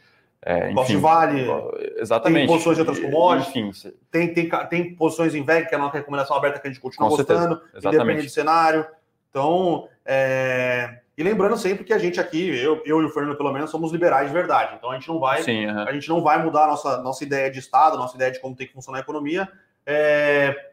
É, 0.45 0.65
enfim, 0.65 0.75
gosta 0.75 0.93
de 0.93 0.99
vale. 0.99 1.47
Exatamente. 1.97 2.39
Tem 2.41 2.47
posições 2.49 2.77
de 2.77 2.81
outras 2.81 2.99
commodities. 2.99 3.85
Enfim, 3.85 3.97
tem, 4.11 4.35
tem, 4.35 4.49
tem 4.69 4.95
posições 4.97 5.33
em 5.37 5.45
VEG, 5.45 5.69
que 5.69 5.75
é 5.77 5.79
a 5.79 5.81
nossa 5.81 5.99
recomendação 5.99 6.37
aberta 6.37 6.59
que 6.59 6.67
a 6.67 6.71
gente 6.71 6.81
continua 6.81 7.09
gostando, 7.09 7.63
independente 7.77 8.25
do 8.25 8.31
cenário. 8.31 8.85
Então, 9.31 9.89
é... 10.05 11.01
e 11.17 11.23
lembrando 11.23 11.57
sempre 11.57 11.85
que 11.85 11.93
a 11.93 11.99
gente 11.99 12.21
aqui, 12.21 12.49
eu, 12.49 12.83
eu 12.85 13.03
e 13.03 13.05
o 13.05 13.09
Fernando 13.09 13.37
pelo 13.37 13.53
menos, 13.53 13.71
somos 13.71 13.93
liberais 13.93 14.29
de 14.29 14.35
verdade. 14.35 14.75
Então 14.77 14.91
a 14.91 14.95
gente 14.95 15.09
não 15.09 15.19
vai, 15.19 15.43
Sim, 15.43 15.67
uhum. 15.67 15.89
a 15.89 15.93
gente 15.93 16.09
não 16.09 16.23
vai 16.23 16.43
mudar 16.43 16.65
a 16.65 16.69
nossa, 16.69 17.03
nossa 17.03 17.25
ideia 17.25 17.51
de 17.51 17.59
Estado, 17.59 17.97
nossa 17.97 18.17
ideia 18.17 18.31
de 18.31 18.41
como 18.41 18.57
tem 18.57 18.67
que 18.67 18.73
funcionar 18.73 18.99
a 18.99 19.03
economia. 19.03 19.49
É 19.85 20.73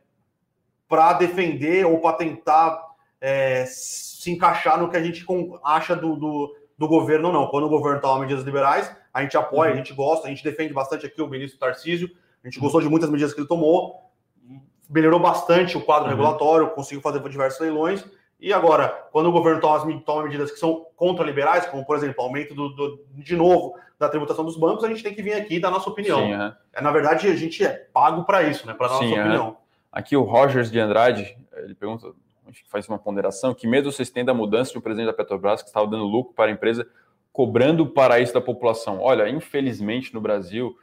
para 0.89 1.13
defender 1.13 1.86
ou 1.86 2.00
para 2.00 2.18
tentar 2.18 2.84
é, 3.22 3.63
se 3.68 4.32
encaixar 4.32 4.80
no 4.80 4.89
que 4.89 4.98
a 4.98 5.04
gente 5.04 5.24
acha 5.63 5.96
do, 5.96 6.15
do, 6.15 6.56
do 6.76 6.88
governo 6.88 7.28
ou 7.28 7.34
não. 7.34 7.48
Quando 7.48 7.65
o 7.65 7.70
governo 7.70 8.02
toma 8.02 8.22
medidas 8.22 8.44
liberais, 8.44 8.92
a 9.13 9.22
gente 9.22 9.38
apoia, 9.38 9.70
uhum. 9.70 9.76
a 9.76 9.78
gente 9.78 9.94
gosta, 9.94 10.26
a 10.26 10.30
gente 10.32 10.44
defende 10.44 10.74
bastante 10.74 11.06
aqui 11.06 11.22
o 11.22 11.28
ministro 11.28 11.60
Tarcísio, 11.60 12.10
a 12.44 12.48
gente 12.48 12.60
gostou 12.60 12.82
de 12.82 12.90
muitas 12.90 13.10
medidas 13.10 13.34
que 13.36 13.40
ele 13.40 13.48
tomou, 13.48 14.10
melhorou 14.90 15.19
bastante 15.19 15.77
o 15.77 15.82
quadro 15.82 16.06
uhum. 16.06 16.10
regulatório, 16.10 16.71
conseguiu 16.71 17.02
fazer 17.02 17.21
diversos 17.30 17.60
leilões. 17.60 18.04
E 18.40 18.54
agora, 18.54 18.87
quando 19.12 19.27
o 19.27 19.31
governo 19.31 19.60
toma, 19.60 20.02
toma 20.02 20.23
medidas 20.23 20.52
que 20.52 20.60
são 20.60 20.85
contra 20.96 21.25
liberais, 21.25 21.65
como 21.65 21.85
por 21.85 21.98
exemplo, 21.98 22.23
aumento 22.23 22.56
do, 22.56 22.69
do, 22.69 23.06
de 23.15 23.35
novo 23.35 23.75
da 24.00 24.08
tributação 24.08 24.46
dos 24.46 24.56
bancos, 24.56 24.83
a 24.85 24.87
gente 24.87 25.04
tem 25.04 25.13
que 25.13 25.21
vir 25.21 25.33
aqui 25.33 25.56
e 25.56 25.60
dar 25.60 25.69
nossa 25.69 25.90
opinião. 25.90 26.19
Sim, 26.19 26.33
uhum. 26.33 26.54
é, 26.73 26.81
na 26.81 26.92
verdade, 26.92 27.27
a 27.27 27.35
gente 27.35 27.63
é 27.65 27.69
pago 27.69 28.23
para 28.23 28.44
isso, 28.44 28.65
né? 28.65 28.73
Para 28.73 28.87
dar 28.87 28.94
nossa 28.94 29.06
opinião. 29.06 29.58
Aqui 29.92 30.15
o 30.15 30.23
Rogers 30.23 30.71
de 30.71 30.79
Andrade, 30.79 31.37
ele 31.58 31.75
pergunta, 31.75 32.13
faz 32.69 32.87
uma 32.87 32.98
ponderação, 32.98 33.54
que 33.54 33.67
medo 33.67 33.92
vocês 33.92 34.10
têm 34.10 34.23
da 34.23 34.33
mudança 34.33 34.71
de 34.71 34.77
um 34.77 34.81
presidente 34.81 35.08
da 35.08 35.13
Petrobras 35.13 35.62
que 35.62 35.67
estava 35.67 35.85
dando 35.87 36.06
lucro 36.06 36.33
para 36.33 36.50
a 36.50 36.54
empresa, 36.54 36.87
cobrando 37.33 37.83
o 37.83 37.90
paraíso 37.90 38.33
da 38.33 38.40
população? 38.40 39.02
Olha, 39.02 39.27
infelizmente 39.27 40.13
no 40.13 40.21
Brasil 40.21 40.77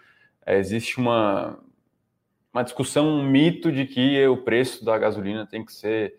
é, 0.44 0.59
existe 0.59 0.98
uma, 0.98 1.59
uma 2.52 2.62
discussão, 2.62 3.09
um 3.09 3.22
mito 3.22 3.72
de 3.72 3.86
que 3.86 4.26
o 4.26 4.36
preço 4.36 4.84
da 4.84 4.98
gasolina 4.98 5.46
tem 5.46 5.64
que 5.64 5.72
ser 5.72 6.18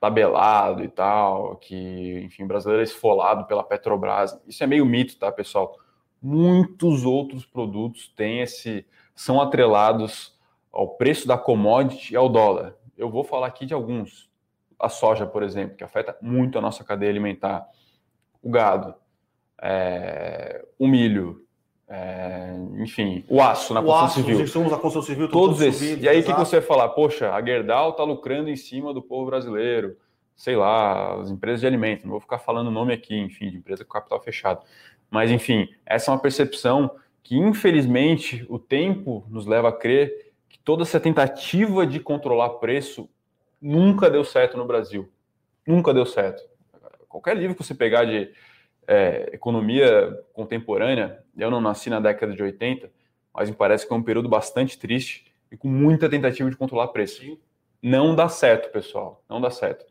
tabelado 0.00 0.84
e 0.84 0.88
tal, 0.88 1.56
que, 1.56 2.20
enfim, 2.24 2.44
o 2.44 2.46
brasileiro 2.46 2.82
é 2.82 2.84
esfolado 2.84 3.46
pela 3.46 3.64
Petrobras. 3.64 4.38
Isso 4.46 4.62
é 4.62 4.66
meio 4.66 4.84
mito, 4.84 5.16
tá, 5.18 5.32
pessoal? 5.32 5.76
Muitos 6.20 7.04
outros 7.04 7.44
produtos 7.44 8.08
têm 8.08 8.40
esse, 8.40 8.86
são 9.14 9.40
atrelados 9.40 10.36
ao 10.72 10.88
preço 10.88 11.26
da 11.26 11.38
commodity 11.38 12.12
e 12.12 12.16
ao 12.16 12.28
dólar. 12.28 12.74
Eu 12.96 13.10
vou 13.10 13.24
falar 13.24 13.46
aqui 13.46 13.64
de 13.64 13.74
alguns. 13.74 14.30
A 14.78 14.88
soja, 14.88 15.26
por 15.26 15.42
exemplo, 15.42 15.76
que 15.76 15.84
afeta 15.84 16.16
muito 16.20 16.58
a 16.58 16.60
nossa 16.60 16.84
cadeia 16.84 17.10
alimentar. 17.10 17.66
O 18.42 18.50
gado, 18.50 18.94
é, 19.60 20.64
o 20.78 20.86
milho, 20.86 21.45
é, 21.88 22.52
enfim, 22.78 23.24
o 23.28 23.40
aço 23.40 23.72
na 23.72 23.80
O 23.80 23.84
construção 23.84 24.06
aço, 24.06 24.20
os 24.20 24.26
civil. 24.26 24.40
insumos 24.44 24.70
da 24.70 24.76
construção 24.76 25.02
civil, 25.02 25.28
Todos 25.28 25.58
todos 25.58 25.60
esses. 25.62 26.02
E 26.02 26.08
aí 26.08 26.18
o 26.18 26.20
que, 26.20 26.26
que 26.26 26.32
exato. 26.32 26.44
você 26.44 26.58
vai 26.58 26.66
falar? 26.66 26.88
Poxa, 26.90 27.32
a 27.32 27.40
Gerdau 27.44 27.90
está 27.90 28.02
lucrando 28.02 28.50
em 28.50 28.56
cima 28.56 28.92
do 28.92 29.00
povo 29.00 29.26
brasileiro. 29.26 29.96
Sei 30.34 30.56
lá, 30.56 31.20
as 31.20 31.30
empresas 31.30 31.60
de 31.60 31.66
alimentos. 31.66 32.04
Não 32.04 32.10
vou 32.10 32.20
ficar 32.20 32.38
falando 32.38 32.66
o 32.66 32.70
nome 32.72 32.92
aqui, 32.92 33.16
enfim, 33.16 33.50
de 33.50 33.56
empresa 33.56 33.84
com 33.84 33.92
capital 33.92 34.20
fechado. 34.20 34.60
Mas, 35.10 35.30
enfim, 35.30 35.68
essa 35.86 36.10
é 36.10 36.14
uma 36.14 36.20
percepção 36.20 36.90
que, 37.22 37.36
infelizmente, 37.38 38.44
o 38.48 38.58
tempo 38.58 39.24
nos 39.30 39.46
leva 39.46 39.68
a 39.68 39.72
crer 39.72 40.32
que 40.48 40.58
toda 40.58 40.82
essa 40.82 41.00
tentativa 41.00 41.86
de 41.86 42.00
controlar 42.00 42.50
preço 42.50 43.08
nunca 43.62 44.10
deu 44.10 44.24
certo 44.24 44.58
no 44.58 44.66
Brasil. 44.66 45.08
Nunca 45.66 45.94
deu 45.94 46.04
certo. 46.04 46.42
Qualquer 47.08 47.36
livro 47.36 47.56
que 47.56 47.64
você 47.64 47.74
pegar 47.74 48.04
de 48.04 48.30
é, 48.86 49.30
economia 49.32 50.16
contemporânea, 50.32 51.22
eu 51.36 51.50
não 51.50 51.60
nasci 51.60 51.90
na 51.90 52.00
década 52.00 52.34
de 52.34 52.42
80, 52.42 52.90
mas 53.34 53.50
me 53.50 53.56
parece 53.56 53.86
que 53.86 53.92
é 53.92 53.96
um 53.96 54.02
período 54.02 54.28
bastante 54.28 54.78
triste 54.78 55.32
e 55.50 55.56
com 55.56 55.68
muita 55.68 56.08
tentativa 56.08 56.50
de 56.50 56.56
controlar 56.56 56.88
preço. 56.88 57.38
Não 57.82 58.14
dá 58.14 58.28
certo, 58.28 58.70
pessoal. 58.70 59.22
Não 59.28 59.40
dá 59.40 59.50
certo. 59.50 59.84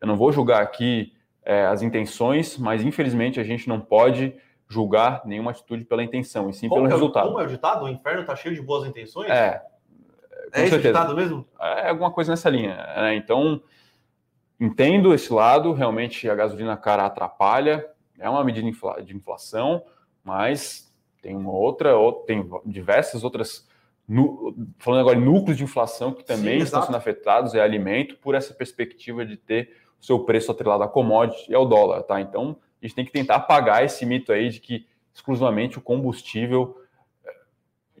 Eu 0.00 0.06
não 0.06 0.16
vou 0.16 0.32
julgar 0.32 0.62
aqui 0.62 1.12
é, 1.44 1.66
as 1.66 1.82
intenções, 1.82 2.56
mas 2.56 2.82
infelizmente 2.82 3.38
a 3.38 3.44
gente 3.44 3.68
não 3.68 3.80
pode 3.80 4.34
julgar 4.68 5.22
nenhuma 5.26 5.50
atitude 5.50 5.84
pela 5.84 6.02
intenção, 6.02 6.48
e 6.48 6.54
sim 6.54 6.68
Como 6.68 6.82
pelo 6.82 6.90
é 6.90 6.94
resultado. 6.94 7.28
Como 7.28 7.40
é 7.40 7.44
o 7.44 7.46
ditado? 7.46 7.84
O 7.84 7.88
inferno 7.88 8.24
tá 8.24 8.34
cheio 8.34 8.54
de 8.54 8.62
boas 8.62 8.88
intenções? 8.88 9.30
É, 9.30 9.58
com 10.52 10.58
é 10.58 10.62
esse 10.62 10.70
certeza. 10.70 10.88
ditado 10.88 11.14
mesmo? 11.14 11.46
é 11.60 11.90
alguma 11.90 12.10
coisa 12.10 12.32
nessa 12.32 12.48
linha. 12.48 12.74
né? 12.96 13.14
Então, 13.14 13.62
entendo 14.58 15.12
esse 15.12 15.32
lado, 15.32 15.72
realmente 15.72 16.28
a 16.28 16.34
gasolina 16.34 16.76
cara 16.76 17.04
atrapalha, 17.04 17.86
é 18.22 18.28
uma 18.30 18.44
medida 18.44 18.66
de 19.04 19.14
inflação, 19.16 19.82
mas 20.24 20.92
tem 21.20 21.36
uma 21.36 21.52
outra, 21.52 21.96
ou- 21.96 22.12
tem 22.24 22.48
diversas 22.64 23.22
outras, 23.24 23.68
falando 24.78 25.00
agora 25.00 25.18
núcleos 25.18 25.56
de 25.56 25.64
inflação 25.64 26.12
que 26.12 26.24
também 26.24 26.58
Sim, 26.58 26.64
estão 26.64 26.80
exato. 26.80 26.86
sendo 26.86 26.96
afetados, 26.96 27.54
é 27.54 27.60
alimento, 27.60 28.16
por 28.18 28.34
essa 28.34 28.54
perspectiva 28.54 29.24
de 29.24 29.36
ter 29.36 29.76
o 30.00 30.04
seu 30.04 30.18
preço 30.20 30.50
atrelado 30.50 30.82
a 30.82 30.88
commodity 30.88 31.50
e 31.50 31.54
ao 31.54 31.66
dólar, 31.66 32.02
tá? 32.02 32.20
Então, 32.20 32.56
a 32.80 32.86
gente 32.86 32.94
tem 32.94 33.04
que 33.04 33.12
tentar 33.12 33.36
apagar 33.36 33.84
esse 33.84 34.04
mito 34.04 34.32
aí 34.32 34.48
de 34.48 34.58
que 34.60 34.86
exclusivamente 35.14 35.78
o 35.78 35.80
combustível 35.80 36.76
eh, 37.24 37.30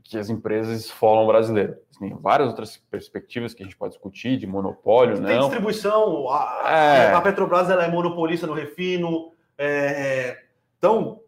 que 0.02 0.18
as 0.18 0.28
empresas 0.28 0.80
esfolam 0.84 1.24
o 1.24 1.26
brasileiro. 1.28 1.76
Tem 2.00 2.12
várias 2.16 2.48
outras 2.48 2.76
perspectivas 2.90 3.54
que 3.54 3.62
a 3.62 3.66
gente 3.66 3.76
pode 3.76 3.92
discutir, 3.94 4.36
de 4.36 4.46
monopólio, 4.46 5.14
Tem 5.16 5.36
não. 5.36 5.40
distribuição, 5.42 6.28
a, 6.28 6.62
É. 6.68 7.14
a 7.14 7.20
Petrobras 7.20 7.70
ela 7.70 7.84
é 7.84 7.88
monopolista 7.88 8.46
no 8.46 8.52
refino. 8.54 9.30
É, 9.64 9.68
é, 9.68 10.44
então, 10.76 11.20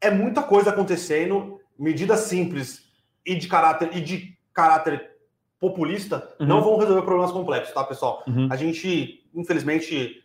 é 0.00 0.10
muita 0.10 0.42
coisa 0.42 0.70
acontecendo, 0.70 1.60
medidas 1.78 2.20
simples 2.20 2.88
e 3.24 3.34
de 3.34 3.46
caráter, 3.48 3.90
e 3.94 4.00
de 4.00 4.36
caráter 4.54 5.10
populista 5.58 6.34
Uhum. 6.40 6.46
não 6.46 6.62
vão 6.62 6.78
resolver 6.78 7.02
problemas 7.02 7.32
complexos, 7.32 7.74
tá, 7.74 7.84
pessoal? 7.84 8.24
Uhum. 8.26 8.48
A 8.50 8.56
gente, 8.56 9.28
infelizmente, 9.34 10.24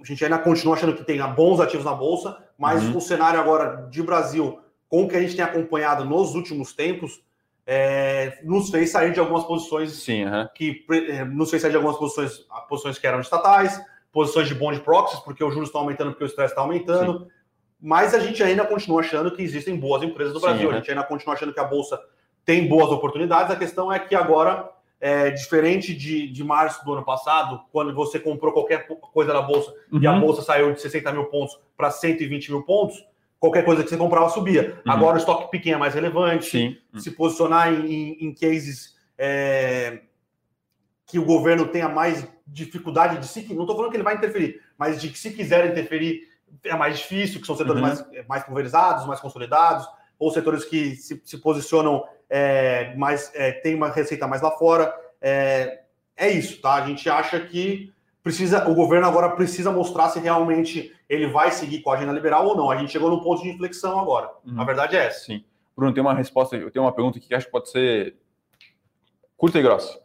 a 0.00 0.04
gente 0.04 0.24
ainda 0.24 0.38
continua 0.38 0.76
achando 0.76 0.94
que 0.94 1.02
tem 1.02 1.18
bons 1.34 1.58
ativos 1.58 1.84
na 1.84 1.94
Bolsa, 1.94 2.38
mas 2.56 2.84
Uhum. 2.84 2.98
o 2.98 3.00
cenário 3.00 3.40
agora 3.40 3.88
de 3.90 4.02
Brasil, 4.04 4.60
com 4.88 5.02
o 5.04 5.08
que 5.08 5.16
a 5.16 5.20
gente 5.20 5.34
tem 5.34 5.44
acompanhado 5.44 6.04
nos 6.04 6.36
últimos 6.36 6.72
tempos, 6.72 7.20
é, 7.66 8.38
nos 8.44 8.70
fez 8.70 8.90
sair 8.90 9.12
de 9.12 9.18
algumas 9.18 9.42
posições 9.44 9.90
Sim, 9.94 10.26
que 10.54 10.84
eh, 10.92 11.24
nos 11.24 11.50
fez 11.50 11.62
sair 11.62 11.70
de 11.70 11.76
algumas 11.76 11.96
posições, 11.96 12.46
posições 12.68 12.98
que 12.98 13.06
eram 13.06 13.20
estatais, 13.20 13.80
posições 14.14 14.48
de 14.48 14.54
bond 14.54 14.80
proxies, 14.80 15.20
porque 15.20 15.44
os 15.44 15.52
juros 15.52 15.68
estão 15.68 15.82
aumentando, 15.82 16.12
porque 16.12 16.24
o 16.24 16.26
estresse 16.26 16.52
está 16.52 16.62
aumentando. 16.62 17.26
Mas 17.80 18.14
a 18.14 18.20
gente 18.20 18.42
ainda 18.42 18.64
continua 18.64 19.00
achando 19.00 19.30
que 19.32 19.42
existem 19.42 19.76
boas 19.76 20.02
empresas 20.02 20.32
no 20.32 20.40
Sim, 20.40 20.46
Brasil. 20.46 20.68
né? 20.70 20.76
A 20.76 20.78
gente 20.78 20.90
ainda 20.90 21.02
continua 21.02 21.34
achando 21.34 21.52
que 21.52 21.60
a 21.60 21.64
Bolsa 21.64 22.00
tem 22.44 22.66
boas 22.66 22.90
oportunidades. 22.90 23.50
A 23.52 23.56
questão 23.56 23.92
é 23.92 23.98
que 23.98 24.14
agora, 24.14 24.70
é, 25.00 25.30
diferente 25.30 25.92
de, 25.94 26.28
de 26.30 26.42
março 26.44 26.82
do 26.84 26.94
ano 26.94 27.04
passado, 27.04 27.60
quando 27.72 27.92
você 27.94 28.18
comprou 28.18 28.52
qualquer 28.52 28.86
coisa 28.86 29.34
na 29.34 29.42
Bolsa 29.42 29.74
e 29.92 30.06
a 30.06 30.12
Uhum. 30.12 30.20
Bolsa 30.20 30.40
saiu 30.42 30.72
de 30.72 30.80
60 30.80 31.12
mil 31.12 31.24
pontos 31.26 31.58
para 31.76 31.90
120 31.90 32.50
mil 32.52 32.62
pontos, 32.62 33.04
qualquer 33.40 33.64
coisa 33.64 33.82
que 33.82 33.90
você 33.90 33.96
comprava 33.98 34.30
subia. 34.30 34.80
Uhum. 34.86 34.92
Agora 34.92 35.16
o 35.16 35.18
estoque 35.18 35.50
pequeno 35.50 35.76
é 35.76 35.80
mais 35.80 35.92
relevante 35.94 36.46
Sim. 36.46 36.76
se 36.98 37.10
posicionar 37.10 37.70
em, 37.74 37.84
em- 37.86 38.16
em 38.28 38.32
cases 38.34 38.94
é, 39.18 40.00
que 41.06 41.18
o 41.18 41.24
governo 41.24 41.66
tenha 41.68 41.88
mais 41.88 42.26
dificuldade 42.46 43.18
de 43.18 43.26
se. 43.26 43.52
Não 43.54 43.62
estou 43.62 43.76
falando 43.76 43.90
que 43.90 43.96
ele 43.96 44.04
vai 44.04 44.14
interferir, 44.14 44.60
mas 44.78 45.00
de 45.00 45.08
que 45.08 45.18
se 45.18 45.32
quiser 45.32 45.70
interferir 45.70 46.28
é 46.64 46.76
mais 46.76 46.98
difícil, 46.98 47.40
que 47.40 47.46
são 47.46 47.56
setores 47.56 47.82
Uhum. 47.82 47.88
mais, 47.88 48.28
mais 48.28 48.44
pulverizados, 48.44 49.06
mais 49.06 49.20
consolidados, 49.20 49.86
ou 50.18 50.30
setores 50.30 50.64
que 50.64 50.94
se, 50.96 51.20
se 51.24 51.38
posicionam 51.38 52.04
é, 52.30 52.94
mais, 52.96 53.30
é, 53.34 53.52
tem 53.52 53.74
uma 53.74 53.90
receita 53.90 54.26
mais 54.26 54.40
lá 54.40 54.50
fora. 54.52 54.94
É, 55.20 55.80
é 56.16 56.30
isso, 56.30 56.60
tá? 56.60 56.74
A 56.74 56.86
gente 56.86 57.08
acha 57.10 57.40
que 57.40 57.92
precisa, 58.22 58.68
o 58.68 58.74
governo 58.74 59.06
agora 59.06 59.30
precisa 59.30 59.70
mostrar 59.70 60.08
se 60.08 60.18
realmente 60.18 60.94
ele 61.08 61.26
vai 61.26 61.50
seguir 61.50 61.80
com 61.80 61.90
a 61.90 61.94
agenda 61.94 62.12
liberal 62.12 62.46
ou 62.46 62.56
não. 62.56 62.70
A 62.70 62.76
gente 62.76 62.92
chegou 62.92 63.10
num 63.10 63.20
ponto 63.20 63.42
de 63.42 63.50
inflexão 63.50 63.98
agora. 63.98 64.30
Uhum. 64.44 64.60
A 64.60 64.64
verdade 64.64 64.96
é 64.96 65.06
essa. 65.06 65.26
Sim. 65.26 65.44
Bruno, 65.76 65.92
tem 65.92 66.00
uma 66.00 66.14
resposta, 66.14 66.56
eu 66.56 66.70
tenho 66.70 66.84
uma 66.84 66.92
pergunta 66.92 67.18
aqui 67.18 67.28
que 67.28 67.34
acho 67.34 67.46
que 67.46 67.52
pode 67.52 67.68
ser 67.70 68.16
curta 69.36 69.58
e 69.58 69.62
grossa. 69.62 70.00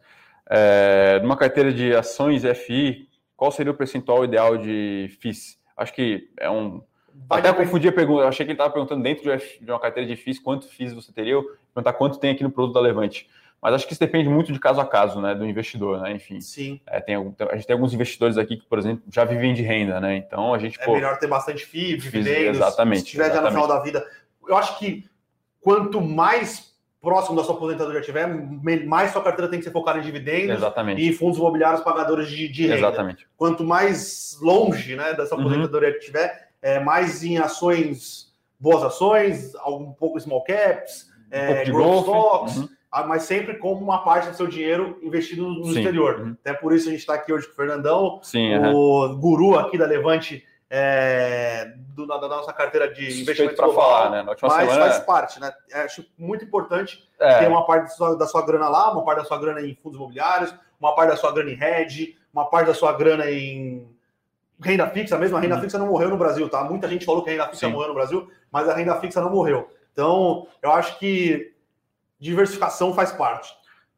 É, 0.48 1.20
numa 1.22 1.36
carteira 1.36 1.72
de 1.72 1.94
ações 1.94 2.42
FI, 2.44 3.08
qual 3.36 3.50
seria 3.50 3.72
o 3.72 3.76
percentual 3.76 4.24
ideal 4.24 4.56
de 4.58 5.08
FIIs? 5.20 5.58
Acho 5.76 5.92
que 5.92 6.28
é 6.38 6.50
um. 6.50 6.82
Até 7.28 7.52
confundi 7.52 7.86
a 7.88 7.92
pergunta, 7.92 8.22
eu 8.22 8.28
achei 8.28 8.44
que 8.46 8.52
ele 8.52 8.54
estava 8.56 8.72
perguntando 8.72 9.02
dentro 9.02 9.24
de, 9.24 9.70
uma 9.70 9.78
carteira 9.80 10.08
de 10.08 10.16
FIIs 10.16 10.38
quanto 10.38 10.66
FIIs 10.66 10.92
você 10.92 11.12
teria, 11.12 11.32
eu 11.34 11.44
perguntar 11.74 11.92
quanto 11.92 12.18
tem 12.18 12.30
aqui 12.32 12.42
no 12.42 12.50
produto 12.50 12.74
da 12.74 12.80
Levante. 12.80 13.28
Mas 13.62 13.74
acho 13.74 13.86
que 13.86 13.92
isso 13.92 14.00
depende 14.00 14.28
muito 14.28 14.52
de 14.52 14.58
caso 14.58 14.80
a 14.80 14.86
caso, 14.86 15.20
né, 15.20 15.34
do 15.34 15.44
investidor, 15.44 16.00
né, 16.00 16.12
enfim. 16.12 16.40
Sim. 16.40 16.80
É, 16.86 16.98
tem, 16.98 17.14
a 17.14 17.56
gente 17.56 17.66
tem 17.66 17.74
alguns 17.74 17.92
investidores 17.92 18.38
aqui 18.38 18.56
que, 18.56 18.64
por 18.64 18.78
exemplo, 18.78 19.02
já 19.12 19.22
vivem 19.24 19.52
de 19.52 19.60
renda, 19.60 20.00
né, 20.00 20.16
então 20.16 20.54
a 20.54 20.58
gente, 20.58 20.80
É 20.80 20.84
pô, 20.84 20.94
melhor 20.94 21.18
ter 21.18 21.26
bastante 21.26 21.66
FII, 21.66 22.00
FIIs, 22.00 22.02
dividendos. 22.02 22.56
exatamente, 22.56 23.00
Se 23.00 23.06
tiver 23.06 23.24
já 23.24 23.28
no 23.28 23.48
exatamente. 23.48 23.62
final 23.62 23.68
da 23.68 23.84
vida. 23.84 24.06
Eu 24.48 24.56
acho 24.56 24.78
que 24.78 25.04
quanto 25.60 26.00
mais 26.00 26.69
próximo 27.00 27.36
da 27.36 27.42
sua 27.44 27.54
aposentadoria 27.54 28.00
tiver, 28.02 28.26
mais 28.86 29.10
sua 29.10 29.22
carteira 29.22 29.50
tem 29.50 29.58
que 29.58 29.64
ser 29.64 29.70
focada 29.72 29.98
em 29.98 30.02
dividendos 30.02 30.56
exatamente, 30.56 31.00
e 31.00 31.12
fundos 31.12 31.38
imobiliários 31.38 31.82
pagadores 31.82 32.28
de, 32.28 32.46
de 32.48 32.62
renda. 32.64 32.74
exatamente. 32.76 33.26
Quanto 33.36 33.64
mais 33.64 34.38
longe 34.42 34.94
né, 34.96 35.14
dessa 35.14 35.34
Uhum. 35.34 35.40
aposentadoria 35.42 35.92
que 35.94 36.00
tiver, 36.00 36.50
é, 36.60 36.78
mais 36.78 37.24
em 37.24 37.38
ações, 37.38 38.32
boas 38.58 38.82
ações, 38.82 39.52
um 39.66 39.92
pouco 39.92 40.20
small 40.20 40.44
caps, 40.44 41.08
Um 41.32 41.36
é, 41.36 41.46
pouco 41.46 41.64
de 41.64 41.72
growth 41.72 42.00
stocks, 42.02 42.56
uhum. 42.58 42.68
mas 43.08 43.22
sempre 43.22 43.54
com 43.56 43.72
uma 43.72 44.04
parte 44.04 44.28
do 44.28 44.36
seu 44.36 44.46
dinheiro 44.46 44.98
investido 45.02 45.48
no 45.48 45.64
Sim, 45.64 45.78
exterior. 45.78 46.20
uhum. 46.20 46.36
Até 46.40 46.52
por 46.52 46.74
isso 46.74 46.88
a 46.88 46.90
gente 46.90 47.00
está 47.00 47.14
aqui 47.14 47.32
hoje 47.32 47.46
com 47.46 47.52
o 47.52 47.56
Fernandão, 47.56 48.20
Sim, 48.22 48.54
o 48.74 49.16
guru 49.16 49.58
aqui 49.58 49.78
da 49.78 49.86
Levante 49.86 50.44
é, 50.72 51.72
do- 51.96 52.06
da, 52.06 52.16
da 52.18 52.28
nossa 52.28 52.52
carteira 52.52 52.86
de 52.88 53.06
Suspeito 53.06 53.22
investimento 53.22 53.56
para 53.56 53.72
falar, 53.72 54.10
né? 54.10 54.22
Na 54.22 54.30
última 54.30 54.48
mas 54.48 54.70
semana. 54.70 54.80
faz 54.90 55.04
parte, 55.04 55.40
né? 55.40 55.52
Acho 55.74 56.06
muito 56.16 56.44
importante 56.44 57.08
é, 57.18 57.38
ter 57.40 57.48
uma 57.48 57.66
parte 57.66 57.82
da 57.84 57.88
sua, 57.88 58.16
da 58.16 58.26
sua 58.26 58.46
grana 58.46 58.68
lá, 58.68 58.92
uma 58.92 59.04
parte 59.04 59.18
da 59.18 59.24
sua 59.24 59.38
grana 59.38 59.60
em 59.60 59.74
fundos 59.74 59.96
imobiliários, 59.98 60.54
uma 60.80 60.94
parte 60.94 61.10
da 61.10 61.16
sua 61.16 61.32
grana 61.32 61.50
em 61.50 61.60
hedge, 61.60 62.16
uma 62.32 62.46
parte 62.48 62.68
da 62.68 62.74
sua 62.74 62.92
grana 62.92 63.28
em 63.28 63.86
renda 64.62 64.86
fixa 64.88 65.18
mesmo. 65.18 65.36
A 65.36 65.40
renda 65.40 65.56
Uhum. 65.56 65.60
fixa 65.62 65.78
não 65.78 65.86
morreu 65.88 66.08
no 66.08 66.16
Brasil, 66.16 66.48
tá? 66.48 66.62
Muita 66.62 66.88
gente 66.88 67.04
falou 67.04 67.22
que 67.24 67.30
a 67.30 67.32
renda 67.32 67.48
fixa 67.48 67.66
Sim. 67.66 67.72
morreu 67.72 67.88
no 67.88 67.94
Brasil, 67.94 68.30
mas 68.52 68.68
a 68.68 68.74
renda 68.74 68.94
fixa 69.00 69.20
não 69.20 69.30
morreu. 69.30 69.68
Então, 69.92 70.46
eu 70.62 70.70
acho 70.70 70.98
que 71.00 71.52
diversificação 72.18 72.94
faz 72.94 73.10
parte. 73.12 73.52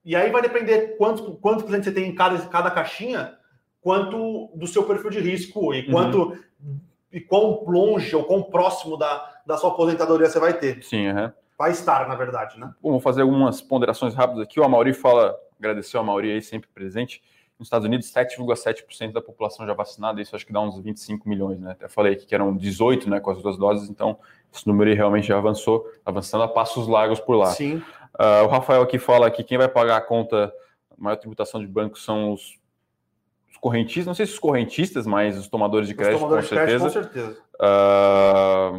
E 0.04 0.16
aí 0.16 0.30
vai 0.30 0.40
depender 0.42 0.96
quanto, 0.96 1.32
quanto 1.36 1.64
cliente 1.64 1.84
você 1.84 1.92
tem 1.92 2.08
em 2.08 2.14
cada, 2.14 2.38
cada 2.46 2.70
caixinha, 2.70 3.36
quanto 3.80 4.50
do 4.54 4.66
seu 4.66 4.84
perfil 4.84 5.10
de 5.10 5.20
risco 5.20 5.74
e 5.74 5.86
Uhum. 5.86 6.38
E 7.12 7.20
quão 7.20 7.64
longe 7.66 8.14
ou 8.16 8.24
quão 8.24 8.42
próximo 8.42 8.96
da, 8.96 9.40
da 9.46 9.56
sua 9.56 9.70
aposentadoria 9.70 10.28
você 10.28 10.40
vai 10.40 10.54
ter. 10.54 10.82
sim, 10.82 11.08
aham. 11.08 11.32
Vai 11.58 11.70
estar, 11.70 12.08
na 12.08 12.16
verdade, 12.16 12.58
né? 12.58 12.72
Bom, 12.82 12.90
vou 12.90 13.00
fazer 13.00 13.22
algumas 13.22 13.60
ponderações 13.60 14.14
rápidas 14.14 14.42
aqui. 14.42 14.58
O 14.58 14.64
Amauri 14.64 14.92
fala, 14.92 15.36
agradeceu 15.60 16.00
a 16.00 16.02
Amauri 16.02 16.32
aí, 16.32 16.42
sempre 16.42 16.68
presente. 16.74 17.22
Nos 17.56 17.66
Estados 17.66 17.86
Unidos, 17.86 18.12
7,7% 18.12 19.12
da 19.12 19.20
população 19.20 19.64
já 19.64 19.72
vacinada, 19.72 20.20
isso 20.20 20.34
acho 20.34 20.44
que 20.44 20.52
dá 20.52 20.60
uns 20.60 20.76
25 20.80 21.28
milhões, 21.28 21.60
né? 21.60 21.72
Até 21.72 21.88
falei 21.88 22.14
aqui 22.14 22.26
que 22.26 22.34
eram 22.34 22.56
18, 22.56 23.08
né, 23.08 23.20
com 23.20 23.30
as 23.30 23.40
duas 23.40 23.56
doses, 23.56 23.88
então 23.88 24.18
esse 24.52 24.66
número 24.66 24.90
aí 24.90 24.96
realmente 24.96 25.28
já 25.28 25.38
avançou, 25.38 25.86
avançando 26.04 26.42
a 26.42 26.48
passos 26.48 26.88
largos 26.88 27.20
por 27.20 27.36
lá. 27.36 27.46
Sim. 27.46 27.80
Ah, 28.18 28.42
o 28.42 28.48
Rafael 28.48 28.82
aqui 28.82 28.98
fala 28.98 29.30
que 29.30 29.44
quem 29.44 29.56
vai 29.56 29.68
pagar 29.68 29.98
a 29.98 30.00
conta, 30.00 30.52
a 30.90 30.94
maior 31.00 31.16
tributação 31.16 31.60
de 31.60 31.66
banco 31.68 31.96
são 31.96 32.32
os 32.32 32.58
correntistas, 33.62 34.06
não 34.06 34.14
sei 34.14 34.26
se 34.26 34.32
os 34.32 34.40
correntistas, 34.40 35.06
mas 35.06 35.38
os 35.38 35.46
tomadores 35.46 35.86
de 35.86 35.94
Os 35.94 35.98
crédito, 35.98 36.18
tomadores 36.18 36.48
com 36.48 36.56
de 36.56 36.60
crédito, 36.62 36.90
certeza. 36.90 37.06
com 37.06 37.14
certeza. 37.14 37.42
Ah, 37.60 38.72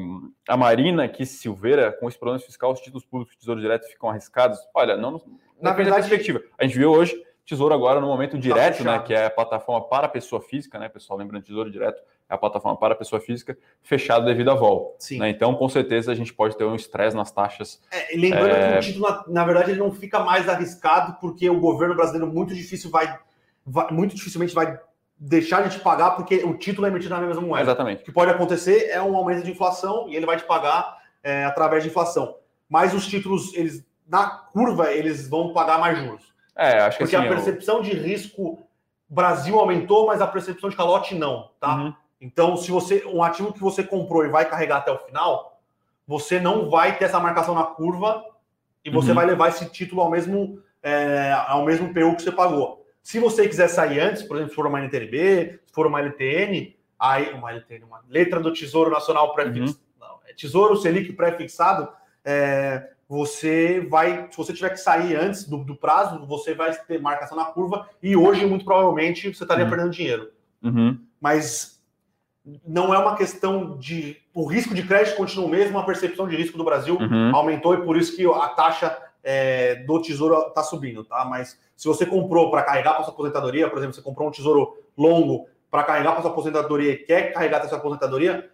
a 0.50 0.58
Marina 0.58 1.06
aqui, 1.06 1.26
Silveira, 1.26 1.94
com 1.94 2.10
esse 2.10 2.20
problema 2.20 2.44
fiscal, 2.44 2.74
os 2.74 2.82
títulos 2.82 3.06
públicos 3.06 3.34
de 3.34 3.40
Tesouro 3.40 3.62
Direto 3.62 3.88
ficam 3.88 4.10
arriscados. 4.10 4.60
Olha, 4.76 4.98
não, 4.98 5.22
Na 5.62 5.72
verdade- 5.72 6.02
perspectiva. 6.02 6.42
A 6.60 6.66
gente 6.66 6.78
viu 6.78 6.92
hoje, 6.92 7.16
Tesouro 7.46 7.74
agora 7.74 8.02
no 8.02 8.08
momento 8.08 8.34
tá 8.34 8.38
direto, 8.40 8.84
né, 8.84 9.00
que 9.00 9.14
é 9.14 9.28
a 9.28 9.30
plataforma 9.30 9.88
para 9.88 10.08
a 10.08 10.10
pessoa 10.10 10.42
física, 10.42 10.78
né, 10.78 10.90
pessoal, 10.90 11.18
lembrando, 11.18 11.46
Tesouro 11.46 11.72
Direto 11.72 12.04
é 12.30 12.34
a 12.34 12.38
plataforma 12.38 12.78
para 12.78 12.94
a 12.94 12.98
pessoa 12.98 13.22
física, 13.22 13.58
fechado 13.82 14.26
devido 14.26 14.52
à 14.52 14.54
vol. 14.54 14.98
Né? 15.12 15.30
Então, 15.30 15.56
com 15.56 15.70
certeza, 15.70 16.12
a 16.12 16.16
gente 16.16 16.34
pode 16.34 16.58
ter 16.58 16.66
um 16.66 16.76
estresse 16.76 17.16
nas 17.16 17.32
taxas. 17.32 17.82
É, 17.90 18.18
lembrando 18.18 18.50
é... 18.50 18.74
que 18.74 18.78
o 18.78 18.82
título, 18.82 19.08
na, 19.08 19.24
na, 19.28 19.46
verdade, 19.46 19.72
ele 19.72 19.80
não 19.80 19.92
fica 19.92 20.20
mais 20.20 20.50
arriscado, 20.50 21.18
porque 21.22 21.50
o 21.50 21.60
governo 21.60 21.96
brasileiro 21.96 22.28
muito 22.28 22.54
difícil 22.54 22.90
vai, 22.90 23.18
vai 23.66 23.92
muito 23.92 24.16
dificilmente 24.16 24.54
vai 24.54 24.80
deixar 25.18 25.62
de 25.62 25.78
te 25.78 25.80
pagar, 25.80 26.12
porque 26.12 26.44
o 26.44 26.58
título 26.58 26.86
é 26.88 26.90
emitido 26.90 27.16
na 27.16 27.22
mesma 27.22 27.42
moeda. 27.42 27.64
Exatamente. 27.64 28.02
O 28.02 28.06
que 28.06 28.12
pode 28.12 28.32
acontecer 28.32 28.90
é 28.90 29.02
um 29.02 29.16
aumento 29.16 29.44
de 29.44 29.52
inflação 29.52 30.10
e 30.10 30.16
ele 30.16 30.26
vai 30.26 30.38
te 30.38 30.44
pagar 30.44 30.98
é, 31.24 31.46
através 31.46 31.84
de 31.84 31.90
inflação. 31.90 32.36
Mas 32.68 32.94
os 32.94 33.08
títulos, 33.08 33.54
eles 33.54 33.86
na 34.08 34.28
curva, 34.28 34.92
eles 34.92 35.30
vão 35.30 35.54
pagar 35.54 35.80
mais 35.80 35.98
juros. 35.98 36.34
É, 36.56 36.82
acho 36.82 36.98
que 36.98 37.04
Porque 37.04 37.16
assim, 37.16 37.26
a 37.26 37.30
percepção 37.30 37.78
eu... 37.78 37.84
de 37.84 37.94
risco 37.94 38.64
Brasil 39.10 39.60
aumentou, 39.60 40.08
mas 40.08 40.22
a 40.22 40.28
percepção 40.28 40.70
de 40.70 40.76
calote 40.76 41.14
não, 41.14 41.52
tá? 41.60 41.76
Uhum. 41.76 41.94
Então, 42.20 42.58
se 42.58 42.72
você 42.72 43.04
um 43.06 43.22
ativo 43.22 43.54
que 43.54 43.60
você 43.60 43.84
comprou 43.84 44.26
e 44.26 44.30
vai 44.30 44.50
carregar 44.50 44.78
até 44.78 44.92
o 44.92 44.98
final, 44.98 45.60
você 46.08 46.40
não 46.40 46.70
vai 46.70 46.98
ter 46.98 47.06
essa 47.06 47.20
marcação 47.20 47.54
na 47.54 47.64
curva 47.64 48.24
e 48.84 48.90
você 48.90 49.10
uhum. 49.10 49.16
vai 49.16 49.26
levar 49.26 49.50
esse 49.50 49.70
título 49.70 50.02
ao 50.02 50.10
mesmo 50.10 50.60
é, 50.82 51.32
ao 51.48 51.64
mesmo 51.64 51.94
PU 51.94 52.16
que 52.16 52.24
você 52.24 52.32
pagou. 52.32 52.83
Se 53.04 53.20
você 53.20 53.48
quiser 53.48 53.68
sair 53.68 54.00
antes, 54.00 54.24
por 54.24 54.38
exemplo, 54.38 54.52
se 54.52 54.56
for 54.56 54.66
uma 54.66 54.80
NTNB, 54.80 55.60
se 55.66 55.74
for 55.74 55.86
uma 55.86 56.00
LTN, 56.00 56.74
aí 56.98 57.34
uma 57.34 57.52
LTN, 57.52 57.84
uma 57.84 58.02
letra 58.10 58.40
do 58.40 58.54
Tesouro 58.54 58.90
Nacional 58.90 59.36
pré-fixado, 59.36 59.78
uhum. 60.02 60.08
é 60.26 60.34
Tesouro 60.34 60.78
Selic 60.78 61.12
pré-fixado, 61.12 61.90
é, 62.24 62.92
você 63.08 63.86
vai, 63.90 64.28
se 64.32 64.38
você 64.38 64.54
tiver 64.54 64.70
que 64.70 64.78
sair 64.78 65.16
antes 65.16 65.44
do, 65.44 65.58
do, 65.58 65.76
prazo, 65.76 66.26
você 66.26 66.54
vai 66.54 66.74
ter 66.74 67.00
marcação 67.02 67.38
na 67.38 67.46
curva 67.46 67.88
e 68.02 68.16
hoje, 68.16 68.46
muito 68.46 68.64
provavelmente, 68.64 69.34
você 69.34 69.44
estaria 69.44 69.66
uhum. 69.66 69.70
perdendo 69.70 69.92
dinheiro. 69.92 70.32
Uhum. 70.64 70.98
Mas 71.20 71.84
não 72.66 72.94
é 72.94 72.98
uma 72.98 73.16
questão 73.16 73.78
de. 73.78 74.18
O 74.34 74.46
risco 74.46 74.74
de 74.74 74.84
crédito 74.84 75.16
continua 75.16 75.46
o 75.46 75.50
mesmo, 75.50 75.78
a 75.78 75.84
percepção 75.84 76.28
de 76.28 76.36
risco 76.36 76.58
do 76.58 76.64
Brasil 76.64 76.98
uhum. 76.98 77.36
aumentou 77.36 77.74
e 77.74 77.84
por 77.84 77.98
isso 77.98 78.16
que 78.16 78.26
a 78.26 78.48
taxa 78.50 78.98
é, 79.24 79.76
do 79.76 80.02
tesouro 80.02 80.48
está 80.48 80.62
subindo, 80.62 81.04
tá? 81.04 81.24
Mas 81.26 81.60
se 81.76 81.88
você 81.88 82.06
comprou 82.06 82.52
para 82.52 82.64
carregar 82.64 82.96
para 82.96 83.04
sua 83.04 83.14
aposentadoria, 83.14 83.70
por 83.70 83.78
exemplo, 83.78 83.96
você 83.96 84.02
comprou 84.02 84.28
um 84.28 84.32
tesouro 84.32 84.78
longo 84.98 85.48
para 85.72 85.84
carregar 85.84 86.12
para 86.12 86.22
sua 86.22 86.32
aposentadoria 86.32 86.92
e 86.92 86.98
quer 86.98 87.34
carregar 87.34 87.60
para 87.60 87.70
sua 87.70 87.78
aposentadoria, 87.78 88.50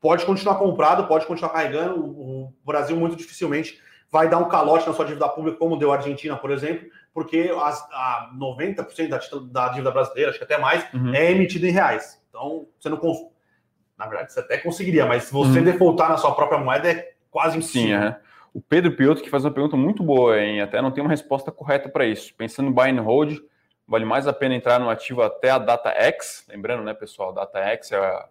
pode 0.00 0.24
continuar 0.24 0.54
comprado, 0.56 1.06
pode 1.06 1.26
continuar 1.26 1.50
carregando. 1.50 2.00
O 2.04 2.52
Brasil 2.64 2.96
muito 2.96 3.16
dificilmente 3.16 3.80
vai 4.10 4.28
dar 4.28 4.38
um 4.38 4.48
calote 4.48 4.86
na 4.86 4.92
sua 4.92 5.06
dívida 5.06 5.28
pública, 5.28 5.58
como 5.58 5.76
deu 5.76 5.90
a 5.90 5.96
Argentina, 5.96 6.36
por 6.36 6.50
exemplo, 6.50 6.86
porque 7.14 7.50
as, 7.62 7.80
a 7.92 8.30
90% 8.38 9.08
da, 9.08 9.18
da 9.50 9.68
dívida 9.70 9.90
brasileira, 9.90 10.30
acho 10.30 10.38
que 10.38 10.44
até 10.44 10.58
mais, 10.58 10.86
uhum. 10.92 11.14
é 11.14 11.30
emitida 11.30 11.66
em 11.66 11.70
reais. 11.70 12.22
Então, 12.28 12.66
você 12.78 12.88
não 12.88 12.98
cons... 12.98 13.18
Na 13.96 14.06
verdade, 14.06 14.32
você 14.32 14.40
até 14.40 14.58
conseguiria, 14.58 15.06
mas 15.06 15.24
se 15.24 15.32
você 15.32 15.58
uhum. 15.58 15.64
defaultar 15.64 16.10
na 16.10 16.18
sua 16.18 16.34
própria 16.34 16.58
moeda 16.58 16.90
é 16.90 17.12
quase 17.30 17.56
impossível. 17.56 17.98
Sim, 18.00 18.06
é. 18.06 18.20
O 18.52 18.60
Pedro 18.60 18.94
Piotto 18.94 19.22
que 19.22 19.30
faz 19.30 19.44
uma 19.44 19.50
pergunta 19.50 19.76
muito 19.76 20.02
boa, 20.02 20.38
hein? 20.40 20.60
Até 20.60 20.82
não 20.82 20.90
tem 20.90 21.02
uma 21.02 21.10
resposta 21.10 21.50
correta 21.50 21.88
para 21.88 22.04
isso. 22.04 22.34
Pensando 22.34 22.68
em 22.68 22.72
buy 22.72 22.90
and 22.90 23.00
hold, 23.00 23.38
vale 23.86 24.04
mais 24.04 24.26
a 24.26 24.32
pena 24.32 24.54
entrar 24.54 24.78
no 24.78 24.90
ativo 24.90 25.22
até 25.22 25.50
a 25.50 25.58
data 25.58 25.90
X. 25.90 26.44
Lembrando, 26.48 26.82
né, 26.82 26.92
pessoal, 26.92 27.32
data 27.32 27.58
X 27.58 27.92
é 27.92 28.24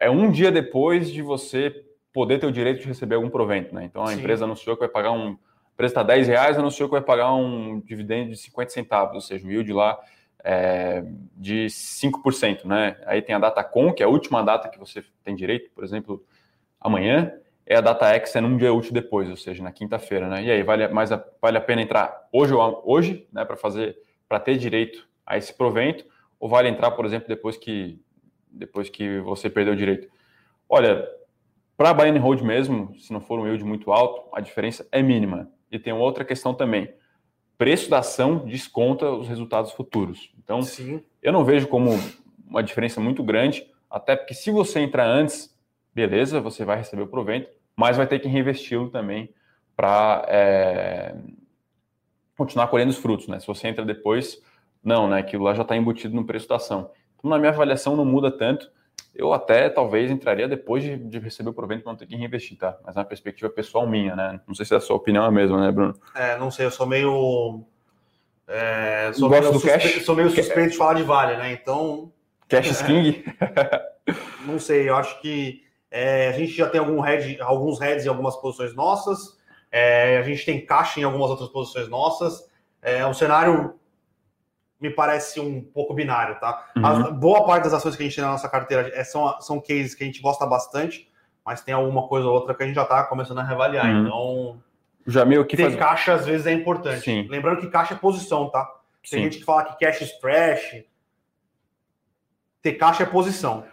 é 0.00 0.10
um 0.10 0.30
dia 0.30 0.50
depois 0.50 1.10
de 1.10 1.22
você 1.22 1.84
poder 2.12 2.38
ter 2.38 2.46
o 2.46 2.52
direito 2.52 2.80
de 2.80 2.86
receber 2.86 3.16
algum 3.16 3.28
provento, 3.28 3.74
né? 3.74 3.84
Então 3.84 4.02
a 4.02 4.08
Sim. 4.08 4.18
empresa 4.18 4.44
anunciou 4.44 4.76
que 4.76 4.80
vai 4.80 4.88
pagar 4.88 5.12
um. 5.12 5.30
A 5.30 5.74
empresa 5.74 5.92
está 5.92 6.02
10 6.02 6.28
reais, 6.28 6.58
anunciou 6.58 6.88
que 6.88 6.92
vai 6.92 7.00
pagar 7.00 7.32
um 7.34 7.80
dividendo 7.80 8.30
de 8.30 8.36
50 8.36 8.70
centavos, 8.70 9.14
ou 9.14 9.20
seja, 9.20 9.46
o 9.46 9.50
yield 9.50 9.72
lá 9.72 9.98
é 10.42 11.04
de 11.36 11.66
5%, 11.66 12.64
né? 12.64 12.96
Aí 13.06 13.22
tem 13.22 13.34
a 13.34 13.38
data 13.38 13.62
com, 13.62 13.92
que 13.92 14.02
é 14.02 14.06
a 14.06 14.08
última 14.08 14.42
data 14.42 14.68
que 14.68 14.78
você 14.78 15.04
tem 15.22 15.36
direito, 15.36 15.70
por 15.70 15.84
exemplo, 15.84 16.24
amanhã, 16.80 17.32
é 17.68 17.76
a 17.76 17.82
data 17.82 18.06
X 18.14 18.34
é 18.34 18.40
num 18.40 18.56
dia 18.56 18.72
útil 18.72 18.94
depois, 18.94 19.28
ou 19.28 19.36
seja, 19.36 19.62
na 19.62 19.70
quinta-feira, 19.70 20.26
né? 20.26 20.42
E 20.42 20.50
aí 20.50 20.62
vale 20.62 20.88
mais 20.88 21.12
a, 21.12 21.22
vale 21.40 21.58
a 21.58 21.60
pena 21.60 21.82
entrar 21.82 22.26
hoje 22.32 22.54
hoje, 22.54 23.28
né, 23.30 23.44
para 23.44 23.56
fazer 23.56 23.98
para 24.26 24.40
ter 24.40 24.56
direito 24.56 25.06
a 25.26 25.36
esse 25.36 25.52
provento, 25.52 26.04
ou 26.40 26.48
vale 26.48 26.68
entrar, 26.68 26.90
por 26.92 27.04
exemplo, 27.04 27.28
depois 27.28 27.58
que 27.58 28.00
depois 28.50 28.88
que 28.88 29.20
você 29.20 29.50
perdeu 29.50 29.74
o 29.74 29.76
direito. 29.76 30.08
Olha, 30.66 31.06
para 31.76 31.92
buy 31.92 32.08
and 32.08 32.18
hold 32.20 32.40
mesmo, 32.40 32.94
se 32.98 33.12
não 33.12 33.20
for 33.20 33.38
um 33.38 33.46
yield 33.46 33.62
muito 33.64 33.92
alto, 33.92 34.22
a 34.32 34.40
diferença 34.40 34.88
é 34.90 35.02
mínima. 35.02 35.50
E 35.70 35.78
tem 35.78 35.92
outra 35.92 36.24
questão 36.24 36.54
também. 36.54 36.90
Preço 37.58 37.90
da 37.90 37.98
ação 37.98 38.46
desconta 38.46 39.10
os 39.10 39.28
resultados 39.28 39.72
futuros. 39.72 40.32
Então, 40.42 40.62
Sim. 40.62 41.02
eu 41.22 41.32
não 41.32 41.44
vejo 41.44 41.68
como 41.68 41.90
uma 42.46 42.62
diferença 42.62 42.98
muito 42.98 43.22
grande, 43.22 43.66
até 43.90 44.16
porque 44.16 44.32
se 44.32 44.50
você 44.50 44.80
entrar 44.80 45.06
antes, 45.06 45.54
beleza, 45.94 46.40
você 46.40 46.64
vai 46.64 46.78
receber 46.78 47.02
o 47.02 47.08
provento, 47.08 47.57
mas 47.78 47.96
vai 47.96 48.08
ter 48.08 48.18
que 48.18 48.26
reinvesti-lo 48.26 48.90
também 48.90 49.32
para 49.76 50.24
é, 50.26 51.14
continuar 52.36 52.66
colhendo 52.66 52.90
os 52.90 52.98
frutos, 52.98 53.28
né? 53.28 53.38
Se 53.38 53.46
você 53.46 53.68
entra 53.68 53.84
depois, 53.84 54.42
não, 54.82 55.08
né? 55.08 55.20
Aquilo 55.20 55.44
lá 55.44 55.54
já 55.54 55.62
está 55.62 55.76
embutido 55.76 56.12
no 56.12 56.26
preço 56.26 56.48
da 56.48 56.56
ação. 56.56 56.90
Então, 57.16 57.30
na 57.30 57.38
minha 57.38 57.52
avaliação, 57.52 57.94
não 57.94 58.04
muda 58.04 58.32
tanto. 58.32 58.68
Eu 59.14 59.32
até 59.32 59.70
talvez 59.70 60.10
entraria 60.10 60.48
depois 60.48 60.82
de, 60.82 60.96
de 60.96 61.20
receber 61.20 61.50
o 61.50 61.52
provento 61.52 61.84
para 61.84 61.92
não 61.92 61.96
ter 61.96 62.06
que 62.06 62.16
reinvestir, 62.16 62.58
tá? 62.58 62.76
Mas 62.84 62.96
é 62.96 62.98
uma 62.98 63.04
perspectiva 63.04 63.48
pessoal 63.48 63.86
minha, 63.86 64.16
né? 64.16 64.40
Não 64.44 64.56
sei 64.56 64.66
se 64.66 64.74
a 64.74 64.80
sua 64.80 64.96
opinião 64.96 65.24
é 65.24 65.28
a 65.28 65.30
mesma, 65.30 65.64
né, 65.64 65.70
Bruno? 65.70 65.94
É, 66.16 66.36
não 66.36 66.50
sei, 66.50 66.66
eu 66.66 66.72
sou 66.72 66.84
meio. 66.84 67.64
É, 68.48 69.12
sou, 69.12 69.30
meio 69.30 69.52
suspe... 69.52 69.68
cash? 69.68 70.04
sou 70.04 70.16
meio 70.16 70.30
suspeito 70.30 70.72
de 70.72 70.76
falar 70.76 70.94
de 70.94 71.04
Vale, 71.04 71.36
né? 71.36 71.52
Então. 71.52 72.12
Cash 72.48 72.82
King? 72.82 73.24
não 74.44 74.58
sei, 74.58 74.88
eu 74.88 74.96
acho 74.96 75.20
que 75.20 75.67
é, 75.90 76.28
a 76.28 76.32
gente 76.32 76.52
já 76.52 76.68
tem 76.68 76.80
algum 76.80 77.00
head, 77.00 77.40
alguns 77.40 77.80
heads 77.80 78.04
em 78.04 78.08
algumas 78.08 78.36
posições 78.36 78.74
nossas, 78.74 79.38
é, 79.70 80.18
a 80.18 80.22
gente 80.22 80.44
tem 80.44 80.64
caixa 80.64 81.00
em 81.00 81.04
algumas 81.04 81.30
outras 81.30 81.48
posições 81.48 81.88
nossas. 81.88 82.48
É 82.80 83.06
um 83.06 83.14
cenário 83.14 83.78
me 84.80 84.90
parece 84.90 85.40
um 85.40 85.60
pouco 85.60 85.92
binário, 85.92 86.38
tá? 86.38 86.70
Uhum. 86.76 86.86
A, 86.86 87.10
boa 87.10 87.44
parte 87.44 87.64
das 87.64 87.74
ações 87.74 87.96
que 87.96 88.02
a 88.02 88.06
gente 88.06 88.14
tem 88.14 88.24
na 88.24 88.30
nossa 88.30 88.48
carteira 88.48 88.90
é, 88.94 89.02
são, 89.02 89.40
são 89.40 89.60
cases 89.60 89.94
que 89.94 90.04
a 90.04 90.06
gente 90.06 90.22
gosta 90.22 90.46
bastante, 90.46 91.10
mas 91.44 91.62
tem 91.62 91.74
alguma 91.74 92.06
coisa 92.06 92.26
ou 92.28 92.34
outra 92.34 92.54
que 92.54 92.62
a 92.62 92.66
gente 92.66 92.76
já 92.76 92.84
está 92.84 93.02
começando 93.04 93.38
a 93.38 93.42
reavaliar. 93.42 93.86
Uhum. 93.86 94.06
Então, 94.06 94.62
já 95.06 95.24
meio 95.24 95.44
que 95.44 95.56
ter 95.56 95.64
faz... 95.64 95.76
caixa 95.76 96.12
às 96.14 96.26
vezes 96.26 96.46
é 96.46 96.52
importante. 96.52 97.00
Sim. 97.00 97.26
Lembrando 97.28 97.60
que 97.60 97.68
caixa 97.68 97.94
é 97.94 97.96
posição, 97.96 98.48
tá? 98.50 98.64
Tem 99.10 99.18
Sim. 99.18 99.24
gente 99.24 99.38
que 99.38 99.44
fala 99.44 99.64
que 99.64 99.84
cash 99.84 100.02
splash. 100.02 100.84
Ter 102.62 102.74
caixa 102.74 103.02
é 103.02 103.06
posição. 103.06 103.64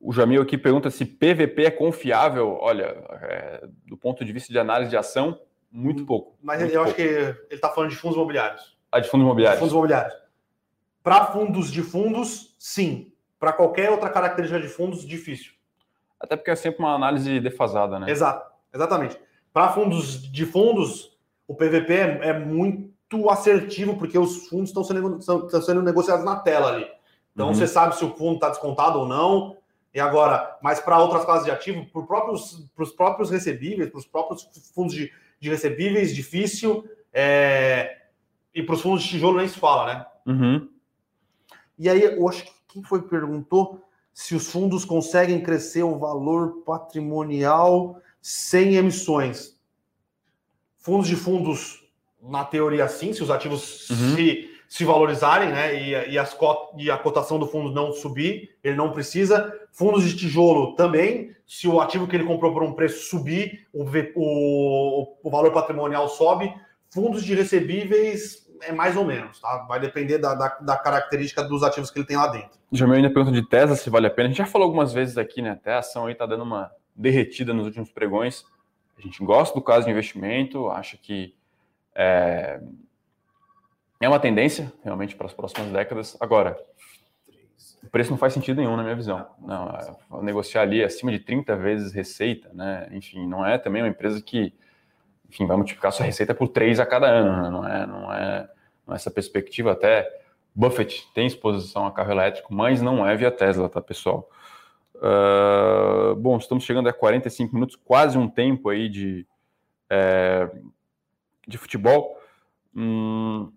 O 0.00 0.12
Jamil 0.12 0.40
aqui 0.40 0.56
pergunta 0.56 0.90
se 0.90 1.04
PVP 1.04 1.64
é 1.64 1.70
confiável. 1.70 2.56
Olha, 2.60 3.04
é, 3.22 3.68
do 3.86 3.96
ponto 3.96 4.24
de 4.24 4.32
vista 4.32 4.50
de 4.50 4.58
análise 4.58 4.90
de 4.90 4.96
ação, 4.96 5.38
muito 5.70 6.06
pouco. 6.06 6.38
Mas 6.42 6.60
muito 6.60 6.72
eu 6.72 6.82
pouco. 6.82 6.88
acho 6.88 6.96
que 6.96 7.02
ele 7.02 7.36
está 7.50 7.68
falando 7.68 7.90
de 7.90 7.96
fundos 7.96 8.16
imobiliários. 8.16 8.78
Ah, 8.90 8.98
de 8.98 9.08
fundos 9.08 9.24
imobiliários. 9.24 9.58
De 9.58 9.60
fundos 9.60 9.72
imobiliários. 9.74 10.14
Para 11.02 11.26
fundos 11.26 11.70
de 11.70 11.82
fundos, 11.82 12.54
sim. 12.58 13.12
Para 13.38 13.52
qualquer 13.52 13.90
outra 13.90 14.08
característica 14.08 14.60
de 14.60 14.68
fundos, 14.68 15.06
difícil. 15.06 15.52
Até 16.18 16.36
porque 16.36 16.50
é 16.50 16.56
sempre 16.56 16.80
uma 16.80 16.94
análise 16.94 17.40
defasada, 17.40 17.98
né? 17.98 18.10
Exato, 18.10 18.50
exatamente. 18.72 19.18
Para 19.52 19.72
fundos 19.72 20.30
de 20.30 20.44
fundos, 20.44 21.18
o 21.48 21.54
PVP 21.54 21.92
é, 21.94 22.28
é, 22.28 22.38
muito 22.38 23.28
assertivo, 23.30 23.96
porque 23.96 24.18
os 24.18 24.48
fundos 24.48 24.70
estão 24.70 24.84
sendo, 24.84 25.18
estão 25.18 25.62
sendo 25.62 25.82
negociados 25.82 26.24
na 26.24 26.36
tela 26.36 26.68
ali. 26.68 26.86
Então 27.32 27.48
uhum. 27.48 27.54
você 27.54 27.66
sabe 27.66 27.96
se 27.96 28.04
o 28.04 28.14
fundo 28.14 28.34
está 28.34 28.50
descontado 28.50 28.98
ou 28.98 29.08
não. 29.08 29.56
E 29.92 29.98
agora, 29.98 30.56
mas 30.62 30.80
para 30.80 30.98
outras 30.98 31.24
classes 31.24 31.44
de 31.44 31.50
ativo, 31.50 31.84
para 31.86 32.02
próprios, 32.02 32.68
os 32.78 32.92
próprios 32.92 33.30
recebíveis, 33.30 33.90
para 33.90 33.98
os 33.98 34.06
próprios 34.06 34.48
fundos 34.72 34.94
de, 34.94 35.12
de 35.40 35.50
recebíveis, 35.50 36.14
difícil. 36.14 36.88
É... 37.12 38.02
E 38.54 38.62
para 38.62 38.74
os 38.74 38.80
fundos 38.80 39.02
de 39.02 39.08
tijolo 39.08 39.38
nem 39.38 39.48
se 39.48 39.58
fala, 39.58 39.94
né? 39.94 40.06
Uhum. 40.26 40.68
E 41.78 41.88
aí, 41.88 42.02
eu 42.02 42.28
acho 42.28 42.44
que 42.44 42.52
quem 42.68 42.82
foi 42.82 43.02
que 43.02 43.08
perguntou 43.08 43.82
se 44.12 44.34
os 44.34 44.50
fundos 44.50 44.84
conseguem 44.84 45.42
crescer 45.42 45.82
o 45.82 45.98
valor 45.98 46.62
patrimonial 46.64 48.00
sem 48.20 48.76
emissões. 48.76 49.58
Fundos 50.76 51.08
de 51.08 51.16
fundos, 51.16 51.88
na 52.22 52.44
teoria, 52.44 52.86
sim, 52.88 53.12
se 53.12 53.22
os 53.22 53.30
ativos 53.30 53.88
uhum. 53.90 54.14
se, 54.14 54.49
se 54.70 54.84
valorizarem, 54.84 55.50
né? 55.50 55.74
E, 55.74 56.12
e, 56.12 56.16
as 56.16 56.38
e 56.78 56.88
a 56.92 56.96
cotação 56.96 57.40
do 57.40 57.46
fundo 57.48 57.72
não 57.72 57.92
subir, 57.92 58.56
ele 58.62 58.76
não 58.76 58.92
precisa. 58.92 59.52
Fundos 59.72 60.04
de 60.04 60.16
tijolo 60.16 60.76
também, 60.76 61.34
se 61.44 61.66
o 61.66 61.80
ativo 61.80 62.06
que 62.06 62.14
ele 62.14 62.24
comprou 62.24 62.52
por 62.52 62.62
um 62.62 62.72
preço 62.72 63.10
subir, 63.10 63.66
o, 63.72 63.82
o, 64.14 65.16
o 65.24 65.30
valor 65.30 65.52
patrimonial 65.52 66.08
sobe. 66.08 66.54
Fundos 66.88 67.24
de 67.24 67.34
recebíveis, 67.34 68.48
é 68.62 68.70
mais 68.70 68.96
ou 68.96 69.04
menos, 69.04 69.40
tá? 69.40 69.66
Vai 69.68 69.80
depender 69.80 70.18
da, 70.18 70.36
da, 70.36 70.58
da, 70.60 70.76
característica 70.76 71.42
dos 71.42 71.64
ativos 71.64 71.90
que 71.90 71.98
ele 71.98 72.06
tem 72.06 72.16
lá 72.16 72.28
dentro. 72.28 72.56
Jamil 72.70 72.94
ainda 72.94 73.10
pergunta 73.10 73.34
de 73.40 73.48
Tesla 73.48 73.74
se 73.74 73.90
vale 73.90 74.06
a 74.06 74.10
pena. 74.10 74.28
A 74.28 74.30
gente 74.30 74.38
já 74.38 74.46
falou 74.46 74.66
algumas 74.66 74.92
vezes 74.92 75.18
aqui, 75.18 75.42
né? 75.42 75.50
Até 75.50 75.72
a 75.72 75.78
ação 75.80 76.06
aí 76.06 76.14
tá 76.14 76.26
dando 76.26 76.44
uma 76.44 76.70
derretida 76.94 77.52
nos 77.52 77.66
últimos 77.66 77.90
pregões. 77.90 78.44
A 78.96 79.02
gente 79.02 79.24
gosta 79.24 79.52
do 79.52 79.64
caso 79.64 79.86
de 79.86 79.90
investimento, 79.90 80.68
acha 80.68 80.96
que 80.96 81.34
é, 81.92 82.60
É 84.00 84.08
uma 84.08 84.18
tendência, 84.18 84.72
realmente, 84.82 85.14
para 85.14 85.26
as 85.26 85.32
próximas 85.34 85.70
décadas. 85.70 86.16
Agora, 86.18 86.58
o 87.82 87.88
preço 87.90 88.10
não 88.10 88.18
faz 88.18 88.32
sentido 88.32 88.56
nenhum, 88.56 88.76
na 88.76 88.82
minha 88.82 88.96
visão. 88.96 89.26
Não, 89.38 89.68
é, 89.68 90.22
negociar 90.22 90.62
ali 90.62 90.82
acima 90.82 91.12
de 91.12 91.18
30 91.18 91.54
vezes 91.56 91.92
receita, 91.92 92.50
né? 92.54 92.88
Enfim, 92.92 93.26
não 93.26 93.44
é 93.44 93.58
também 93.58 93.82
uma 93.82 93.88
empresa 93.88 94.22
que 94.22 94.54
enfim, 95.30 95.46
vai 95.46 95.56
multiplicar 95.56 95.92
sua 95.92 96.04
receita 96.04 96.34
por 96.34 96.48
3 96.48 96.80
a 96.80 96.86
cada 96.86 97.06
ano, 97.06 97.42
né? 97.42 97.50
não, 97.50 97.66
é, 97.66 97.86
não, 97.86 98.12
é, 98.12 98.50
não 98.86 98.94
é 98.94 98.96
essa 98.96 99.10
perspectiva. 99.10 99.72
Até 99.72 100.08
Buffett 100.54 101.06
tem 101.14 101.26
exposição 101.26 101.86
a 101.86 101.92
carro 101.92 102.10
elétrico, 102.10 102.52
mas 102.52 102.82
não 102.82 103.06
é 103.06 103.16
via 103.16 103.30
Tesla, 103.30 103.68
tá, 103.68 103.80
pessoal? 103.80 104.28
Uh, 104.96 106.14
bom, 106.16 106.36
estamos 106.36 106.64
chegando 106.64 106.88
a 106.88 106.92
45 106.92 107.54
minutos, 107.54 107.76
quase 107.76 108.18
um 108.18 108.28
tempo 108.28 108.68
aí 108.68 108.88
de, 108.88 109.24
é, 109.88 110.50
de 111.46 111.56
futebol. 111.56 112.20
Hum, 112.74 113.52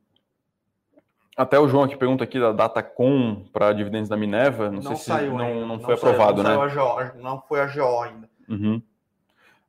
até 1.36 1.59
o 1.59 1.67
João 1.67 1.84
aqui 1.84 1.95
pergunta 1.95 2.23
aqui 2.23 2.39
da 2.39 2.51
data 2.51 2.84
com 2.84 3.45
para 3.51 3.73
dividendos 3.73 4.07
da 4.07 4.15
Minerva. 4.15 4.69
Não, 4.69 4.81
não 4.81 4.95
sei 4.95 5.17
se 5.17 5.29
não, 5.29 5.38
não, 5.38 5.67
não, 5.67 5.79
foi 5.79 5.97
saiu, 5.97 6.13
aprovado, 6.13 6.43
não 6.43 6.65
né? 6.65 6.69
Saiu 6.69 7.21
não 7.21 7.41
foi 7.41 7.59
a 7.59 7.65
GO 7.65 8.01
ainda. 8.01 8.29
Uhum. 8.47 8.81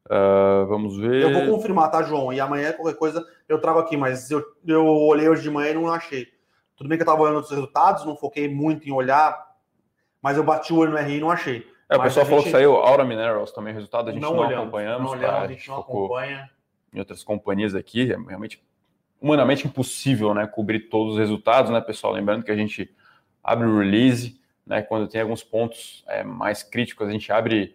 Uh, 0.06 0.66
vamos 0.66 0.98
ver. 0.98 1.22
Eu 1.22 1.32
vou 1.32 1.56
confirmar, 1.56 1.90
tá, 1.90 2.02
João? 2.02 2.32
E 2.32 2.38
amanhã, 2.38 2.72
qualquer 2.72 2.98
coisa, 2.98 3.24
eu 3.48 3.58
trago 3.58 3.78
aqui, 3.78 3.96
mas 3.96 4.30
eu, 4.30 4.44
eu 4.66 4.84
olhei 4.84 5.28
hoje 5.28 5.42
de 5.42 5.50
manhã 5.50 5.70
e 5.70 5.74
não 5.74 5.90
achei. 5.90 6.28
Tudo 6.76 6.88
bem 6.88 6.98
que 6.98 7.02
eu 7.02 7.06
estava 7.06 7.22
olhando 7.22 7.40
os 7.40 7.50
resultados, 7.50 8.04
não 8.04 8.16
foquei 8.16 8.52
muito 8.52 8.86
em 8.86 8.92
olhar, 8.92 9.54
mas 10.20 10.36
eu 10.36 10.44
bati 10.44 10.72
o 10.72 10.78
olho 10.78 10.92
no 10.92 10.98
RI 10.98 11.16
e 11.16 11.20
não 11.20 11.30
achei. 11.30 11.66
É, 11.88 11.96
o 11.96 12.02
pessoal 12.02 12.26
falou 12.26 12.42
que 12.42 12.50
saiu 12.50 12.76
Aura 12.76 13.04
Minerals 13.04 13.52
também, 13.52 13.72
resultado 13.72 14.10
a 14.10 14.12
gente 14.12 14.20
não, 14.20 14.34
não 14.34 14.40
olhamos, 14.40 14.62
acompanhamos. 14.64 15.02
Não 15.02 15.18
olhamos, 15.18 15.36
tá? 15.36 15.42
a 15.42 15.48
gente 15.48 15.68
não 15.68 15.78
acompanha. 15.78 16.50
Em 16.92 16.98
outras 16.98 17.24
companhias 17.24 17.74
aqui, 17.74 18.12
é 18.12 18.16
realmente 18.16 18.62
humanamente 19.24 19.66
impossível, 19.66 20.34
né, 20.34 20.46
cobrir 20.46 20.90
todos 20.90 21.14
os 21.14 21.18
resultados, 21.18 21.70
né, 21.70 21.80
pessoal? 21.80 22.12
Lembrando 22.12 22.44
que 22.44 22.50
a 22.50 22.56
gente 22.56 22.94
abre 23.42 23.66
o 23.66 23.78
release, 23.78 24.38
né, 24.66 24.82
quando 24.82 25.08
tem 25.08 25.22
alguns 25.22 25.42
pontos 25.42 26.04
é, 26.06 26.22
mais 26.22 26.62
críticos, 26.62 27.08
a 27.08 27.10
gente 27.10 27.32
abre 27.32 27.74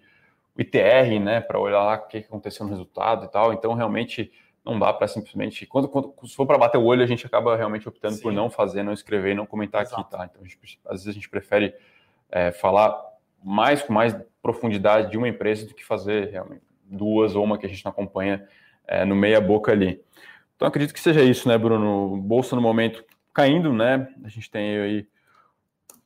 o 0.55 0.61
ITR, 0.61 1.19
né, 1.19 1.41
para 1.41 1.59
olhar 1.59 1.83
lá 1.83 1.95
o 1.95 2.07
que 2.07 2.17
aconteceu 2.17 2.67
no 2.67 2.71
resultado 2.71 3.25
e 3.25 3.29
tal. 3.29 3.51
Então, 3.51 3.73
realmente, 3.73 4.31
não 4.63 4.77
dá 4.77 4.93
para 4.93 5.07
simplesmente. 5.07 5.65
Quando, 5.65 5.89
quando 5.89 6.13
se 6.27 6.35
for 6.35 6.45
para 6.45 6.59
bater 6.59 6.77
o 6.77 6.83
olho, 6.83 7.01
a 7.01 7.07
gente 7.07 7.25
acaba 7.25 7.57
realmente 7.57 7.89
optando 7.89 8.13
Sim. 8.13 8.21
por 8.21 8.31
não 8.31 8.51
fazer, 8.51 8.83
não 8.83 8.93
escrever 8.93 9.31
e 9.31 9.35
não 9.35 9.47
comentar 9.47 9.81
Exato. 9.81 10.01
aqui, 10.01 10.11
tá? 10.11 10.29
Então, 10.31 10.45
gente, 10.45 10.79
às 10.85 10.97
vezes 10.97 11.07
a 11.07 11.13
gente 11.13 11.29
prefere 11.29 11.73
é, 12.29 12.51
falar 12.51 12.95
mais 13.43 13.81
com 13.81 13.91
mais 13.91 14.15
profundidade 14.39 15.09
de 15.09 15.17
uma 15.17 15.27
empresa 15.27 15.65
do 15.65 15.73
que 15.73 15.83
fazer 15.83 16.29
realmente 16.29 16.61
duas 16.83 17.35
ou 17.35 17.43
uma 17.43 17.57
que 17.57 17.65
a 17.65 17.69
gente 17.69 17.83
não 17.83 17.91
acompanha 17.91 18.47
é, 18.87 19.03
no 19.03 19.15
meia 19.15 19.41
boca 19.41 19.71
ali. 19.71 19.99
Então 20.59 20.67
acredito 20.67 20.93
que 20.93 20.99
seja 20.99 21.23
isso, 21.23 21.47
né, 21.47 21.57
Bruno? 21.57 22.17
Bolsa 22.17 22.53
no 22.53 22.61
momento 22.61 23.01
caindo, 23.33 23.71
né? 23.71 24.09
A 24.25 24.27
gente 24.27 24.51
tem 24.51 24.77
aí 24.77 25.07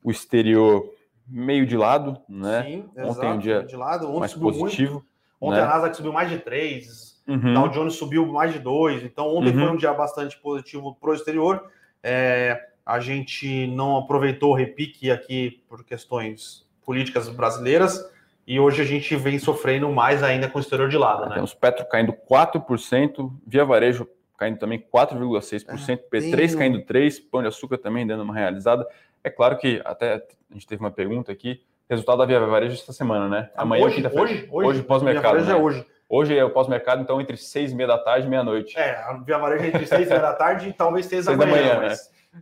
o 0.04 0.12
exterior 0.12 0.94
meio 1.28 1.66
de 1.66 1.76
lado, 1.76 2.22
né? 2.30 2.62
Sim, 2.62 2.90
Ontem 2.96 3.32
um 3.32 3.40
dia 3.40 3.64
de 3.64 3.76
lado. 3.76 4.08
Ontem 4.08 4.20
mais 4.20 4.34
positivo. 4.36 4.94
Muito. 4.94 5.08
Ontem 5.42 5.58
né? 5.58 5.64
a 5.64 5.70
Nasdaq 5.70 5.98
subiu 5.98 6.14
mais 6.14 6.30
de 6.30 6.38
3, 6.38 7.24
uhum. 7.28 7.54
Dow 7.56 7.70
Jones 7.70 7.96
subiu 7.96 8.28
mais 8.28 8.54
de 8.54 8.60
2. 8.60 9.04
Então 9.04 9.36
ontem 9.36 9.56
uhum. 9.56 9.60
foi 9.60 9.70
um 9.72 9.76
dia 9.76 9.92
bastante 9.92 10.38
positivo 10.38 10.96
para 11.02 11.10
o 11.10 11.16
exterior. 11.16 11.68
É, 12.04 12.68
a 12.86 13.00
gente 13.00 13.66
não 13.66 13.98
aproveitou 13.98 14.52
o 14.52 14.56
repique 14.56 15.10
aqui 15.10 15.64
por 15.68 15.84
questões 15.84 16.64
políticas 16.86 17.28
brasileiras. 17.28 18.08
E 18.46 18.60
hoje 18.60 18.84
a 18.84 18.86
gente 18.86 19.16
vem 19.16 19.40
sofrendo 19.40 19.92
mais 19.92 20.22
ainda 20.22 20.48
com 20.48 20.60
o 20.60 20.62
exterior 20.62 20.90
de 20.90 20.98
lado, 20.98 21.28
né? 21.28 21.34
Temos 21.34 21.56
Petro 21.56 21.88
caindo 21.90 22.14
4%, 22.30 23.32
Via 23.48 23.66
Varejo 23.66 24.08
caindo 24.38 24.58
também 24.58 24.80
4,6%, 24.80 25.66
é, 25.68 25.98
P3 25.98 26.58
caindo 26.58 26.80
3%, 26.82 27.24
Pão 27.32 27.42
de 27.42 27.48
Açúcar 27.48 27.78
também 27.78 28.06
dando 28.06 28.24
uma 28.24 28.34
realizada. 28.34 28.88
É 29.24 29.30
claro 29.30 29.58
que 29.58 29.82
até 29.86 30.16
a 30.16 30.54
gente 30.54 30.68
teve 30.68 30.82
uma 30.82 30.92
pergunta 30.92 31.32
aqui, 31.32 31.64
resultado 31.90 32.20
da 32.20 32.26
Via 32.26 32.40
Varejo 32.40 32.74
esta 32.74 32.94
semana, 32.94 33.28
né? 33.28 33.50
Amanhã, 33.56 33.86
hoje, 33.86 34.06
hoje, 34.06 34.48
hoje, 34.50 34.50
hoje 34.52 34.84
pós-mercado. 34.84 35.42
Né? 35.42 35.52
é 35.52 35.56
hoje. 35.56 35.86
Hoje 36.10 36.38
é 36.38 36.44
o 36.44 36.50
pós-mercado, 36.50 37.02
então 37.02 37.20
entre 37.20 37.38
6 37.38 37.72
e 37.72 37.76
meia 37.76 37.88
da 37.88 37.98
tarde 37.98 38.28
e 38.28 38.30
meia-noite. 38.30 38.78
É, 38.78 38.98
a 38.98 39.14
Via 39.14 39.38
Varejo 39.38 39.64
é 39.64 39.68
entre 39.68 39.88
6 39.88 40.06
e 40.06 40.10
meia 40.10 40.22
da 40.22 40.34
tarde 40.34 40.70
e 40.70 40.74
talvez 40.74 41.06
6 41.08 41.26
da 41.26 41.36
manhã. 41.36 41.52
manhã 41.52 41.80
né? 41.80 41.96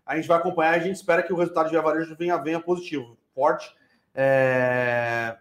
A 0.05 0.15
gente 0.15 0.27
vai 0.27 0.37
acompanhar, 0.37 0.73
a 0.73 0.79
gente 0.79 0.95
espera 0.95 1.23
que 1.23 1.31
o 1.31 1.35
resultado 1.35 1.65
de 1.65 1.71
Via 1.71 1.81
Varejo 1.81 2.15
venha, 2.17 2.37
venha 2.37 2.59
positivo, 2.59 3.17
forte. 3.33 3.73
É... 4.13 5.37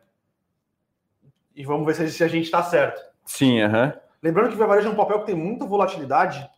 E 1.56 1.64
vamos 1.64 1.86
ver 1.86 2.08
se 2.08 2.22
a 2.22 2.28
gente 2.28 2.44
está 2.44 2.62
certo. 2.62 3.02
Sim, 3.24 3.62
aham. 3.62 3.86
Uh 3.86 3.90
-huh. 3.90 4.09
Lembrando 4.22 4.50
que 4.50 4.56
Via 4.56 4.66
Varejo 4.66 4.88
é 4.88 4.90
um 4.90 4.96
papel 4.96 5.20
que 5.20 5.26
tem 5.26 5.34
muita 5.34 5.66
volatilidade, 5.66 6.48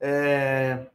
é... 0.00 0.86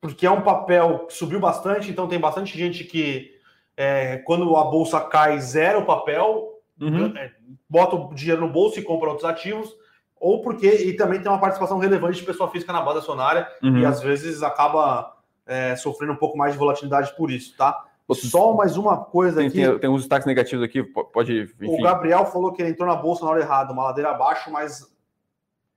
porque 0.00 0.26
é 0.26 0.30
um 0.30 0.42
papel 0.42 1.06
que 1.06 1.14
subiu 1.14 1.38
bastante, 1.38 1.90
então 1.90 2.08
tem 2.08 2.18
bastante 2.18 2.56
gente 2.58 2.84
que, 2.84 3.32
é, 3.76 4.18
quando 4.18 4.56
a 4.56 4.64
bolsa 4.64 5.00
cai, 5.00 5.38
zera 5.40 5.78
o 5.78 5.86
papel, 5.86 6.60
uhum. 6.80 7.16
é, 7.16 7.32
bota 7.68 7.96
o 7.96 8.14
dinheiro 8.14 8.40
no 8.40 8.52
bolso 8.52 8.78
e 8.78 8.82
compra 8.82 9.08
outros 9.08 9.28
ativos, 9.28 9.72
ou 10.20 10.42
porque 10.42 10.68
e 10.68 10.96
também 10.96 11.20
tem 11.20 11.30
uma 11.30 11.40
participação 11.40 11.78
relevante 11.78 12.18
de 12.18 12.26
pessoa 12.26 12.50
física 12.50 12.72
na 12.72 12.82
base 12.82 12.98
acionária 12.98 13.48
uhum. 13.62 13.78
e 13.78 13.86
às 13.86 14.00
vezes 14.02 14.42
acaba 14.42 15.16
é, 15.46 15.76
sofrendo 15.76 16.12
um 16.12 16.16
pouco 16.16 16.36
mais 16.36 16.52
de 16.52 16.58
volatilidade 16.58 17.14
por 17.16 17.30
isso, 17.30 17.56
tá? 17.56 17.84
Só 18.14 18.54
mais 18.54 18.76
uma 18.76 18.96
coisa 19.04 19.36
tem, 19.36 19.48
aqui. 19.48 19.62
Tem, 19.62 19.78
tem 19.78 19.90
uns 19.90 20.02
destaques 20.02 20.26
negativos 20.26 20.64
aqui, 20.64 20.82
pode. 20.82 21.42
Enfim. 21.42 21.78
O 21.78 21.82
Gabriel 21.82 22.24
falou 22.26 22.52
que 22.52 22.62
ele 22.62 22.70
entrou 22.70 22.88
na 22.88 22.96
bolsa 22.96 23.24
na 23.24 23.30
hora 23.30 23.40
errada, 23.40 23.72
uma 23.72 23.84
ladeira 23.84 24.10
abaixo, 24.10 24.50
mas 24.50 24.86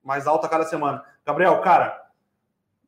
mais 0.04 0.28
alta 0.28 0.48
cada 0.48 0.64
semana. 0.66 1.04
Gabriel, 1.26 1.60
cara. 1.62 2.02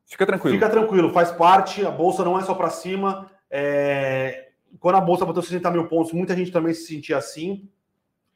Fica 0.06 0.26
tranquilo. 0.26 0.54
Fica 0.54 0.70
tranquilo, 0.70 1.12
faz 1.12 1.30
parte. 1.30 1.84
A 1.84 1.90
bolsa 1.90 2.24
não 2.24 2.38
é 2.38 2.42
só 2.42 2.54
para 2.54 2.70
cima. 2.70 3.30
É... 3.50 4.48
Quando 4.80 4.96
a 4.96 5.00
bolsa 5.00 5.26
bateu 5.26 5.42
60 5.42 5.70
mil 5.70 5.88
pontos, 5.88 6.12
muita 6.12 6.34
gente 6.34 6.50
também 6.50 6.74
se 6.74 6.86
sentia 6.86 7.18
assim, 7.18 7.68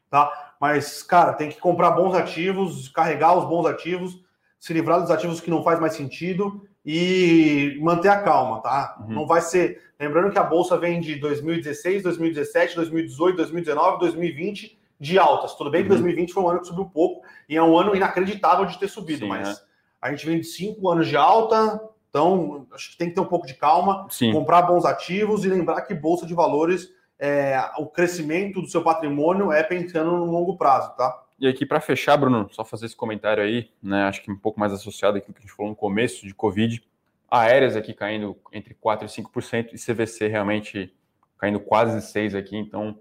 tá? 0.09 0.55
Mas, 0.61 1.03
cara, 1.03 1.33
tem 1.33 1.49
que 1.49 1.59
comprar 1.59 1.91
bons 1.93 2.15
ativos, 2.15 2.89
carregar 2.89 3.37
os 3.37 3.45
bons 3.45 3.67
ativos, 3.67 4.23
se 4.59 4.73
livrar 4.73 5.01
dos 5.01 5.11
ativos 5.11 5.41
que 5.41 5.51
não 5.51 5.63
faz 5.63 5.81
mais 5.81 5.95
sentido 5.95 6.69
e 6.91 7.76
manter 7.82 8.09
a 8.09 8.22
calma, 8.22 8.62
tá? 8.62 8.97
Uhum. 9.01 9.14
Não 9.14 9.26
vai 9.26 9.43
ser. 9.43 9.82
Lembrando 10.01 10.32
que 10.32 10.39
a 10.39 10.43
bolsa 10.43 10.78
vem 10.78 11.01
de 11.01 11.16
2016, 11.16 12.03
2017, 12.03 12.76
2018, 12.76 13.36
2019, 13.36 13.99
2020 13.99 14.80
de 14.99 15.18
altas. 15.18 15.55
Tudo 15.55 15.70
bem 15.70 15.82
que 15.82 15.91
2020 15.91 16.28
uhum. 16.28 16.34
foi 16.34 16.43
um 16.43 16.49
ano 16.49 16.61
que 16.62 16.66
subiu 16.66 16.86
pouco 16.86 17.26
e 17.47 17.59
é 17.59 17.62
um 17.62 17.76
ano 17.76 17.95
inacreditável 17.95 18.64
de 18.64 18.78
ter 18.78 18.89
subido, 18.89 19.26
Sim, 19.26 19.28
mas 19.28 19.51
é. 19.51 19.62
a 20.01 20.11
gente 20.11 20.24
vem 20.24 20.41
de 20.41 20.47
cinco 20.47 20.89
anos 20.89 21.07
de 21.07 21.14
alta, 21.14 21.78
então 22.09 22.66
acho 22.72 22.93
que 22.93 22.97
tem 22.97 23.11
que 23.11 23.14
ter 23.14 23.20
um 23.20 23.26
pouco 23.26 23.47
de 23.47 23.53
calma, 23.53 24.07
Sim. 24.09 24.32
comprar 24.32 24.62
bons 24.62 24.86
ativos 24.86 25.45
e 25.45 25.49
lembrar 25.51 25.82
que 25.82 25.93
bolsa 25.93 26.24
de 26.24 26.32
valores, 26.32 26.89
é, 27.18 27.61
o 27.76 27.84
crescimento 27.84 28.62
do 28.62 28.66
seu 28.66 28.82
patrimônio 28.82 29.53
é 29.53 29.62
pensando 29.62 30.12
no 30.12 30.24
longo 30.24 30.57
prazo, 30.57 30.97
tá? 30.97 31.22
E 31.39 31.47
aqui, 31.47 31.64
para 31.64 31.80
fechar, 31.80 32.16
Bruno, 32.16 32.49
só 32.51 32.64
fazer 32.64 32.86
esse 32.86 32.97
comentário 32.97 33.43
aí, 33.43 33.70
né? 33.82 34.05
Acho 34.05 34.22
que 34.22 34.30
um 34.30 34.36
pouco 34.36 34.59
mais 34.59 34.72
associado 34.72 35.18
àquilo 35.18 35.34
que 35.34 35.41
a 35.41 35.43
gente 35.43 35.55
falou 35.55 35.70
no 35.70 35.76
começo 35.76 36.26
de 36.26 36.34
Covid. 36.34 36.82
Aéreas 37.30 37.76
aqui 37.76 37.95
caindo 37.95 38.36
entre 38.53 38.74
4% 38.74 39.03
e 39.03 39.22
5%, 39.22 39.72
e 39.72 39.78
CVC 39.78 40.26
realmente 40.26 40.95
caindo 41.36 41.61
quase 41.61 41.99
6% 41.99 42.36
aqui. 42.36 42.57
Então, 42.57 42.99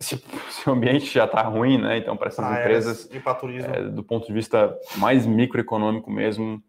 se, 0.00 0.16
se 0.50 0.68
o 0.68 0.72
ambiente 0.72 1.06
já 1.06 1.26
está 1.26 1.42
ruim, 1.42 1.78
né? 1.78 1.98
Então, 1.98 2.16
para 2.16 2.28
essas 2.28 2.58
empresas, 2.58 3.10
é, 3.66 3.82
do 3.84 4.02
ponto 4.02 4.26
de 4.26 4.32
vista 4.32 4.76
mais 4.96 5.26
microeconômico 5.26 6.10
mesmo, 6.10 6.60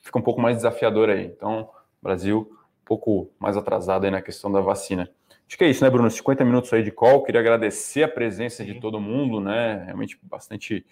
fica 0.00 0.18
um 0.18 0.22
pouco 0.22 0.40
mais 0.40 0.56
desafiador 0.56 1.08
aí. 1.08 1.24
Então, 1.26 1.68
Brasil 2.00 2.48
um 2.82 2.84
pouco 2.84 3.32
mais 3.38 3.56
atrasado 3.56 4.04
aí 4.04 4.10
na 4.10 4.20
questão 4.20 4.50
da 4.50 4.60
vacina. 4.60 5.08
Acho 5.48 5.58
que 5.58 5.64
é 5.64 5.70
isso, 5.70 5.84
né, 5.84 5.90
Bruno? 5.90 6.10
50 6.10 6.44
minutos 6.44 6.72
aí 6.72 6.82
de 6.82 6.90
call. 6.90 7.22
Queria 7.22 7.40
agradecer 7.40 8.02
a 8.02 8.08
presença 8.08 8.64
Sim. 8.64 8.72
de 8.72 8.80
todo 8.80 9.00
mundo, 9.00 9.40
né? 9.40 9.84
Realmente 9.84 10.18
bastante 10.22 10.86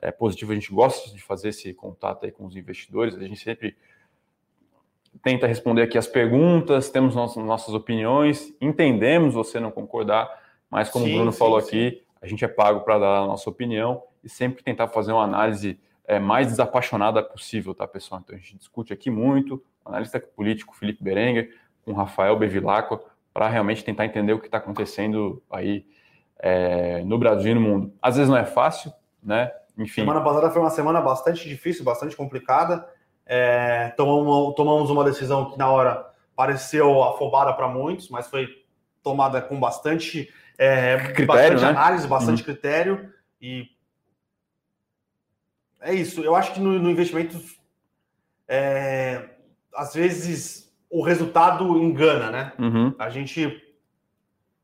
é, 0.00 0.10
positivo. 0.10 0.52
A 0.52 0.54
gente 0.54 0.72
gosta 0.72 1.12
de 1.12 1.20
fazer 1.22 1.48
esse 1.48 1.72
contato 1.74 2.24
aí 2.24 2.30
com 2.30 2.46
os 2.46 2.56
investidores. 2.56 3.16
A 3.16 3.20
gente 3.20 3.40
sempre 3.40 3.76
tenta 5.22 5.46
responder 5.46 5.82
aqui 5.82 5.98
as 5.98 6.06
perguntas, 6.06 6.90
temos 6.90 7.14
nossas, 7.14 7.42
nossas 7.44 7.74
opiniões, 7.74 8.54
entendemos 8.60 9.34
você 9.34 9.58
não 9.58 9.70
concordar, 9.70 10.28
mas 10.70 10.90
como 10.90 11.04
sim, 11.04 11.12
o 11.12 11.16
Bruno 11.16 11.32
sim, 11.32 11.38
falou 11.38 11.60
sim. 11.60 11.66
aqui, 11.66 12.02
a 12.20 12.26
gente 12.26 12.44
é 12.44 12.48
pago 12.48 12.80
para 12.80 12.98
dar 12.98 13.18
a 13.22 13.26
nossa 13.26 13.48
opinião 13.48 14.02
e 14.22 14.28
sempre 14.28 14.62
tentar 14.62 14.88
fazer 14.88 15.12
uma 15.12 15.24
análise 15.24 15.78
é, 16.06 16.18
mais 16.18 16.48
desapaixonada 16.48 17.22
possível, 17.22 17.74
tá, 17.74 17.86
pessoal? 17.86 18.20
Então 18.22 18.36
a 18.36 18.38
gente 18.38 18.56
discute 18.56 18.92
aqui 18.92 19.10
muito, 19.10 19.62
analista 19.84 20.20
político 20.20 20.76
Felipe 20.76 21.02
Berenguer, 21.02 21.54
com 21.84 21.92
Rafael 21.92 22.36
Bevilacqua, 22.36 23.00
para 23.36 23.50
realmente 23.50 23.84
tentar 23.84 24.06
entender 24.06 24.32
o 24.32 24.40
que 24.40 24.46
está 24.46 24.56
acontecendo 24.56 25.42
aí 25.50 25.84
é, 26.38 27.04
no 27.04 27.18
Brasil 27.18 27.52
e 27.52 27.54
no 27.54 27.60
mundo. 27.60 27.92
Às 28.00 28.16
vezes 28.16 28.30
não 28.30 28.36
é 28.38 28.46
fácil, 28.46 28.90
né? 29.22 29.52
Enfim. 29.76 30.00
Semana 30.00 30.22
passada 30.22 30.50
foi 30.50 30.62
uma 30.62 30.70
semana 30.70 31.02
bastante 31.02 31.46
difícil, 31.46 31.84
bastante 31.84 32.16
complicada. 32.16 32.88
É, 33.26 33.88
tomamos, 33.90 34.54
tomamos 34.54 34.88
uma 34.88 35.04
decisão 35.04 35.50
que 35.50 35.58
na 35.58 35.70
hora 35.70 36.10
pareceu 36.34 37.02
afobada 37.02 37.52
para 37.52 37.68
muitos, 37.68 38.08
mas 38.08 38.26
foi 38.26 38.48
tomada 39.02 39.42
com 39.42 39.60
bastante, 39.60 40.32
é, 40.56 40.96
critério, 41.12 41.26
bastante 41.26 41.60
né? 41.60 41.68
análise, 41.68 42.08
bastante 42.08 42.38
uhum. 42.38 42.46
critério 42.46 43.12
e 43.38 43.68
é 45.82 45.92
isso. 45.92 46.22
Eu 46.22 46.34
acho 46.34 46.54
que 46.54 46.60
no, 46.60 46.78
no 46.78 46.90
investimento 46.90 47.38
é, 48.48 49.28
às 49.74 49.92
vezes 49.92 50.65
o 50.90 51.02
resultado 51.02 51.76
engana, 51.78 52.30
né? 52.30 52.52
Uhum. 52.58 52.94
A 52.98 53.10
gente 53.10 53.62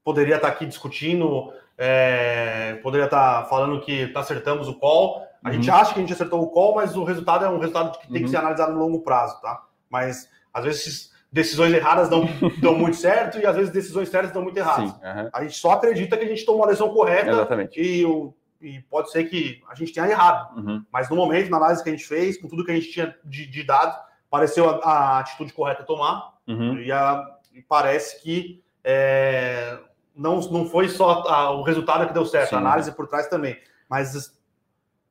poderia 0.05 0.37
estar 0.37 0.49
aqui 0.49 0.67
discutindo, 0.67 1.53
é, 1.79 2.75
poderia 2.83 3.05
estar 3.07 3.45
falando 3.49 3.81
que 3.81 4.09
tá 4.09 4.21
acertamos 4.21 4.69
o 4.69 4.75
call. 4.75 5.27
A 5.43 5.49
Uhum. 5.49 5.55
gente 5.55 5.71
acha 5.71 5.93
que 5.93 5.99
a 6.01 6.03
gente 6.03 6.13
acertou 6.13 6.43
o 6.43 6.49
call, 6.49 6.75
mas 6.77 6.97
o 6.97 7.05
resultado 7.05 7.45
é 7.45 7.49
um 7.49 7.59
resultado 7.59 7.99
que 7.99 8.07
tem 8.09 8.19
que 8.19 8.23
Uhum. 8.25 8.29
ser 8.29 8.37
analisado 8.37 8.73
no 8.73 8.79
longo 8.79 9.01
prazo, 9.01 9.41
tá? 9.41 9.63
Mas 9.91 10.29
às 10.53 10.65
vezes 10.65 11.13
decisões 11.31 11.73
erradas 11.73 12.09
dão, 12.09 12.23
dão 12.61 12.77
muito 12.77 12.97
certo 12.97 13.39
e 13.39 13.47
às 13.47 13.57
vezes 13.57 13.73
decisões 13.73 14.09
certas 14.09 14.33
dão 14.33 14.43
muito 14.43 14.57
erradas. 14.57 14.91
Sim, 14.91 14.97
aham. 15.03 15.31
A 15.33 15.43
gente 15.43 15.57
só 15.57 15.73
acredita 15.73 16.17
que 16.17 16.25
a 16.25 16.29
gente 16.29 16.45
tomou 16.45 16.65
a 16.65 16.67
decisão 16.67 16.91
correta 16.93 17.31
exatamente. 17.31 17.81
e, 17.81 18.05
o- 18.05 18.35
e 18.61 18.81
pode 18.83 19.11
ser 19.11 19.25
que 19.25 19.61
a 19.69 19.75
gente 19.75 19.93
tenha 19.93 20.07
errado. 20.09 20.57
Uhum. 20.59 20.85
Mas 20.93 21.09
no 21.09 21.17
momento, 21.17 21.51
na 21.51 21.57
análise 21.57 21.83
que 21.83 21.89
a 21.89 21.93
gente 21.93 22.07
fez, 22.07 22.41
com 22.41 22.49
tudo 22.49 22.65
que 22.65 22.71
a 22.71 22.75
gente 22.75 22.91
tinha 22.93 23.17
de, 23.25 23.47
de 23.47 23.63
dados, 23.65 23.97
pareceu 24.33 24.69
a, 24.69 24.77
a 24.83 25.19
atitude 25.21 25.53
correta 25.53 25.85
tomar. 25.85 26.33
Uhum. 26.49 26.79
E, 26.79 26.91
a- 26.91 27.37
e 27.55 27.61
parece 27.61 28.23
que 28.23 28.65
é, 28.83 29.79
não, 30.17 30.41
não 30.41 30.67
foi 30.67 30.89
só 30.89 31.23
a- 31.29 31.51
o 31.51 31.63
resultado 31.63 32.07
que 32.07 32.15
deu 32.15 32.25
certo, 32.25 32.49
Sim. 32.49 32.55
a 32.57 32.59
análise 32.59 32.91
por 32.93 33.07
trás 33.07 33.27
também. 33.29 33.59
Mas 33.89 34.33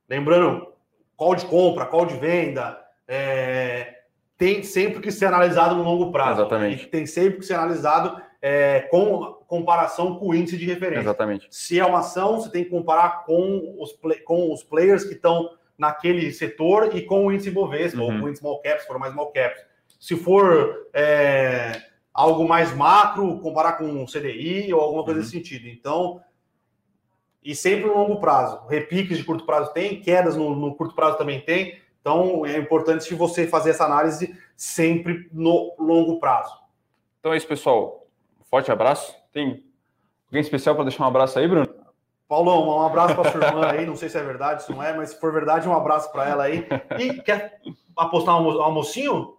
lembrando, 0.08 0.72
call 1.16 1.36
de 1.36 1.46
compra, 1.46 1.86
call 1.86 2.04
de 2.04 2.16
venda, 2.16 2.78
é, 3.06 4.00
tem 4.36 4.64
sempre 4.64 5.00
que 5.00 5.12
ser 5.12 5.26
analisado 5.26 5.76
no 5.76 5.84
longo 5.84 6.10
prazo. 6.10 6.40
Exatamente. 6.40 6.82
E 6.84 6.86
tem 6.88 7.06
sempre 7.06 7.38
que 7.38 7.46
ser 7.46 7.54
analisado 7.54 8.20
é, 8.42 8.80
com 8.90 9.34
comparação 9.46 10.16
com 10.16 10.30
o 10.30 10.34
índice 10.34 10.56
de 10.58 10.66
referência. 10.66 11.02
Exatamente. 11.02 11.46
Se 11.48 11.78
é 11.78 11.86
uma 11.86 12.00
ação, 12.00 12.40
você 12.40 12.50
tem 12.50 12.64
que 12.64 12.70
comparar 12.70 13.24
com 13.24 13.76
os, 13.78 13.96
com 14.24 14.52
os 14.52 14.64
players 14.64 15.04
que 15.04 15.14
estão 15.14 15.48
naquele 15.78 16.32
setor 16.32 16.94
e 16.96 17.02
com 17.02 17.26
o 17.26 17.32
índice 17.32 17.50
Bovespa, 17.50 17.98
Uhum. 18.00 18.04
ou 18.04 18.10
com 18.20 18.24
o 18.26 18.28
índice 18.28 18.40
small 18.40 18.60
caps, 18.60 18.82
se 18.82 18.86
for 18.86 18.98
mais 18.98 19.12
small 19.12 19.32
caps. 19.32 19.60
Se 19.98 20.16
for 20.16 20.88
é, 20.92 21.80
algo 22.12 22.46
mais 22.46 22.74
macro, 22.74 23.38
comparar 23.40 23.74
com 23.74 24.02
o 24.02 24.06
CDI 24.06 24.72
ou 24.74 24.80
alguma 24.80 25.04
coisa 25.04 25.18
Uhum. 25.20 25.24
nesse 25.24 25.36
sentido. 25.36 25.68
Então, 25.68 26.20
e 27.44 27.54
sempre 27.54 27.86
no 27.86 27.94
longo 27.94 28.20
prazo. 28.20 28.66
Repiques 28.68 29.18
de 29.18 29.24
curto 29.24 29.44
prazo 29.44 29.72
tem, 29.72 30.00
quedas 30.00 30.36
no, 30.36 30.54
no 30.54 30.74
curto 30.76 30.94
prazo 30.94 31.18
também 31.18 31.40
tem. 31.40 31.80
Então, 32.00 32.44
é 32.46 32.56
importante 32.58 33.12
você 33.14 33.46
fazer 33.46 33.70
essa 33.70 33.84
análise 33.84 34.36
sempre 34.56 35.28
no 35.32 35.74
longo 35.78 36.18
prazo. 36.20 36.52
Então 37.20 37.32
é 37.32 37.36
isso, 37.36 37.46
pessoal. 37.46 38.06
Forte 38.50 38.70
abraço. 38.72 39.14
Tem 39.32 39.62
alguém 40.26 40.40
especial 40.40 40.74
para 40.74 40.84
deixar 40.84 41.04
um 41.04 41.06
abraço 41.08 41.38
aí, 41.38 41.46
Bruno? 41.48 41.66
Paulão, 42.32 42.66
um 42.66 42.86
abraço 42.86 43.14
para 43.14 43.30
sua 43.30 43.44
irmã 43.44 43.66
aí. 43.70 43.84
Não 43.84 43.94
sei 43.94 44.08
se 44.08 44.16
é 44.16 44.22
verdade, 44.22 44.62
se 44.62 44.72
não 44.72 44.82
é, 44.82 44.96
mas 44.96 45.10
se 45.10 45.20
for 45.20 45.30
verdade, 45.30 45.68
um 45.68 45.76
abraço 45.76 46.10
para 46.10 46.26
ela 46.30 46.44
aí. 46.44 46.66
E 46.98 47.20
quer 47.20 47.60
apostar 47.94 48.34
um 48.36 48.38
almo- 48.48 48.62
almocinho? 48.62 49.36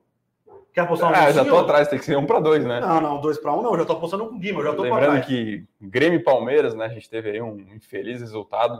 Quer 0.71 0.81
apostar 0.81 1.09
um 1.09 1.15
Ah, 1.15 1.17
almocinho? 1.21 1.43
já 1.43 1.49
tô 1.49 1.57
atrás, 1.57 1.87
tem 1.87 1.97
que 1.97 2.05
ser 2.05 2.15
um 2.19 2.27
para 2.27 2.39
dois, 2.39 2.63
né? 2.63 2.79
Não, 2.81 3.01
não, 3.01 3.19
dois 3.19 3.39
para 3.39 3.51
um, 3.51 3.63
não. 3.63 3.71
Eu 3.73 3.79
já 3.79 3.85
tô 3.85 3.93
apostando 3.93 4.27
com 4.27 4.35
o 4.35 4.37
Guima, 4.37 4.59
eu 4.59 4.65
já 4.65 4.75
tô 4.75 4.83
Lembrando 4.83 5.25
que 5.25 5.65
Grêmio 5.81 6.19
e 6.19 6.23
Palmeiras, 6.23 6.75
né? 6.75 6.85
A 6.85 6.89
gente 6.89 7.09
teve 7.09 7.31
aí 7.31 7.41
um 7.41 7.57
infeliz 7.75 8.21
resultado 8.21 8.79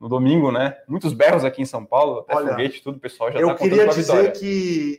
no 0.00 0.08
domingo, 0.08 0.50
né? 0.50 0.78
Muitos 0.88 1.12
berros 1.12 1.44
aqui 1.44 1.62
em 1.62 1.66
São 1.66 1.84
Paulo, 1.84 2.18
até 2.18 2.34
Olha, 2.34 2.48
foguete, 2.48 2.82
tudo, 2.82 2.96
o 2.96 3.00
pessoal 3.00 3.30
já 3.30 3.38
eu 3.38 3.46
tá 3.46 3.54
contando 3.54 3.70
queria 3.76 3.86
dizer 3.86 4.32
que 4.32 4.98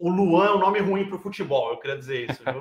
o 0.00 0.10
Luan 0.10 0.46
é 0.46 0.50
um 0.50 0.58
nome 0.58 0.80
ruim 0.80 1.04
para 1.06 1.14
o 1.14 1.20
futebol. 1.20 1.70
Eu 1.70 1.76
queria 1.76 1.96
dizer 1.96 2.28
isso. 2.28 2.42
Viu? 2.44 2.60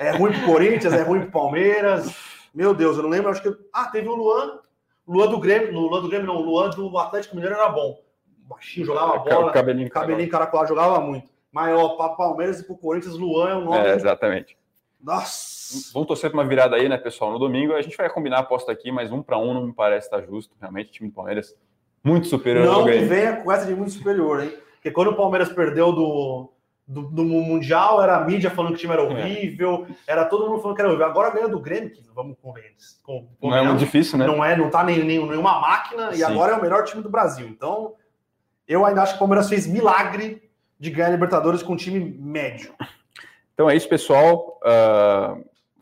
é 0.00 0.10
ruim 0.10 0.32
para 0.32 0.44
Corinthians, 0.44 0.92
é 0.92 1.02
ruim 1.02 1.20
para 1.20 1.30
Palmeiras. 1.30 2.39
Meu 2.54 2.74
Deus, 2.74 2.96
eu 2.96 3.02
não 3.02 3.10
lembro. 3.10 3.30
Acho 3.30 3.42
que 3.42 3.54
ah, 3.72 3.86
teve 3.86 4.08
o 4.08 4.14
Luan, 4.14 4.60
Luan 5.06 5.28
do 5.28 5.38
Grêmio, 5.38 5.72
no 5.72 5.80
Luan 5.80 6.02
do 6.02 6.08
Grêmio 6.08 6.26
não, 6.26 6.36
o 6.36 6.42
Luan 6.42 6.70
do 6.70 6.96
Atlético 6.98 7.34
Mineiro 7.36 7.56
era 7.56 7.68
bom. 7.68 8.00
Baixinho, 8.48 8.86
jogava 8.86 9.18
bola, 9.18 9.52
cabelinho, 9.52 9.88
cabelinho 9.88 10.28
caracolado, 10.28 10.68
jogava 10.68 11.00
muito. 11.00 11.30
Mas 11.52 11.76
ó, 11.76 11.90
para 11.90 12.14
Palmeiras 12.14 12.60
e 12.60 12.66
para 12.66 12.76
Corinthians, 12.76 13.16
Luan 13.16 13.50
é 13.50 13.54
um 13.54 13.64
nome. 13.64 13.88
É, 13.88 13.94
exatamente. 13.94 14.56
Nossa. 15.02 15.92
Vamos 15.92 16.08
torcer 16.08 16.30
para 16.30 16.38
uma 16.40 16.46
virada 16.46 16.76
aí, 16.76 16.88
né, 16.88 16.98
pessoal? 16.98 17.32
No 17.32 17.38
domingo 17.38 17.74
a 17.74 17.82
gente 17.82 17.96
vai 17.96 18.10
combinar 18.10 18.38
a 18.38 18.40
aposta 18.40 18.70
aqui, 18.70 18.90
mas 18.90 19.10
um 19.10 19.22
para 19.22 19.38
um 19.38 19.54
não 19.54 19.66
me 19.66 19.72
parece 19.72 20.06
estar 20.06 20.20
justo. 20.22 20.54
Realmente, 20.60 20.88
o 20.88 20.92
time 20.92 21.08
do 21.08 21.14
Palmeiras 21.14 21.56
muito 22.02 22.26
superior 22.28 22.64
Não 22.64 22.84
venha 22.84 23.36
com 23.36 23.52
essa 23.52 23.66
de 23.66 23.74
muito 23.74 23.92
superior, 23.92 24.42
hein? 24.42 24.52
Porque 24.74 24.90
quando 24.90 25.08
o 25.08 25.16
Palmeiras 25.16 25.52
perdeu 25.52 25.92
do, 25.92 26.50
do, 26.90 27.02
do 27.02 27.22
Mundial, 27.22 28.02
era 28.02 28.16
a 28.16 28.24
mídia 28.24 28.50
falando 28.50 28.72
que 28.72 28.78
o 28.78 28.80
time 28.80 28.92
É. 28.92 28.96
era 28.96 29.04
horrível, 29.04 29.86
era 30.08 30.24
todo 30.24 30.50
mundo 30.50 30.60
falando 30.60 30.74
que 30.74 30.82
era 30.82 30.88
horrível. 30.88 31.06
Agora 31.06 31.30
ganha 31.30 31.48
do 31.48 31.60
Grêmio, 31.60 31.90
que 31.90 32.02
vamos 32.12 32.36
convencer. 32.42 33.00
Com, 33.04 33.28
Não 33.40 33.54
é 33.56 33.62
muito 33.62 33.78
difícil, 33.78 34.18
né? 34.18 34.26
Não 34.26 34.44
é, 34.44 34.56
não 34.56 34.68
tá 34.70 34.82
nem, 34.82 34.98
nem, 35.04 35.24
nenhuma 35.24 35.60
máquina, 35.60 36.10
e 36.10 36.16
Sim. 36.16 36.24
agora 36.24 36.52
é 36.52 36.56
o 36.56 36.60
melhor 36.60 36.82
time 36.84 37.00
do 37.00 37.08
Brasil. 37.08 37.46
Então, 37.46 37.94
eu 38.66 38.84
ainda 38.84 39.02
acho 39.02 39.12
que 39.12 39.16
o 39.16 39.20
Palmeiras 39.20 39.48
fez 39.48 39.68
milagre 39.68 40.50
de 40.80 40.90
ganhar 40.90 41.08
a 41.08 41.10
Libertadores 41.10 41.62
com 41.62 41.74
um 41.74 41.76
time 41.76 42.00
médio. 42.00 42.74
Então 43.54 43.70
é 43.70 43.76
isso, 43.76 43.88
pessoal. 43.88 44.58
Ah, 44.64 45.36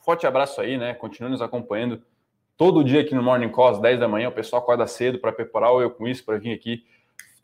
forte 0.04 0.26
abraço 0.26 0.61
aí, 0.61 0.76
né? 0.76 0.92
Continue 0.92 1.30
nos 1.30 1.40
acompanhando 1.40 2.02
todo 2.56 2.84
dia 2.84 3.00
aqui 3.00 3.14
no 3.14 3.22
Morning 3.22 3.48
Call, 3.48 3.68
às 3.68 3.80
10 3.80 4.00
da 4.00 4.09
manhã. 4.09 4.28
O 4.28 4.32
pessoal 4.32 4.61
acorda 4.61 4.86
cedo 4.86 5.18
para 5.18 5.32
preparar 5.32 5.72
o 5.72 5.80
Eu 5.80 5.90
Com 5.90 6.06
Isso, 6.06 6.24
para 6.24 6.36
vir 6.38 6.52
aqui 6.52 6.84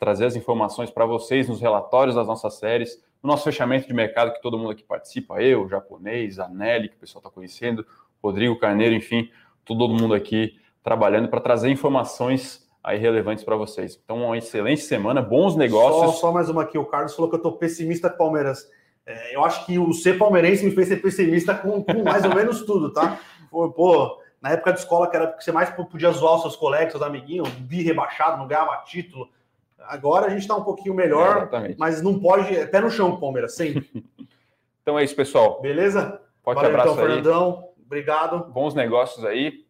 trazer 0.05 0.27
as 0.27 0.37
informações 0.37 0.91
para 0.91 1.07
vocês 1.07 1.49
nos 1.49 1.63
relatórios 1.63 2.15
das 2.15 2.27
nossas 2.27 2.53
séries, 2.59 3.03
no 3.23 3.31
nosso 3.31 3.43
fechamento 3.43 3.89
de 3.89 3.95
mercado, 3.95 4.35
que 4.35 4.43
todo 4.43 4.59
mundo 4.59 4.73
aqui 4.73 4.85
participa, 4.85 5.41
eu, 5.41 5.65
o 5.65 5.69
japonês, 5.69 6.39
a 6.39 6.47
Nelly, 6.47 6.91
que 6.91 6.97
o 6.97 6.99
pessoal 6.99 7.21
está 7.21 7.31
conhecendo, 7.31 7.87
Rodrigo 8.23 8.59
Carneiro, 8.59 8.95
enfim, 8.95 9.31
todo 9.65 9.89
mundo 9.89 10.13
aqui 10.13 10.61
trabalhando 10.83 11.29
para 11.29 11.41
trazer 11.41 11.71
informações 11.71 12.69
aí 12.83 12.99
relevantes 12.99 13.43
para 13.43 13.57
vocês. 13.57 13.99
Então, 14.05 14.19
uma 14.19 14.37
excelente 14.37 14.83
semana, 14.83 15.23
bons 15.23 15.55
Só, 15.55 15.59
negócios. 15.59 16.21
só 16.21 16.31
mais 16.31 16.51
uma 16.51 16.65
aqui. 16.65 16.77
O 16.77 16.85
Carlos 16.85 17.15
falou 17.15 17.31
que 17.31 17.37
eu 17.37 17.43
tô 17.43 17.53
pessimista 17.53 18.11
com 18.11 18.19
Palmeiras. 18.19 18.69
É, 19.07 19.35
eu 19.35 19.43
acho 19.43 19.65
que 19.65 19.79
o 19.79 19.91
ser 19.95 20.19
palmeirense 20.19 20.67
me 20.67 20.71
fez 20.71 20.89
ser 20.89 20.97
pessimista 20.99 21.55
com, 21.55 21.83
com 21.83 22.05
mais 22.05 22.27
ou 22.27 22.35
menos 22.35 22.61
tudo, 22.67 22.93
tá? 22.93 23.19
Pô, 23.51 23.71
pô, 23.71 24.21
na 24.43 24.51
época 24.51 24.73
de 24.73 24.81
escola, 24.81 25.09
que 25.09 25.17
era 25.17 25.29
porque 25.29 25.45
você 25.45 25.53
mais 25.53 25.71
podia 25.71 26.11
zoar 26.11 26.35
os 26.35 26.43
seus 26.43 26.57
colegas, 26.57 26.91
seus 26.91 27.03
amiguinhos, 27.03 27.49
bi 27.51 27.83
rebaixado, 27.83 28.37
não 28.37 28.49
ganhava 28.49 28.77
título. 28.85 29.31
Agora 29.87 30.27
a 30.27 30.31
gente 30.31 30.47
tá 30.47 30.57
um 30.57 30.65
pouquinho 30.65 30.95
melhor, 30.95 31.39
Exatamente. 31.39 31.79
mas 31.79 32.03
não 32.03 32.19
pode. 32.19 32.55
É 32.55 32.67
pé 32.67 32.81
no 32.81 32.91
chão, 32.91 33.19
Palmeiras, 33.19 33.55
sempre. 33.55 34.05
Então 34.83 34.99
é 34.99 35.03
isso, 35.03 35.17
pessoal. 35.17 35.63
Beleza? 35.63 36.21
Forte 36.43 36.57
Valeu, 36.57 36.71
abraço 36.73 36.93
então, 36.93 37.05
aí. 37.05 37.09
Fernandão. 37.09 37.71
Obrigado. 37.87 38.53
bons 38.53 38.75
negócios 38.75 39.25
aí. 39.25 39.65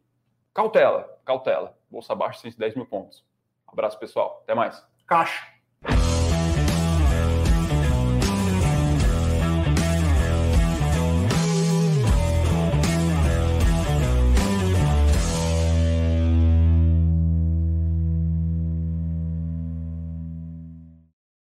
Cautela, 0.53 1.09
cautela. 1.25 1.77
Bolsa 1.89 2.15
abaixo, 2.15 2.41
110 2.41 2.75
mil 2.75 2.85
pontos. 2.85 3.25
Abraço, 3.65 3.97
pessoal. 3.97 4.41
Até 4.43 4.55
mais. 4.57 4.85
Caixa. 5.07 5.47